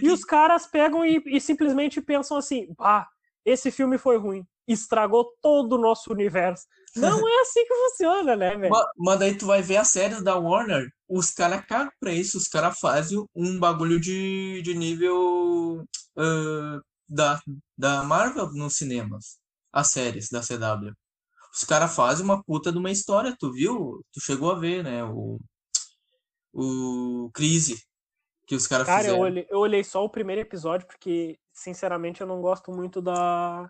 E 0.00 0.10
os 0.10 0.24
caras 0.24 0.66
pegam 0.66 1.04
e, 1.04 1.22
e 1.26 1.38
simplesmente 1.38 2.00
pensam 2.00 2.38
assim: 2.38 2.66
ah, 2.80 3.06
esse 3.44 3.70
filme 3.70 3.98
foi 3.98 4.16
ruim, 4.16 4.42
estragou 4.66 5.34
todo 5.42 5.74
o 5.74 5.78
nosso 5.78 6.10
universo. 6.10 6.64
Não 6.96 7.28
é 7.28 7.40
assim 7.42 7.62
que 7.66 7.74
funciona, 7.74 8.34
né, 8.34 8.56
velho? 8.56 8.70
Mas, 8.70 8.86
mas 8.96 9.18
daí 9.18 9.36
tu 9.36 9.44
vai 9.44 9.60
ver 9.60 9.76
as 9.76 9.88
séries 9.88 10.22
da 10.22 10.38
Warner, 10.38 10.88
os 11.06 11.30
caras 11.30 11.62
cagam 11.66 11.92
pra 12.00 12.10
isso, 12.10 12.38
os 12.38 12.48
caras 12.48 12.78
fazem 12.80 13.22
um 13.34 13.58
bagulho 13.58 14.00
de, 14.00 14.62
de 14.62 14.72
nível 14.72 15.82
uh, 16.16 16.80
da, 17.06 17.38
da 17.76 18.02
Marvel 18.02 18.50
nos 18.52 18.76
cinemas, 18.76 19.36
as 19.70 19.88
séries 19.88 20.30
da 20.30 20.40
CW. 20.40 20.94
Os 21.54 21.64
caras 21.64 21.94
fazem 21.94 22.24
uma 22.24 22.42
puta 22.42 22.72
de 22.72 22.78
uma 22.78 22.90
história, 22.90 23.36
tu 23.38 23.52
viu? 23.52 24.04
Tu 24.12 24.20
chegou 24.20 24.50
a 24.50 24.58
ver, 24.58 24.82
né? 24.82 25.04
O, 25.04 25.38
o 26.52 27.30
Crise 27.32 27.80
que 28.46 28.54
os 28.54 28.66
caras 28.66 28.86
fizeram. 28.86 29.04
Cara, 29.04 29.16
eu 29.16 29.20
olhei, 29.20 29.46
eu 29.48 29.58
olhei 29.58 29.84
só 29.84 30.04
o 30.04 30.10
primeiro 30.10 30.42
episódio 30.42 30.86
porque, 30.86 31.38
sinceramente, 31.52 32.20
eu 32.20 32.26
não 32.26 32.40
gosto 32.40 32.72
muito 32.72 33.00
da 33.00 33.68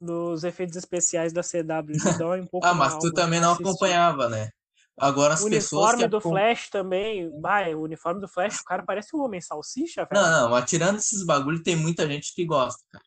dos 0.00 0.44
efeitos 0.44 0.76
especiais 0.76 1.32
da 1.32 1.42
CW. 1.42 1.92
Um 2.40 2.46
pouco 2.50 2.66
ah, 2.66 2.74
mas 2.74 2.96
tu 2.98 3.12
também 3.12 3.40
não 3.40 3.52
acompanhava, 3.52 4.28
né? 4.28 4.50
Agora 4.96 5.34
as 5.34 5.42
o 5.42 5.48
pessoas. 5.48 5.82
O 5.82 5.88
uniforme 5.88 6.08
do 6.08 6.20
Flash 6.20 6.70
também. 6.70 7.40
Vai, 7.40 7.74
o 7.74 7.82
uniforme 7.82 8.20
do 8.20 8.28
Flash, 8.28 8.60
o 8.60 8.64
cara 8.64 8.82
parece 8.84 9.16
um 9.16 9.20
homem 9.20 9.40
salsicha, 9.40 10.04
velho. 10.04 10.20
Não, 10.20 10.30
não, 10.30 10.50
mas 10.50 10.68
tirando 10.68 10.98
esses 10.98 11.24
bagulho, 11.24 11.62
tem 11.62 11.76
muita 11.76 12.06
gente 12.06 12.34
que 12.34 12.44
gosta, 12.44 12.82
cara. 12.90 13.04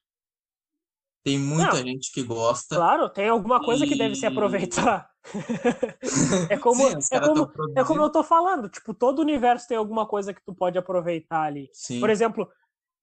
Tem 1.23 1.37
muita 1.37 1.73
não, 1.73 1.77
gente 1.77 2.11
que 2.11 2.23
gosta. 2.23 2.75
Claro, 2.75 3.09
tem 3.09 3.29
alguma 3.29 3.63
coisa 3.63 3.85
e... 3.85 3.87
que 3.87 3.97
deve 3.97 4.15
se 4.15 4.25
aproveitar. 4.25 5.09
é 6.49 6.57
como, 6.57 6.83
Sim, 7.01 7.15
é, 7.15 7.19
como 7.19 7.51
é 7.75 7.83
como 7.83 8.01
eu 8.01 8.11
tô 8.11 8.23
falando, 8.23 8.67
tipo, 8.67 8.91
todo 8.91 9.19
universo 9.19 9.67
tem 9.67 9.77
alguma 9.77 10.07
coisa 10.07 10.33
que 10.33 10.43
tu 10.43 10.53
pode 10.53 10.79
aproveitar 10.79 11.43
ali. 11.43 11.69
Sim. 11.73 11.99
Por 11.99 12.09
exemplo, 12.09 12.49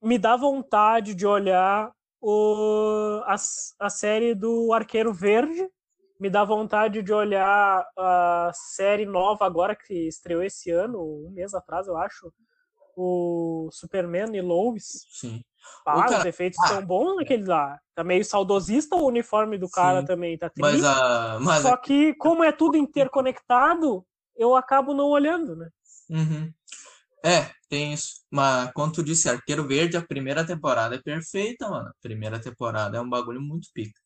me 0.02 0.18
dá 0.18 0.36
vontade 0.36 1.14
de 1.14 1.24
olhar 1.24 1.92
o, 2.20 3.22
a, 3.24 3.36
a 3.78 3.90
série 3.90 4.34
do 4.34 4.72
Arqueiro 4.72 5.12
Verde. 5.12 5.68
Me 6.20 6.28
dá 6.28 6.44
vontade 6.44 7.00
de 7.00 7.12
olhar 7.12 7.86
a 7.96 8.50
série 8.52 9.06
nova 9.06 9.46
agora 9.46 9.76
que 9.76 10.08
estreou 10.08 10.42
esse 10.42 10.68
ano, 10.70 10.98
um 11.00 11.30
mês 11.30 11.54
atrás, 11.54 11.86
eu 11.86 11.96
acho. 11.96 12.32
O 13.00 13.68
Superman 13.70 14.36
e 14.36 14.40
Lois. 14.40 15.06
Sim. 15.08 15.40
Ah, 15.86 16.02
cara... 16.02 16.18
os 16.18 16.24
efeitos 16.24 16.58
ah, 16.64 16.80
bons 16.80 17.16
naquele 17.16 17.44
lá. 17.44 17.78
Tá 17.94 18.02
meio 18.02 18.24
saudosista 18.24 18.96
o 18.96 19.06
uniforme 19.06 19.56
do 19.56 19.70
cara 19.70 20.00
sim, 20.00 20.06
também, 20.06 20.36
tá 20.36 20.50
triste. 20.50 20.82
Mas, 20.82 20.82
uh, 20.82 21.40
mas 21.40 21.62
Só 21.62 21.76
que, 21.76 22.12
como 22.14 22.42
é 22.42 22.50
tudo 22.50 22.76
interconectado, 22.76 24.04
eu 24.36 24.56
acabo 24.56 24.92
não 24.92 25.06
olhando, 25.06 25.54
né? 25.54 25.68
Uhum. 26.10 26.52
É, 27.24 27.50
tem 27.68 27.92
isso. 27.92 28.24
Mas, 28.30 28.70
quando 28.74 28.94
tu 28.94 29.02
disse 29.04 29.28
Arqueiro 29.28 29.66
Verde, 29.66 29.96
a 29.96 30.06
primeira 30.06 30.44
temporada 30.44 30.96
é 30.96 31.02
perfeita, 31.02 31.68
mano. 31.68 31.88
A 31.88 31.94
primeira 32.02 32.40
temporada 32.40 32.96
é 32.96 33.00
um 33.00 33.08
bagulho 33.08 33.40
muito 33.40 33.68
pica. 33.72 34.00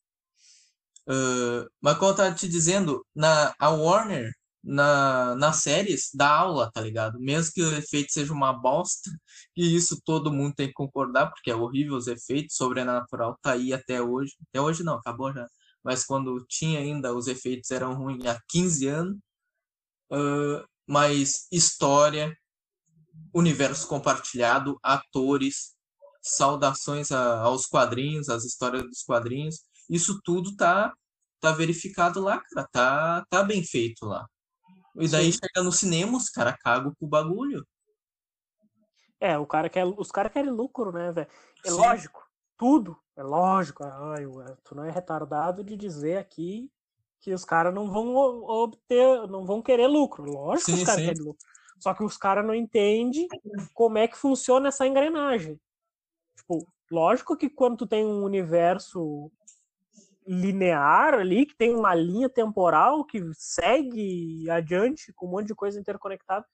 Uh, 1.09 1.67
mas 1.81 1.97
como 1.97 2.11
eu 2.11 2.17
tava 2.17 2.35
te 2.35 2.47
dizendo, 2.47 3.05
na, 3.15 3.55
a 3.59 3.71
Warner, 3.71 4.31
na, 4.63 5.35
nas 5.37 5.57
séries, 5.57 6.11
dá 6.15 6.29
aula, 6.29 6.71
tá 6.73 6.81
ligado? 6.81 7.19
Mesmo 7.19 7.53
que 7.55 7.63
o 7.63 7.75
efeito 7.77 8.13
seja 8.13 8.33
uma 8.33 8.53
bosta, 8.53 9.11
e 9.57 9.75
isso 9.75 10.01
todo 10.05 10.33
mundo 10.33 10.55
tem 10.55 10.69
que 10.69 10.75
concordar, 10.75 11.31
porque 11.31 11.51
é 11.51 11.57
horrível 11.57 11.97
os 11.97 12.07
efeitos, 12.07 12.57
Sobrenatural 12.57 13.37
tá 13.43 13.53
aí 13.53 13.73
até 13.73 14.01
hoje. 14.01 14.35
Até 14.49 14.61
hoje 14.61 14.83
não, 14.85 14.95
acabou 14.95 15.33
já. 15.33 15.47
Mas 15.85 16.05
quando 16.05 16.45
tinha 16.49 16.81
ainda, 16.81 17.15
os 17.15 17.27
efeitos 17.27 17.71
eram 17.71 17.95
ruins 17.95 18.25
há 18.27 18.41
15 18.49 18.87
anos. 18.87 19.19
Uh, 20.13 20.65
mas 20.87 21.47
história, 21.51 22.37
universo 23.35 23.89
compartilhado, 23.89 24.79
atores, 24.83 25.75
saudações 26.23 27.11
a, 27.11 27.41
aos 27.43 27.67
quadrinhos, 27.67 28.29
às 28.29 28.45
histórias 28.45 28.85
dos 28.85 29.03
quadrinhos. 29.03 29.61
Isso 29.91 30.21
tudo 30.25 30.55
tá, 30.57 30.95
tá 31.41 31.53
verificado 31.53 32.21
lá, 32.21 32.41
cara. 32.41 32.69
Tá, 32.73 33.27
tá 33.29 33.43
bem 33.43 33.65
feito 33.65 34.07
lá. 34.07 34.27
E 34.97 35.09
daí 35.09 35.33
Sim. 35.33 35.39
chega 35.43 35.65
no 35.65 35.73
cinema, 35.73 36.17
os 36.17 36.29
caras 36.29 36.57
cagam 36.59 36.95
pro 36.95 37.07
bagulho. 37.07 37.67
É, 39.19 39.39
o 39.39 39.47
cara 39.47 39.69
quer, 39.69 39.87
os 39.87 40.11
caras 40.11 40.33
querem 40.33 40.51
lucro, 40.51 40.93
né, 40.93 41.13
velho? 41.13 41.29
É 41.65 41.71
Sim. 41.71 41.77
lógico, 41.77 42.29
tudo, 42.59 42.99
é 43.17 43.23
lógico. 43.23 43.85
Ai, 43.85 44.25
tu 44.65 44.75
não 44.75 44.85
é 44.85 44.91
retardado 44.91 45.63
de 45.63 45.77
dizer 45.77 46.19
aqui 46.19 46.71
que 47.21 47.33
os 47.33 47.45
caras 47.45 47.73
não 47.73 47.91
vão 47.91 48.15
obter, 48.17 49.29
não 49.29 49.47
vão 49.47 49.63
querer 49.63 49.87
lucro. 49.87 50.25
Lógico 50.25 50.71
sim, 50.71 50.77
que 50.77 50.83
os 50.83 50.87
caras 50.87 51.05
querem 51.05 51.23
lucro. 51.23 51.47
Só 51.79 51.95
que 51.95 52.05
os 52.05 52.17
caras 52.17 52.45
não 52.45 52.55
entendem 52.55 53.29
como 53.75 53.99
é 53.99 54.07
que 54.07 54.17
funciona 54.17 54.69
essa 54.69 54.87
engrenagem. 54.87 55.59
Tipo, 56.37 56.67
lógico 56.91 57.37
que 57.37 57.49
quando 57.49 57.79
tu 57.79 57.87
tem 57.87 58.05
um 58.05 58.25
universo 58.25 59.31
linear 60.33 61.15
ali, 61.15 61.45
que 61.45 61.55
tem 61.55 61.75
uma 61.75 61.95
linha 61.95 62.29
temporal 62.29 63.05
que 63.05 63.21
segue 63.35 64.49
adiante 64.49 65.13
com 65.13 65.27
um 65.27 65.31
monte 65.31 65.49
de 65.49 65.55
coisa 65.55 65.79
interconectada, 65.79 66.47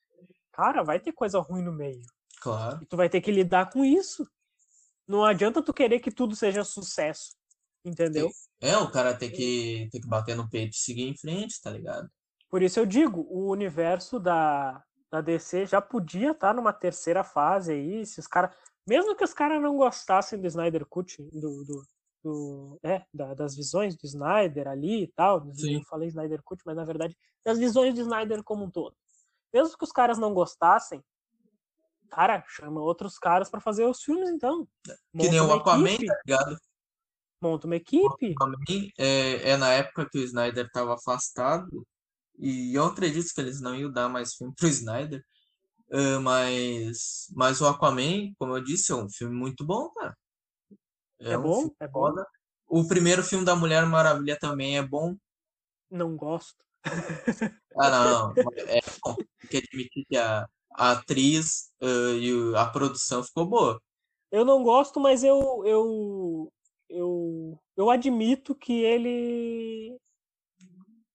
cara, 0.52 0.82
vai 0.82 0.98
ter 0.98 1.12
coisa 1.12 1.38
ruim 1.38 1.62
no 1.62 1.72
meio. 1.72 2.02
Claro. 2.40 2.80
E 2.82 2.86
tu 2.86 2.96
vai 2.96 3.08
ter 3.08 3.20
que 3.20 3.30
lidar 3.30 3.70
com 3.70 3.84
isso. 3.84 4.28
Não 5.06 5.24
adianta 5.24 5.62
tu 5.62 5.72
querer 5.72 6.00
que 6.00 6.10
tudo 6.10 6.34
seja 6.34 6.64
sucesso. 6.64 7.36
Entendeu? 7.84 8.30
É, 8.60 8.76
o 8.76 8.90
cara 8.90 9.14
tem 9.14 9.30
que, 9.30 9.88
tem 9.92 10.00
que 10.00 10.08
bater 10.08 10.36
no 10.36 10.50
peito 10.50 10.74
e 10.74 10.78
seguir 10.78 11.08
em 11.08 11.16
frente, 11.16 11.60
tá 11.62 11.70
ligado? 11.70 12.10
Por 12.50 12.62
isso 12.62 12.80
eu 12.80 12.86
digo, 12.86 13.26
o 13.30 13.50
universo 13.50 14.18
da, 14.18 14.82
da 15.10 15.20
DC 15.20 15.66
já 15.66 15.80
podia 15.80 16.32
estar 16.32 16.48
tá 16.48 16.54
numa 16.54 16.72
terceira 16.72 17.22
fase 17.22 17.72
aí, 17.72 18.04
se 18.04 18.18
os 18.18 18.26
caras 18.26 18.50
mesmo 18.86 19.14
que 19.14 19.22
os 19.22 19.34
caras 19.34 19.60
não 19.60 19.76
gostassem 19.76 20.40
do 20.40 20.46
Snyder 20.46 20.86
Cut, 20.86 21.22
do, 21.30 21.62
do, 21.62 21.84
do 22.22 22.78
é, 22.82 23.04
da, 23.12 23.34
das 23.34 23.54
visões 23.54 23.96
do 23.96 24.04
Snyder 24.04 24.68
ali 24.68 25.04
e 25.04 25.08
tal, 25.08 25.52
Sim. 25.54 25.76
eu 25.76 25.82
falei 25.84 26.08
Snyder 26.08 26.42
Cut, 26.42 26.62
mas 26.64 26.76
na 26.76 26.84
verdade 26.84 27.16
das 27.44 27.58
visões 27.58 27.94
do 27.94 28.00
Snyder 28.00 28.42
como 28.42 28.64
um 28.64 28.70
todo. 28.70 28.96
Mesmo 29.52 29.76
que 29.76 29.84
os 29.84 29.92
caras 29.92 30.18
não 30.18 30.34
gostassem, 30.34 31.02
cara, 32.10 32.44
chama 32.46 32.80
outros 32.80 33.18
caras 33.18 33.50
pra 33.50 33.60
fazer 33.60 33.84
os 33.84 34.02
filmes 34.02 34.28
então. 34.30 34.66
Que 34.84 34.92
Monta 35.14 35.30
nem 35.30 35.40
o 35.40 35.52
Aquaman, 35.52 35.88
equipe, 35.90 36.06
tá 36.06 36.20
ligado? 36.26 36.58
monta 37.40 37.66
uma 37.66 37.76
equipe. 37.76 38.32
Aquaman 38.32 38.90
é, 38.98 39.50
é 39.50 39.56
na 39.56 39.70
época 39.72 40.08
que 40.10 40.18
o 40.18 40.24
Snyder 40.24 40.68
tava 40.70 40.94
afastado. 40.94 41.86
E 42.38 42.74
eu 42.74 42.84
acredito 42.84 43.32
que 43.34 43.40
eles 43.40 43.60
não 43.60 43.74
iam 43.74 43.90
dar 43.90 44.08
mais 44.08 44.34
filme 44.34 44.54
pro 44.54 44.68
Snyder. 44.68 45.24
Ah, 45.90 46.20
mas, 46.20 47.26
mas 47.34 47.60
o 47.60 47.66
Aquaman, 47.66 48.32
como 48.38 48.56
eu 48.56 48.62
disse, 48.62 48.92
é 48.92 48.94
um 48.94 49.08
filme 49.08 49.34
muito 49.34 49.64
bom, 49.64 49.90
cara. 49.90 50.16
É 51.20 51.36
um 51.36 51.42
bom, 51.42 51.70
é 51.80 51.88
bom. 51.88 52.00
foda. 52.00 52.26
O 52.66 52.86
primeiro 52.86 53.22
filme 53.22 53.44
da 53.44 53.56
Mulher 53.56 53.84
Maravilha 53.86 54.38
também 54.38 54.76
é 54.76 54.82
bom. 54.82 55.16
Não 55.90 56.16
gosto. 56.16 56.64
Ah, 57.80 57.90
não, 57.90 58.34
não. 58.34 58.52
É 58.66 58.80
bom. 59.02 59.14
Tem 59.14 59.48
que 59.50 59.56
admitir 59.58 60.04
que 60.08 60.16
a, 60.16 60.48
a 60.74 60.92
atriz 60.92 61.70
ah, 61.80 62.14
e 62.18 62.56
a 62.56 62.66
produção 62.66 63.22
ficou 63.22 63.46
boa. 63.46 63.80
Eu 64.30 64.44
não 64.44 64.62
gosto, 64.62 65.00
mas 65.00 65.22
eu 65.24 65.62
eu 65.64 66.52
eu, 66.88 67.58
eu 67.76 67.90
admito 67.90 68.54
que 68.54 68.82
ele 68.82 69.98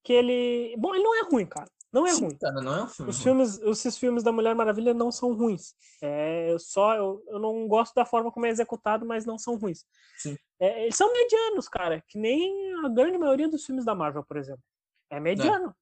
que 0.03 0.11
ele, 0.11 0.75
bom, 0.77 0.93
ele 0.93 1.03
não 1.03 1.15
é 1.15 1.23
ruim, 1.29 1.45
cara. 1.45 1.69
Não 1.93 2.07
é 2.07 2.11
Sim, 2.13 2.25
ruim. 2.25 2.37
cara, 2.37 2.59
não 2.61 2.73
é 2.75 2.83
um 2.83 2.87
filme 2.87 3.11
Os 3.11 3.17
ruim. 3.17 3.23
filmes, 3.23 3.59
esses 3.59 3.97
filmes 3.97 4.23
da 4.23 4.31
Mulher 4.31 4.55
Maravilha 4.55 4.93
não 4.95 5.11
são 5.11 5.33
ruins. 5.33 5.75
É 6.01 6.51
eu 6.51 6.57
só 6.57 6.95
eu, 6.95 7.23
eu 7.27 7.39
não 7.39 7.67
gosto 7.67 7.93
da 7.93 8.03
forma 8.03 8.31
como 8.31 8.47
é 8.47 8.49
executado, 8.49 9.05
mas 9.05 9.25
não 9.25 9.37
são 9.37 9.55
ruins. 9.55 9.85
Sim. 10.17 10.35
É, 10.59 10.83
eles 10.83 10.95
são 10.95 11.13
medianos, 11.13 11.69
cara, 11.69 12.03
que 12.07 12.17
nem 12.17 12.73
a 12.85 12.89
grande 12.89 13.17
maioria 13.17 13.47
dos 13.47 13.63
filmes 13.63 13.85
da 13.85 13.93
Marvel, 13.93 14.23
por 14.25 14.37
exemplo. 14.37 14.63
É 15.09 15.19
mediano. 15.19 15.75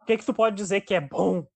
O 0.00 0.04
que 0.06 0.16
que 0.16 0.24
tu 0.24 0.32
pode 0.32 0.56
dizer 0.56 0.80
que 0.80 0.94
é 0.94 1.00
bom? 1.00 1.46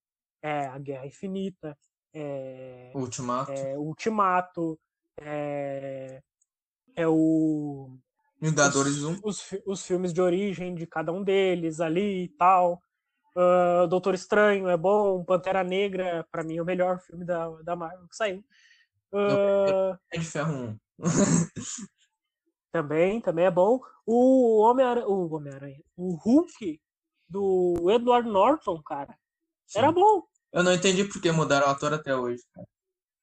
É 0.41 0.67
a 0.67 0.77
Guerra 0.77 1.05
Infinita, 1.07 1.77
é, 2.13 2.91
Ultimato. 2.95 3.51
é 3.51 3.77
o 3.77 3.81
Ultimato, 3.81 4.79
é, 5.19 6.21
é 6.95 7.07
o 7.07 7.97
Vingadores 8.41 8.97
os, 8.97 9.03
1. 9.03 9.19
os, 9.23 9.49
os 9.65 9.85
filmes 9.85 10.13
de 10.13 10.21
origem 10.21 10.73
de 10.73 10.87
cada 10.87 11.11
um 11.11 11.23
deles 11.23 11.81
ali 11.81 12.23
e 12.23 12.29
tal. 12.29 12.81
Ah, 13.35 13.85
Doutor 13.89 14.13
Estranho 14.13 14.67
é 14.67 14.77
bom, 14.77 15.23
Pantera 15.23 15.63
Negra, 15.63 16.25
pra 16.31 16.43
mim, 16.43 16.57
é 16.57 16.61
o 16.61 16.65
melhor 16.65 16.99
filme 16.99 17.25
da, 17.25 17.49
da 17.61 17.75
Marvel 17.75 18.07
que 18.07 18.15
saiu. 18.15 18.43
Ah, 19.13 19.97
Homem 20.13 20.25
de 20.25 20.31
Ferro 20.31 20.53
1. 20.53 20.79
também, 22.71 23.21
também 23.21 23.45
é 23.45 23.51
bom. 23.51 23.79
O 24.05 24.59
Homem-Aranha, 24.61 25.07
o 25.07 25.33
Homem-Aranha, 25.33 25.83
o 25.95 26.15
Hulk 26.15 26.81
do 27.27 27.89
Edward 27.91 28.27
Norton, 28.27 28.81
cara, 28.81 29.17
era 29.75 29.87
Sim. 29.89 29.93
bom. 29.93 30.23
Eu 30.51 30.63
não 30.63 30.73
entendi 30.73 31.03
por 31.03 31.21
que 31.21 31.31
mudaram 31.31 31.67
o 31.67 31.69
ator 31.69 31.93
até 31.93 32.15
hoje. 32.15 32.41
cara. 32.53 32.67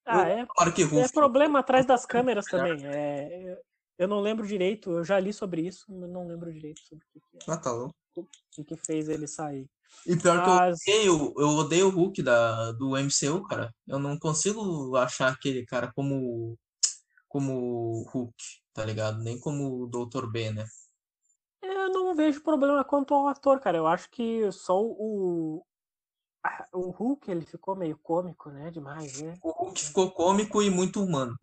Ah, 0.07 0.29
é, 0.29 0.47
Claro 0.47 0.73
que 0.73 0.83
é 0.83 1.09
problema 1.09 1.59
atrás 1.59 1.85
das 1.85 2.07
câmeras 2.07 2.47
também. 2.47 2.79
É, 2.87 3.61
eu 3.99 4.07
não 4.07 4.21
lembro 4.21 4.47
direito, 4.47 4.93
eu 4.93 5.05
já 5.05 5.19
li 5.19 5.33
sobre 5.33 5.63
isso, 5.63 5.87
mas 5.89 6.09
não 6.09 6.29
lembro 6.29 6.53
direito 6.53 6.81
sobre 6.83 7.05
o 7.05 7.09
que, 7.13 7.21
que, 7.21 7.37
é, 7.39 7.53
Ah, 7.53 7.57
tá 7.57 7.73
louco. 7.73 7.95
o 8.17 8.25
que 8.53 8.63
que 8.63 8.77
fez 8.77 9.09
ele 9.09 9.27
sair. 9.27 9.69
E 10.07 10.17
pior 10.17 10.43
que 10.43 10.51
eu 10.51 11.15
odeio, 11.15 11.35
eu 11.37 11.49
odeio 11.49 11.87
o 11.89 11.91
Hulk 11.91 12.23
da, 12.23 12.73
do 12.73 12.97
MCU, 12.97 13.43
cara. 13.43 13.75
Eu 13.87 13.99
não 13.99 14.19
consigo 14.19 14.97
achar 14.97 15.33
aquele 15.33 15.67
cara 15.67 15.93
como 15.95 16.57
como 17.29 18.03
Hulk, 18.13 18.35
tá 18.73 18.85
ligado? 18.85 19.23
Nem 19.23 19.39
como 19.39 19.83
o 19.83 19.87
Dr. 19.87 20.27
B, 20.27 20.51
né? 20.53 20.65
Eu 21.61 21.91
não 21.91 22.15
vejo 22.15 22.43
problema 22.43 22.85
quanto 22.85 23.13
ao 23.13 23.29
ator, 23.29 23.61
cara. 23.61 23.77
Eu 23.77 23.87
acho 23.87 24.09
que 24.11 24.51
só 24.53 24.81
o. 24.81 25.65
O 26.73 26.91
Hulk, 26.91 27.29
ele 27.29 27.45
ficou 27.45 27.75
meio 27.75 27.99
cômico, 27.99 28.51
né? 28.51 28.71
Demais, 28.71 29.21
né? 29.21 29.35
O 29.43 29.51
Hulk 29.51 29.85
ficou 29.85 30.13
cômico 30.13 30.63
e 30.63 30.71
muito 30.71 31.03
humano. 31.03 31.37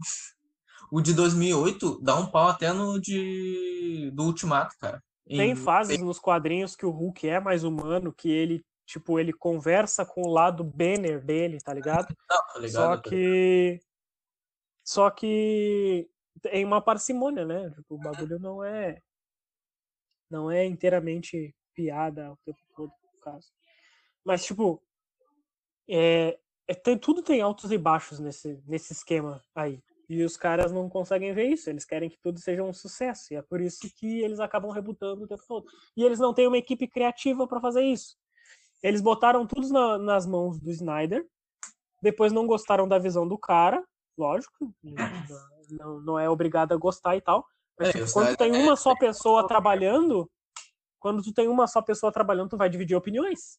O 0.89 1.01
de 1.01 1.13
2008 1.13 1.99
dá 2.01 2.15
um 2.15 2.27
pau 2.27 2.47
até 2.47 2.71
no 2.71 2.99
de 2.99 4.09
do 4.13 4.23
Ultimato, 4.23 4.75
cara. 4.79 5.03
Tem 5.28 5.51
Em- 5.51 5.55
fases 5.55 5.99
nos 5.99 6.19
quadrinhos 6.19 6.76
que 6.76 6.86
o 6.86 6.91
Hulk 6.91 7.28
é 7.28 7.39
mais 7.39 7.63
humano, 7.63 8.13
que 8.13 8.30
ele, 8.30 8.65
tipo, 8.86 9.19
ele 9.19 9.32
conversa 9.32 10.05
com 10.05 10.24
o 10.24 10.32
lado 10.32 10.63
Banner 10.63 11.24
dele, 11.24 11.59
tá 11.59 11.74
ligado? 11.74 12.07
Não, 12.30 12.38
tá 12.38 12.59
ligado? 12.59 12.71
Só 12.71 12.97
que. 12.97 13.80
Só 14.86 15.09
que 15.09 16.09
tem 16.41 16.65
uma 16.65 16.82
parcimônia, 16.82 17.45
né? 17.45 17.69
Tipo, 17.69 17.95
o 17.95 17.97
bagulho 17.97 18.38
não 18.38 18.61
é. 18.61 19.01
Não 20.30 20.51
é 20.51 20.65
inteiramente 20.65 21.55
piada 21.74 22.34
o 22.34 22.38
tempo 22.43 22.59
todo, 22.76 22.91
no 23.13 23.19
caso. 23.21 23.49
Mas, 24.26 24.43
tipo. 24.43 24.84
É, 25.88 26.38
é, 26.67 26.74
tem, 26.74 26.97
tudo 26.97 27.21
tem 27.21 27.41
altos 27.41 27.71
e 27.71 27.78
baixos 27.78 28.19
nesse, 28.19 28.61
nesse 28.65 28.91
esquema 28.93 29.41
aí. 29.55 29.82
E 30.14 30.24
os 30.24 30.38
caras 30.38 30.72
não 30.72 30.88
conseguem 30.88 31.34
ver 31.34 31.45
isso. 31.49 31.70
Eles 31.72 31.84
querem 31.84 32.07
que 32.07 32.20
tudo 32.20 32.39
seja 32.39 32.61
um 32.64 32.72
sucesso. 32.72 33.34
E 33.34 33.36
é 33.36 33.41
por 33.41 33.59
isso 33.59 33.89
que 33.95 34.22
eles 34.22 34.39
acabam 34.39 34.70
rebutando 34.70 35.24
o 35.24 35.28
tempo 35.28 35.41
todo. 35.47 35.66
E 35.97 36.03
eles 36.03 36.20
não 36.20 36.34
têm 36.36 36.47
uma 36.47 36.57
equipe 36.57 36.88
criativa 36.88 37.47
para 37.47 37.59
fazer 37.59 37.82
isso. 37.82 38.16
Eles 38.84 39.01
botaram 39.01 39.47
tudo 39.47 39.68
na- 39.70 39.97
nas 39.97 40.28
mãos 40.28 40.59
do 40.59 40.70
Snyder. 40.70 41.26
Depois 41.99 42.32
não 42.32 42.45
gostaram 42.45 42.88
da 42.88 42.99
visão 42.99 43.28
do 43.28 43.39
cara. 43.39 43.84
Lógico. 44.16 44.72
Não, 45.72 45.99
não 46.01 46.20
é 46.20 46.30
obrigado 46.30 46.74
a 46.74 46.78
gostar 46.78 47.16
e 47.16 47.22
tal. 47.22 47.43
Mas 47.80 47.89
É, 47.89 47.91
tipo, 47.93 48.14
quando 48.14 48.28
Snyder 48.30 48.38
tem 48.38 48.51
uma 48.61 48.76
só 48.76 48.95
pessoa 48.95 49.47
trabalhando, 49.47 50.30
quando 50.99 51.24
tu 51.24 51.34
tem 51.34 51.47
uma 51.47 51.66
só 51.66 51.82
pessoa 51.82 52.11
trabalhando, 52.11 52.49
tu 52.49 52.57
vai 52.57 52.70
dividir 52.70 52.95
opiniões. 52.95 53.57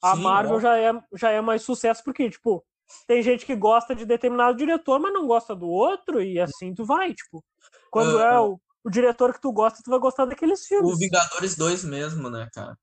A 0.00 0.14
Sim, 0.14 0.22
Marvel 0.22 0.60
já 0.60 0.78
é, 0.78 0.92
já 1.14 1.30
é 1.32 1.40
mais 1.40 1.62
sucesso 1.62 2.04
porque, 2.04 2.30
tipo, 2.30 2.64
tem 3.06 3.22
gente 3.22 3.44
que 3.46 3.54
gosta 3.56 3.94
de 3.94 4.04
determinado 4.04 4.56
diretor, 4.56 4.98
mas 4.98 5.12
não 5.12 5.26
gosta 5.26 5.54
do 5.54 5.68
outro, 5.68 6.22
e 6.22 6.38
assim 6.38 6.74
tu 6.74 6.84
vai, 6.84 7.12
tipo. 7.14 7.44
Quando 7.90 8.18
Ah, 8.18 8.34
é 8.34 8.40
o, 8.40 8.60
o 8.84 8.90
diretor 8.90 9.32
que 9.32 9.40
tu 9.40 9.52
gosta, 9.52 9.80
tu 9.84 9.90
vai 9.90 9.98
gostar 9.98 10.24
daqueles 10.26 10.66
filmes. 10.66 10.92
O 10.92 10.96
Vingadores 10.96 11.56
2 11.56 11.84
mesmo, 11.84 12.30
né, 12.30 12.48
cara? 12.52 12.76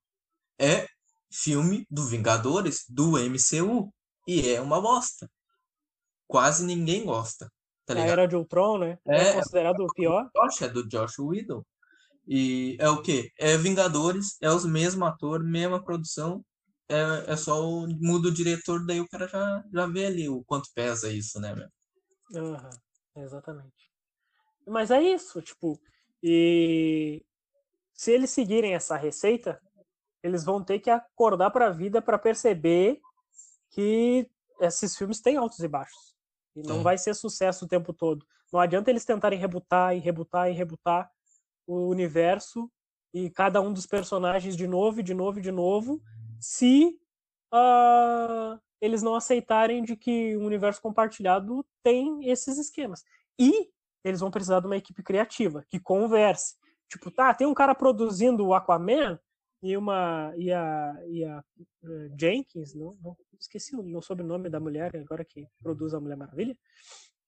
É 0.58 0.86
filme 1.32 1.86
do 1.90 2.04
Vingadores 2.04 2.84
do 2.88 3.18
MCU. 3.18 3.92
E 4.26 4.50
é 4.50 4.60
uma 4.60 4.80
bosta. 4.80 5.28
Quase 6.26 6.64
ninguém 6.64 7.04
gosta. 7.04 7.50
Tá 7.84 7.92
a 7.92 7.96
ligado? 7.96 8.12
Era 8.12 8.28
de 8.28 8.36
Ultron, 8.36 8.78
né? 8.78 8.98
É, 9.06 9.16
É. 9.16 9.32
considerado 9.34 9.80
o 9.80 9.92
pior. 9.92 10.28
Josh 10.34 10.62
é 10.62 10.68
do 10.68 10.88
Josh 10.88 11.18
Whedon. 11.18 11.62
E 12.26 12.76
é 12.80 12.88
o 12.88 13.02
quê? 13.02 13.30
É 13.38 13.56
Vingadores, 13.58 14.36
é 14.40 14.50
os 14.50 14.64
mesmos 14.64 15.06
atores, 15.06 15.46
mesma 15.46 15.82
produção. 15.84 16.42
É, 16.88 17.32
é 17.32 17.36
só 17.36 17.66
o, 17.66 17.86
muda 17.88 18.28
o 18.28 18.34
diretor, 18.34 18.84
daí 18.86 19.00
o 19.00 19.08
cara 19.08 19.26
já, 19.26 19.64
já 19.72 19.86
vê 19.86 20.06
ali 20.06 20.28
o 20.28 20.44
quanto 20.44 20.68
pesa 20.74 21.10
isso, 21.10 21.40
né, 21.40 21.54
meu? 21.54 21.68
Aham, 22.54 22.70
exatamente. 23.16 23.90
Mas 24.66 24.90
é 24.90 25.02
isso, 25.02 25.40
tipo, 25.40 25.80
e 26.22 27.24
se 27.92 28.12
eles 28.12 28.30
seguirem 28.30 28.74
essa 28.74 28.96
receita, 28.96 29.60
eles 30.22 30.44
vão 30.44 30.64
ter 30.64 30.78
que 30.78 30.90
acordar 30.90 31.50
para 31.50 31.66
a 31.66 31.70
vida 31.70 32.00
para 32.00 32.18
perceber 32.18 33.00
que 33.70 34.28
esses 34.60 34.96
filmes 34.96 35.20
têm 35.20 35.36
altos 35.36 35.58
e 35.60 35.68
baixos. 35.68 36.14
E 36.56 36.62
não 36.62 36.76
Tem. 36.76 36.82
vai 36.82 36.96
ser 36.96 37.14
sucesso 37.14 37.64
o 37.64 37.68
tempo 37.68 37.92
todo. 37.92 38.26
Não 38.52 38.60
adianta 38.60 38.90
eles 38.90 39.04
tentarem 39.04 39.38
rebutar 39.38 39.94
e 39.94 39.98
rebutar 39.98 40.50
e 40.50 40.54
rebutar 40.54 41.10
o 41.66 41.88
universo 41.88 42.70
e 43.12 43.30
cada 43.30 43.60
um 43.60 43.72
dos 43.72 43.86
personagens 43.86 44.56
de 44.56 44.66
novo, 44.66 45.00
e 45.00 45.02
de 45.02 45.14
novo, 45.14 45.38
e 45.38 45.42
de 45.42 45.52
novo, 45.52 46.02
se 46.44 47.00
ah, 47.50 48.58
eles 48.80 49.02
não 49.02 49.14
aceitarem 49.14 49.82
de 49.82 49.96
que 49.96 50.36
o 50.36 50.44
universo 50.44 50.80
compartilhado 50.80 51.64
tem 51.82 52.28
esses 52.28 52.58
esquemas. 52.58 53.02
E 53.38 53.70
eles 54.04 54.20
vão 54.20 54.30
precisar 54.30 54.60
de 54.60 54.66
uma 54.66 54.76
equipe 54.76 55.02
criativa 55.02 55.64
que 55.70 55.80
converse. 55.80 56.56
Tipo, 56.88 57.10
tá, 57.10 57.32
tem 57.32 57.46
um 57.46 57.54
cara 57.54 57.74
produzindo 57.74 58.46
o 58.46 58.54
Aquaman 58.54 59.18
e 59.62 59.76
uma 59.76 60.34
e 60.36 60.52
a, 60.52 60.94
e 61.08 61.24
a 61.24 61.42
eh, 61.82 62.10
Jenkins, 62.20 62.74
não, 62.74 62.96
não 63.02 63.16
esqueci 63.40 63.74
o, 63.74 63.96
o 63.96 64.02
sobrenome 64.02 64.50
da 64.50 64.60
mulher 64.60 64.94
agora 64.94 65.24
que 65.24 65.48
produz 65.62 65.94
a 65.94 66.00
Mulher 66.00 66.16
Maravilha. 66.16 66.56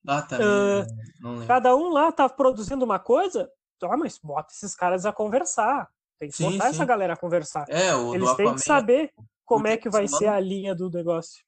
Ah, 0.06 0.22
tá. 0.22 0.36
Lembro. 0.36 1.46
Cada 1.46 1.74
um 1.74 1.88
lá 1.88 2.12
tá 2.12 2.28
produzindo 2.28 2.84
uma 2.84 2.98
coisa, 2.98 3.50
tá, 3.78 3.96
mas 3.96 4.18
bota 4.18 4.52
esses 4.52 4.74
caras 4.74 5.06
a 5.06 5.12
conversar. 5.12 5.90
Tem 6.18 6.30
que 6.30 6.36
Sim, 6.36 6.52
botar 6.52 6.64
sim. 6.70 6.76
essa 6.76 6.84
galera 6.84 7.12
a 7.14 7.16
conversar. 7.16 7.66
É, 7.68 7.94
o 7.94 8.14
Eles 8.14 8.34
têm 8.34 8.54
que 8.54 8.60
saber 8.60 9.12
como 9.44 9.66
é 9.66 9.76
que 9.76 9.88
vai 9.90 10.08
ser 10.08 10.28
a 10.28 10.40
linha 10.40 10.74
do 10.74 10.90
negócio. 10.90 11.44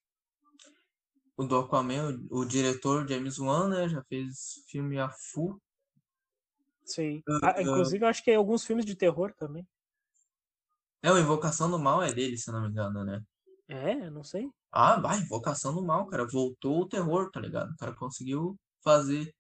O 1.36 1.44
do 1.44 1.56
Aquaman, 1.56 2.18
o, 2.30 2.40
o 2.40 2.44
diretor 2.44 3.08
James 3.08 3.38
Wan, 3.38 3.68
né, 3.68 3.88
já 3.88 4.02
fez 4.04 4.64
filme 4.68 4.98
a 4.98 5.08
full. 5.08 5.58
Sim. 6.84 7.22
Ah, 7.42 7.54
Ah, 7.56 7.62
inclusive, 7.62 8.04
eu 8.04 8.08
acho 8.08 8.22
que 8.24 8.32
alguns 8.32 8.64
filmes 8.64 8.84
de 8.84 8.94
terror 8.96 9.32
também. 9.34 9.66
É, 11.02 11.12
o 11.12 11.18
Invocação 11.18 11.70
do 11.70 11.78
Mal 11.78 12.02
é 12.02 12.12
dele, 12.12 12.36
se 12.36 12.50
não 12.50 12.62
me 12.62 12.68
engano, 12.68 13.04
né? 13.04 13.22
É, 13.68 14.10
não 14.10 14.24
sei. 14.24 14.50
Ah, 14.72 14.98
vai, 15.00 15.18
Invocação 15.18 15.74
do 15.74 15.82
Mal, 15.82 16.06
cara. 16.06 16.26
Voltou 16.26 16.80
o 16.80 16.88
terror, 16.88 17.30
tá 17.30 17.40
ligado? 17.40 17.70
O 17.72 17.76
cara 17.76 17.94
conseguiu 17.94 18.56
fazer. 18.82 19.32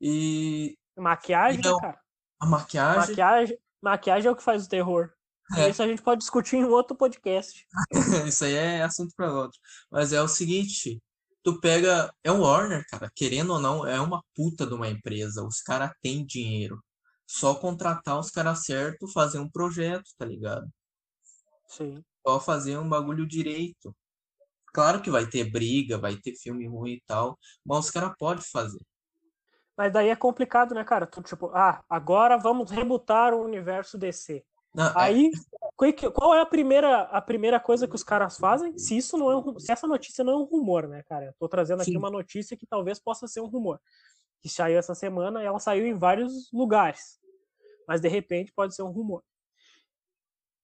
E. 0.00 0.76
Maquiagem, 0.96 1.60
Então, 1.60 1.78
cara? 1.78 2.00
A 2.38 2.46
maquiagem. 2.46 3.10
Maquiagem, 3.10 3.58
maquiagem 3.82 4.28
é 4.28 4.30
o 4.30 4.36
que 4.36 4.42
faz 4.42 4.66
o 4.66 4.68
terror. 4.68 5.10
É. 5.56 5.68
Isso 5.68 5.82
a 5.82 5.86
gente 5.86 6.02
pode 6.02 6.20
discutir 6.20 6.56
em 6.56 6.64
outro 6.64 6.96
podcast. 6.96 7.66
Isso 8.26 8.44
aí 8.44 8.54
é 8.54 8.82
assunto 8.82 9.12
para 9.16 9.32
outro. 9.32 9.58
Mas 9.90 10.12
é 10.12 10.22
o 10.22 10.28
seguinte, 10.28 11.02
tu 11.42 11.60
pega, 11.60 12.12
é 12.22 12.30
o 12.30 12.42
Warner, 12.42 12.84
cara, 12.88 13.10
querendo 13.14 13.54
ou 13.54 13.60
não, 13.60 13.86
é 13.86 14.00
uma 14.00 14.22
puta 14.34 14.66
de 14.66 14.74
uma 14.74 14.88
empresa. 14.88 15.44
Os 15.44 15.60
caras 15.60 15.92
têm 16.00 16.24
dinheiro. 16.24 16.82
Só 17.26 17.54
contratar 17.54 18.18
os 18.18 18.30
caras 18.30 18.64
certos, 18.64 19.12
fazer 19.12 19.38
um 19.38 19.48
projeto, 19.48 20.10
tá 20.18 20.24
ligado? 20.24 20.68
Sim. 21.68 22.02
Só 22.26 22.40
fazer 22.40 22.76
um 22.78 22.88
bagulho 22.88 23.26
direito. 23.26 23.94
Claro 24.72 25.02
que 25.02 25.10
vai 25.10 25.26
ter 25.28 25.50
briga, 25.50 25.98
vai 25.98 26.16
ter 26.16 26.34
filme 26.36 26.68
ruim 26.68 26.92
e 26.92 27.02
tal, 27.06 27.38
mas 27.64 27.86
os 27.86 27.90
caras 27.90 28.14
podem 28.18 28.44
fazer. 28.44 28.80
Mas 29.80 29.90
daí 29.94 30.10
é 30.10 30.14
complicado, 30.14 30.74
né, 30.74 30.84
cara? 30.84 31.06
Tu, 31.06 31.22
tipo, 31.22 31.50
ah, 31.54 31.82
agora 31.88 32.36
vamos 32.36 32.70
rebutar 32.70 33.32
o 33.32 33.42
universo 33.42 33.96
DC. 33.96 34.44
Não, 34.74 34.88
é- 34.88 34.92
Aí, 34.94 35.30
qual 35.74 35.90
que- 35.94 36.10
qual 36.10 36.34
é 36.34 36.40
a 36.42 36.44
primeira, 36.44 37.04
a 37.04 37.18
primeira 37.22 37.58
coisa 37.58 37.88
que 37.88 37.94
os 37.94 38.04
caras 38.04 38.36
fazem? 38.36 38.76
Se 38.76 38.94
isso 38.94 39.16
não 39.16 39.30
é 39.30 39.36
um, 39.38 39.58
se 39.58 39.72
essa 39.72 39.86
notícia 39.86 40.22
não 40.22 40.34
é 40.34 40.36
um 40.36 40.42
rumor, 40.44 40.86
né, 40.86 41.02
cara? 41.04 41.24
Eu 41.24 41.32
tô 41.38 41.48
trazendo 41.48 41.80
aqui 41.80 41.92
Sim. 41.92 41.96
uma 41.96 42.10
notícia 42.10 42.58
que 42.58 42.66
talvez 42.66 42.98
possa 42.98 43.26
ser 43.26 43.40
um 43.40 43.46
rumor. 43.46 43.80
Que 44.42 44.50
saiu 44.50 44.78
essa 44.78 44.94
semana, 44.94 45.42
e 45.42 45.46
ela 45.46 45.58
saiu 45.58 45.86
em 45.86 45.94
vários 45.94 46.52
lugares. 46.52 47.18
Mas 47.88 48.02
de 48.02 48.08
repente 48.08 48.52
pode 48.52 48.74
ser 48.74 48.82
um 48.82 48.90
rumor. 48.90 49.22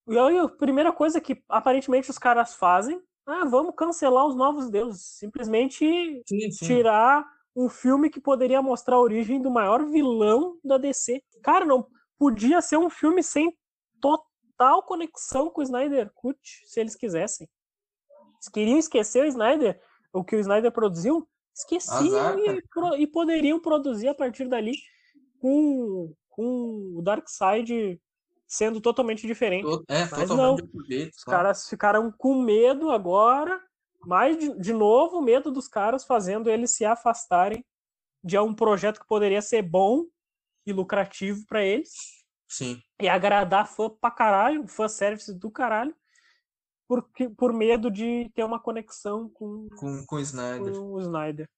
E 0.09 0.19
aí, 0.19 0.37
a 0.37 0.47
primeira 0.47 0.93
coisa 0.93 1.23
que 1.23 1.43
aparentemente 1.49 2.11
os 2.11 2.19
caras 2.19 2.55
fazem, 2.55 3.01
ah, 3.25 3.47
vamos 3.47 3.75
cancelar 3.75 4.27
os 4.27 4.37
novos 4.37 4.69
deuses, 4.69 5.01
simplesmente 5.01 6.23
sim, 6.27 6.51
sim. 6.51 6.67
tirar 6.67 7.27
um 7.57 7.71
filme 7.71 8.11
que 8.11 8.21
poderia 8.21 8.61
mostrar 8.61 8.97
a 8.97 9.01
origem 9.01 9.41
do 9.41 9.51
maior 9.51 9.85
vilão 9.87 10.59
da 10.63 10.77
DC. 10.77 11.23
Cara, 11.43 11.65
não 11.65 11.87
podia 12.19 12.61
ser 12.61 12.77
um 12.77 12.91
filme 12.91 13.23
sem 13.23 13.57
total 14.01 14.83
conexão 14.83 15.49
com 15.49 15.63
o 15.63 15.65
Snyder 15.65 16.13
Cut, 16.15 16.39
se 16.67 16.79
eles 16.79 16.95
quisessem. 16.95 17.49
Eles 18.35 18.49
queriam 18.51 18.79
esquecer 18.79 19.25
o 19.25 19.27
Snyder, 19.27 19.81
o 20.13 20.23
que 20.23 20.37
o 20.37 20.39
Snyder 20.39 20.71
produziu, 20.71 21.27
esqueciam 21.55 22.39
e, 22.39 22.63
e 22.99 23.07
poderiam 23.07 23.59
produzir 23.59 24.09
a 24.09 24.15
partir 24.15 24.47
dali 24.49 24.75
com, 25.41 26.13
com 26.29 26.95
o 26.97 27.03
Darkseid 27.03 27.99
sendo 28.47 28.81
totalmente 28.83 29.27
diferente. 29.27 29.67
É, 29.89 30.01
Mas 30.11 30.29
totalmente 30.29 30.71
não. 30.73 30.85
jeito, 30.85 31.15
Os 31.17 31.25
caras 31.25 31.69
ficaram 31.69 32.13
com 32.13 32.35
medo 32.43 32.91
agora, 32.91 33.61
mais 34.05 34.37
de, 34.39 34.59
de 34.59 34.73
novo, 34.73 35.21
medo 35.21 35.51
dos 35.51 35.69
caras 35.69 36.05
fazendo 36.05 36.49
eles 36.51 36.73
se 36.73 36.85
afastarem 36.85 37.65
de 38.23 38.39
um 38.39 38.55
projeto 38.55 39.01
que 39.01 39.07
poderia 39.07 39.41
ser 39.43 39.63
bom 39.63 40.05
e 40.67 40.73
lucrativo 40.73 41.45
pra 41.47 41.65
eles 41.65 42.25
Sim. 42.49 42.81
e 43.01 43.09
agradar 43.09 43.67
fã 43.69 43.89
pra 43.89 44.11
caralho, 44.11 44.67
fã 44.67 44.89
service 44.89 45.33
do 45.33 45.51
caralho, 45.51 45.95
porque, 46.89 47.29
por 47.29 47.53
medo 47.53 47.91
de 47.91 48.31
ter 48.35 48.45
uma 48.45 48.61
conexão 48.61 49.29
com, 49.29 49.69
Com, 49.77 50.05
com 50.07 50.17
o 50.17 50.21
Snyder. 50.21 50.73
com 50.73 50.93
o 50.93 51.01
Snyder. 51.01 51.49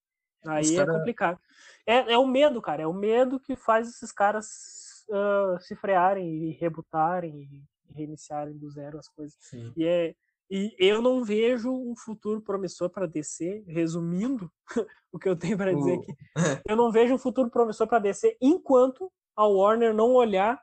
Aí 0.47 0.74
é 0.74 0.76
cara- 0.76 0.99
complicado. 0.99 1.39
É, 1.86 2.12
é 2.12 2.18
o 2.18 2.26
medo, 2.26 2.62
cara. 2.62 2.82
É 2.82 2.86
o 2.86 2.93
medo 2.95 3.41
que 3.41 3.57
faz 3.57 3.89
esses 3.89 4.12
caras 4.12 5.05
ah, 5.11 5.59
se 5.61 5.74
frearem 5.76 6.45
e 6.45 6.53
rebutarem 6.53 7.43
e 7.43 7.93
reiniciarem 7.95 8.57
do 8.57 8.70
zero 8.70 8.99
as 8.99 9.09
coisas. 9.09 9.36
Sim. 9.41 9.72
E, 9.76 9.84
é, 9.84 10.14
e 10.51 10.74
eu 10.78 11.03
não 11.03 11.22
vejo 11.22 11.70
um 11.70 11.94
futuro 11.94 12.40
promissor 12.40 12.88
para 12.88 13.07
DC, 13.07 13.64
resumindo 13.66 14.51
o 15.12 15.18
que 15.18 15.28
eu 15.28 15.36
tenho 15.36 15.57
para 15.57 15.74
dizer 15.74 15.99
aqui. 15.99 16.14
Eu 16.68 16.76
não 16.76 16.90
vejo 16.90 17.14
um 17.14 17.18
futuro 17.18 17.51
promissor 17.51 17.86
para 17.86 17.99
DC 17.99 18.36
enquanto 18.40 19.12
a 19.36 19.46
Warner 19.46 19.94
não 19.94 20.14
olhar 20.14 20.61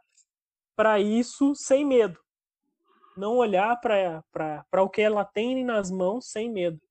para 0.75 0.99
isso 0.99 1.53
sem 1.55 1.85
medo. 1.85 2.19
Não 3.15 3.37
olhar 3.37 3.79
para 3.79 4.81
o 4.81 4.89
que 4.89 5.01
ela 5.01 5.23
tem 5.23 5.63
nas 5.63 5.89
mãos 5.89 6.29
sem 6.29 6.51
medo 6.51 6.81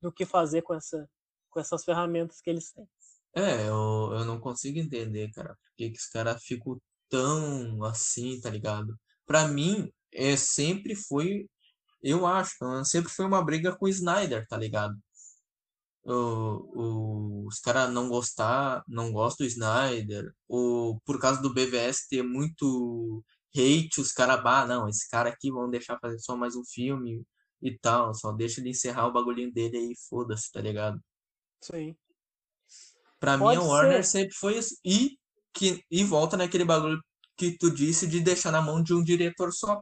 do 0.00 0.12
que 0.12 0.24
fazer 0.24 0.62
com, 0.62 0.74
essa, 0.74 1.08
com 1.50 1.60
essas 1.60 1.84
ferramentas 1.84 2.40
que 2.40 2.48
eles 2.48 2.72
têm. 2.72 2.88
É, 3.34 3.68
eu, 3.68 4.12
eu 4.12 4.24
não 4.24 4.40
consigo 4.40 4.78
entender, 4.78 5.30
cara, 5.32 5.50
por 5.50 5.74
que 5.76 5.90
que 5.90 5.98
os 5.98 6.06
caras 6.06 6.42
ficam 6.42 6.80
tão 7.08 7.84
assim, 7.84 8.40
tá 8.40 8.48
ligado? 8.48 8.98
Pra 9.26 9.46
mim, 9.46 9.92
é, 10.16 10.36
sempre 10.36 10.94
foi, 10.96 11.46
eu 12.02 12.26
acho, 12.26 12.54
sempre 12.84 13.10
foi 13.12 13.26
uma 13.26 13.44
briga 13.44 13.76
com 13.76 13.86
o 13.86 13.88
Snyder, 13.88 14.46
tá 14.48 14.56
ligado? 14.56 14.96
O, 16.04 16.12
o- 16.14 17.46
os 17.48 17.58
caras 17.58 17.92
não 17.92 18.08
gostar, 18.08 18.82
não 18.86 19.12
gostam 19.12 19.44
do 19.44 19.48
Snyder, 19.50 20.32
ou 20.48 21.00
por 21.04 21.18
causa 21.20 21.42
do 21.42 21.52
BVS 21.52 22.06
ter 22.08 22.22
muito 22.22 23.24
hate, 23.54 24.00
os 24.00 24.12
caras, 24.12 24.42
bah, 24.42 24.66
não, 24.66 24.88
esse 24.88 25.08
cara 25.10 25.30
aqui 25.30 25.50
vão 25.50 25.68
deixar 25.70 25.98
fazer 25.98 26.18
só 26.20 26.36
mais 26.36 26.54
um 26.54 26.64
filme 26.64 27.24
e 27.62 27.76
tal, 27.78 28.14
só 28.14 28.30
deixa 28.32 28.60
ele 28.60 28.70
encerrar 28.70 29.06
o 29.08 29.12
bagulhinho 29.12 29.52
dele 29.52 29.76
aí, 29.78 29.94
foda-se, 30.08 30.52
tá 30.52 30.60
ligado? 30.60 31.00
Sim. 31.60 31.96
Pra 33.18 33.36
mim, 33.36 33.44
Pode 33.44 33.58
a 33.58 33.62
Warner 33.62 34.04
ser. 34.04 34.10
sempre 34.10 34.34
foi 34.34 34.58
isso. 34.58 34.76
E, 34.84 35.18
que, 35.52 35.82
e 35.90 36.04
volta 36.04 36.36
naquele 36.36 36.64
bagulho 36.64 37.00
que 37.36 37.56
tu 37.58 37.70
disse 37.70 38.06
de 38.06 38.20
deixar 38.20 38.52
na 38.52 38.60
mão 38.62 38.82
de 38.82 38.94
um 38.94 39.02
diretor 39.02 39.52
só. 39.52 39.80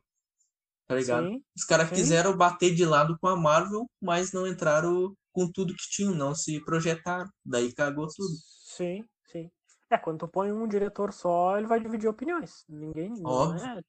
Tá 0.87 0.95
ligado? 0.95 1.29
Sim. 1.29 1.43
Os 1.57 1.65
caras 1.65 1.91
quiseram 1.91 2.37
bater 2.37 2.75
de 2.75 2.85
lado 2.85 3.17
com 3.21 3.29
a 3.29 3.37
Marvel, 3.37 3.87
mas 4.01 4.33
não 4.33 4.47
entraram 4.47 5.15
com 5.33 5.51
tudo 5.51 5.75
que 5.75 5.89
tinham, 5.91 6.15
não 6.15 6.35
se 6.35 6.63
projetaram. 6.65 7.29
Daí 7.45 7.73
cagou 7.73 8.07
tudo. 8.07 8.35
Sim, 8.77 9.05
sim. 9.27 9.51
É, 9.91 9.97
quando 9.97 10.21
tu 10.21 10.29
põe 10.29 10.53
um 10.53 10.69
diretor 10.69 11.13
só, 11.13 11.57
ele 11.57 11.67
vai 11.67 11.81
dividir 11.81 12.09
opiniões. 12.09 12.65
Ninguém. 12.69 13.11
Não, 13.19 13.31
Óbvio. 13.31 13.65
é, 13.65 13.83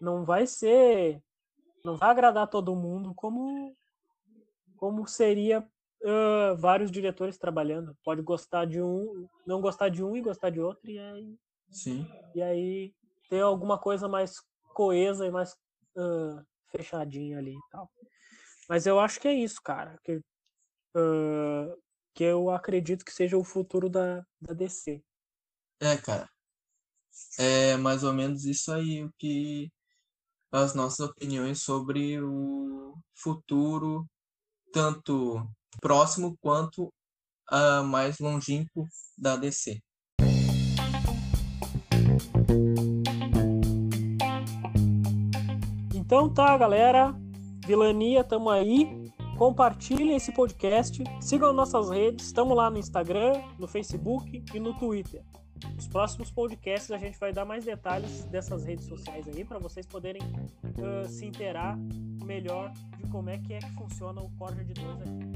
não 0.00 0.24
vai 0.24 0.46
ser. 0.46 1.22
Não 1.84 1.96
vai 1.96 2.10
agradar 2.10 2.46
todo 2.48 2.76
mundo 2.76 3.14
como. 3.14 3.74
Como 4.76 5.06
seria 5.06 5.66
ah, 6.04 6.54
vários 6.58 6.90
diretores 6.90 7.38
trabalhando. 7.38 7.96
Pode 8.04 8.22
gostar 8.22 8.66
de 8.66 8.82
um, 8.82 9.28
não 9.46 9.60
gostar 9.60 9.88
de 9.88 10.02
um 10.02 10.16
e 10.16 10.20
gostar 10.20 10.50
de 10.50 10.60
outro, 10.60 10.90
e 10.90 10.98
aí, 10.98 11.38
Sim. 11.70 12.06
e 12.34 12.42
aí 12.42 12.94
ter 13.28 13.40
alguma 13.40 13.78
coisa 13.78 14.08
mais 14.08 14.40
coesa 14.74 15.26
e 15.26 15.30
mais 15.30 15.56
ah, 15.96 16.44
fechadinha 16.70 17.38
ali 17.38 17.54
e 17.54 17.70
tal. 17.70 17.90
Mas 18.68 18.86
eu 18.86 18.98
acho 18.98 19.20
que 19.20 19.28
é 19.28 19.34
isso, 19.34 19.60
cara. 19.62 19.98
Que, 20.04 20.20
ah, 20.96 21.74
que 22.14 22.24
eu 22.24 22.50
acredito 22.50 23.04
que 23.04 23.12
seja 23.12 23.36
o 23.36 23.44
futuro 23.44 23.88
da, 23.88 24.24
da 24.40 24.54
DC. 24.54 25.02
É, 25.80 25.96
cara. 25.96 26.28
É 27.38 27.76
mais 27.76 28.04
ou 28.04 28.12
menos 28.12 28.44
isso 28.44 28.72
aí, 28.72 29.04
o 29.04 29.12
que 29.18 29.70
as 30.50 30.74
nossas 30.74 31.00
opiniões 31.00 31.62
sobre 31.62 32.20
o 32.20 32.94
futuro, 33.14 34.06
tanto 34.72 35.46
próximo 35.80 36.36
quanto 36.40 36.92
a 37.48 37.82
mais 37.82 38.18
longínquo 38.18 38.86
da 39.16 39.36
DC. 39.36 39.82
Então 46.12 46.28
tá, 46.28 46.54
galera. 46.58 47.16
Vilania, 47.66 48.22
tamo 48.22 48.50
aí. 48.50 49.10
Compartilhem 49.38 50.14
esse 50.14 50.30
podcast. 50.30 51.02
Sigam 51.22 51.54
nossas 51.54 51.88
redes. 51.88 52.26
Estamos 52.26 52.54
lá 52.54 52.70
no 52.70 52.76
Instagram, 52.76 53.40
no 53.58 53.66
Facebook 53.66 54.44
e 54.52 54.60
no 54.60 54.74
Twitter. 54.74 55.24
Nos 55.74 55.88
próximos 55.88 56.30
podcasts 56.30 56.90
a 56.90 56.98
gente 56.98 57.18
vai 57.18 57.32
dar 57.32 57.46
mais 57.46 57.64
detalhes 57.64 58.26
dessas 58.26 58.62
redes 58.62 58.84
sociais 58.84 59.26
aí 59.26 59.42
para 59.42 59.58
vocês 59.58 59.86
poderem 59.86 60.20
ah, 60.84 61.08
se 61.08 61.24
inteirar 61.24 61.78
melhor 62.26 62.70
de 62.98 63.08
como 63.08 63.30
é 63.30 63.38
que 63.38 63.54
é 63.54 63.60
que 63.60 63.72
funciona 63.72 64.20
o 64.20 64.30
Corja 64.32 64.62
de 64.62 64.74
Dois 64.74 65.00
aqui. 65.00 65.32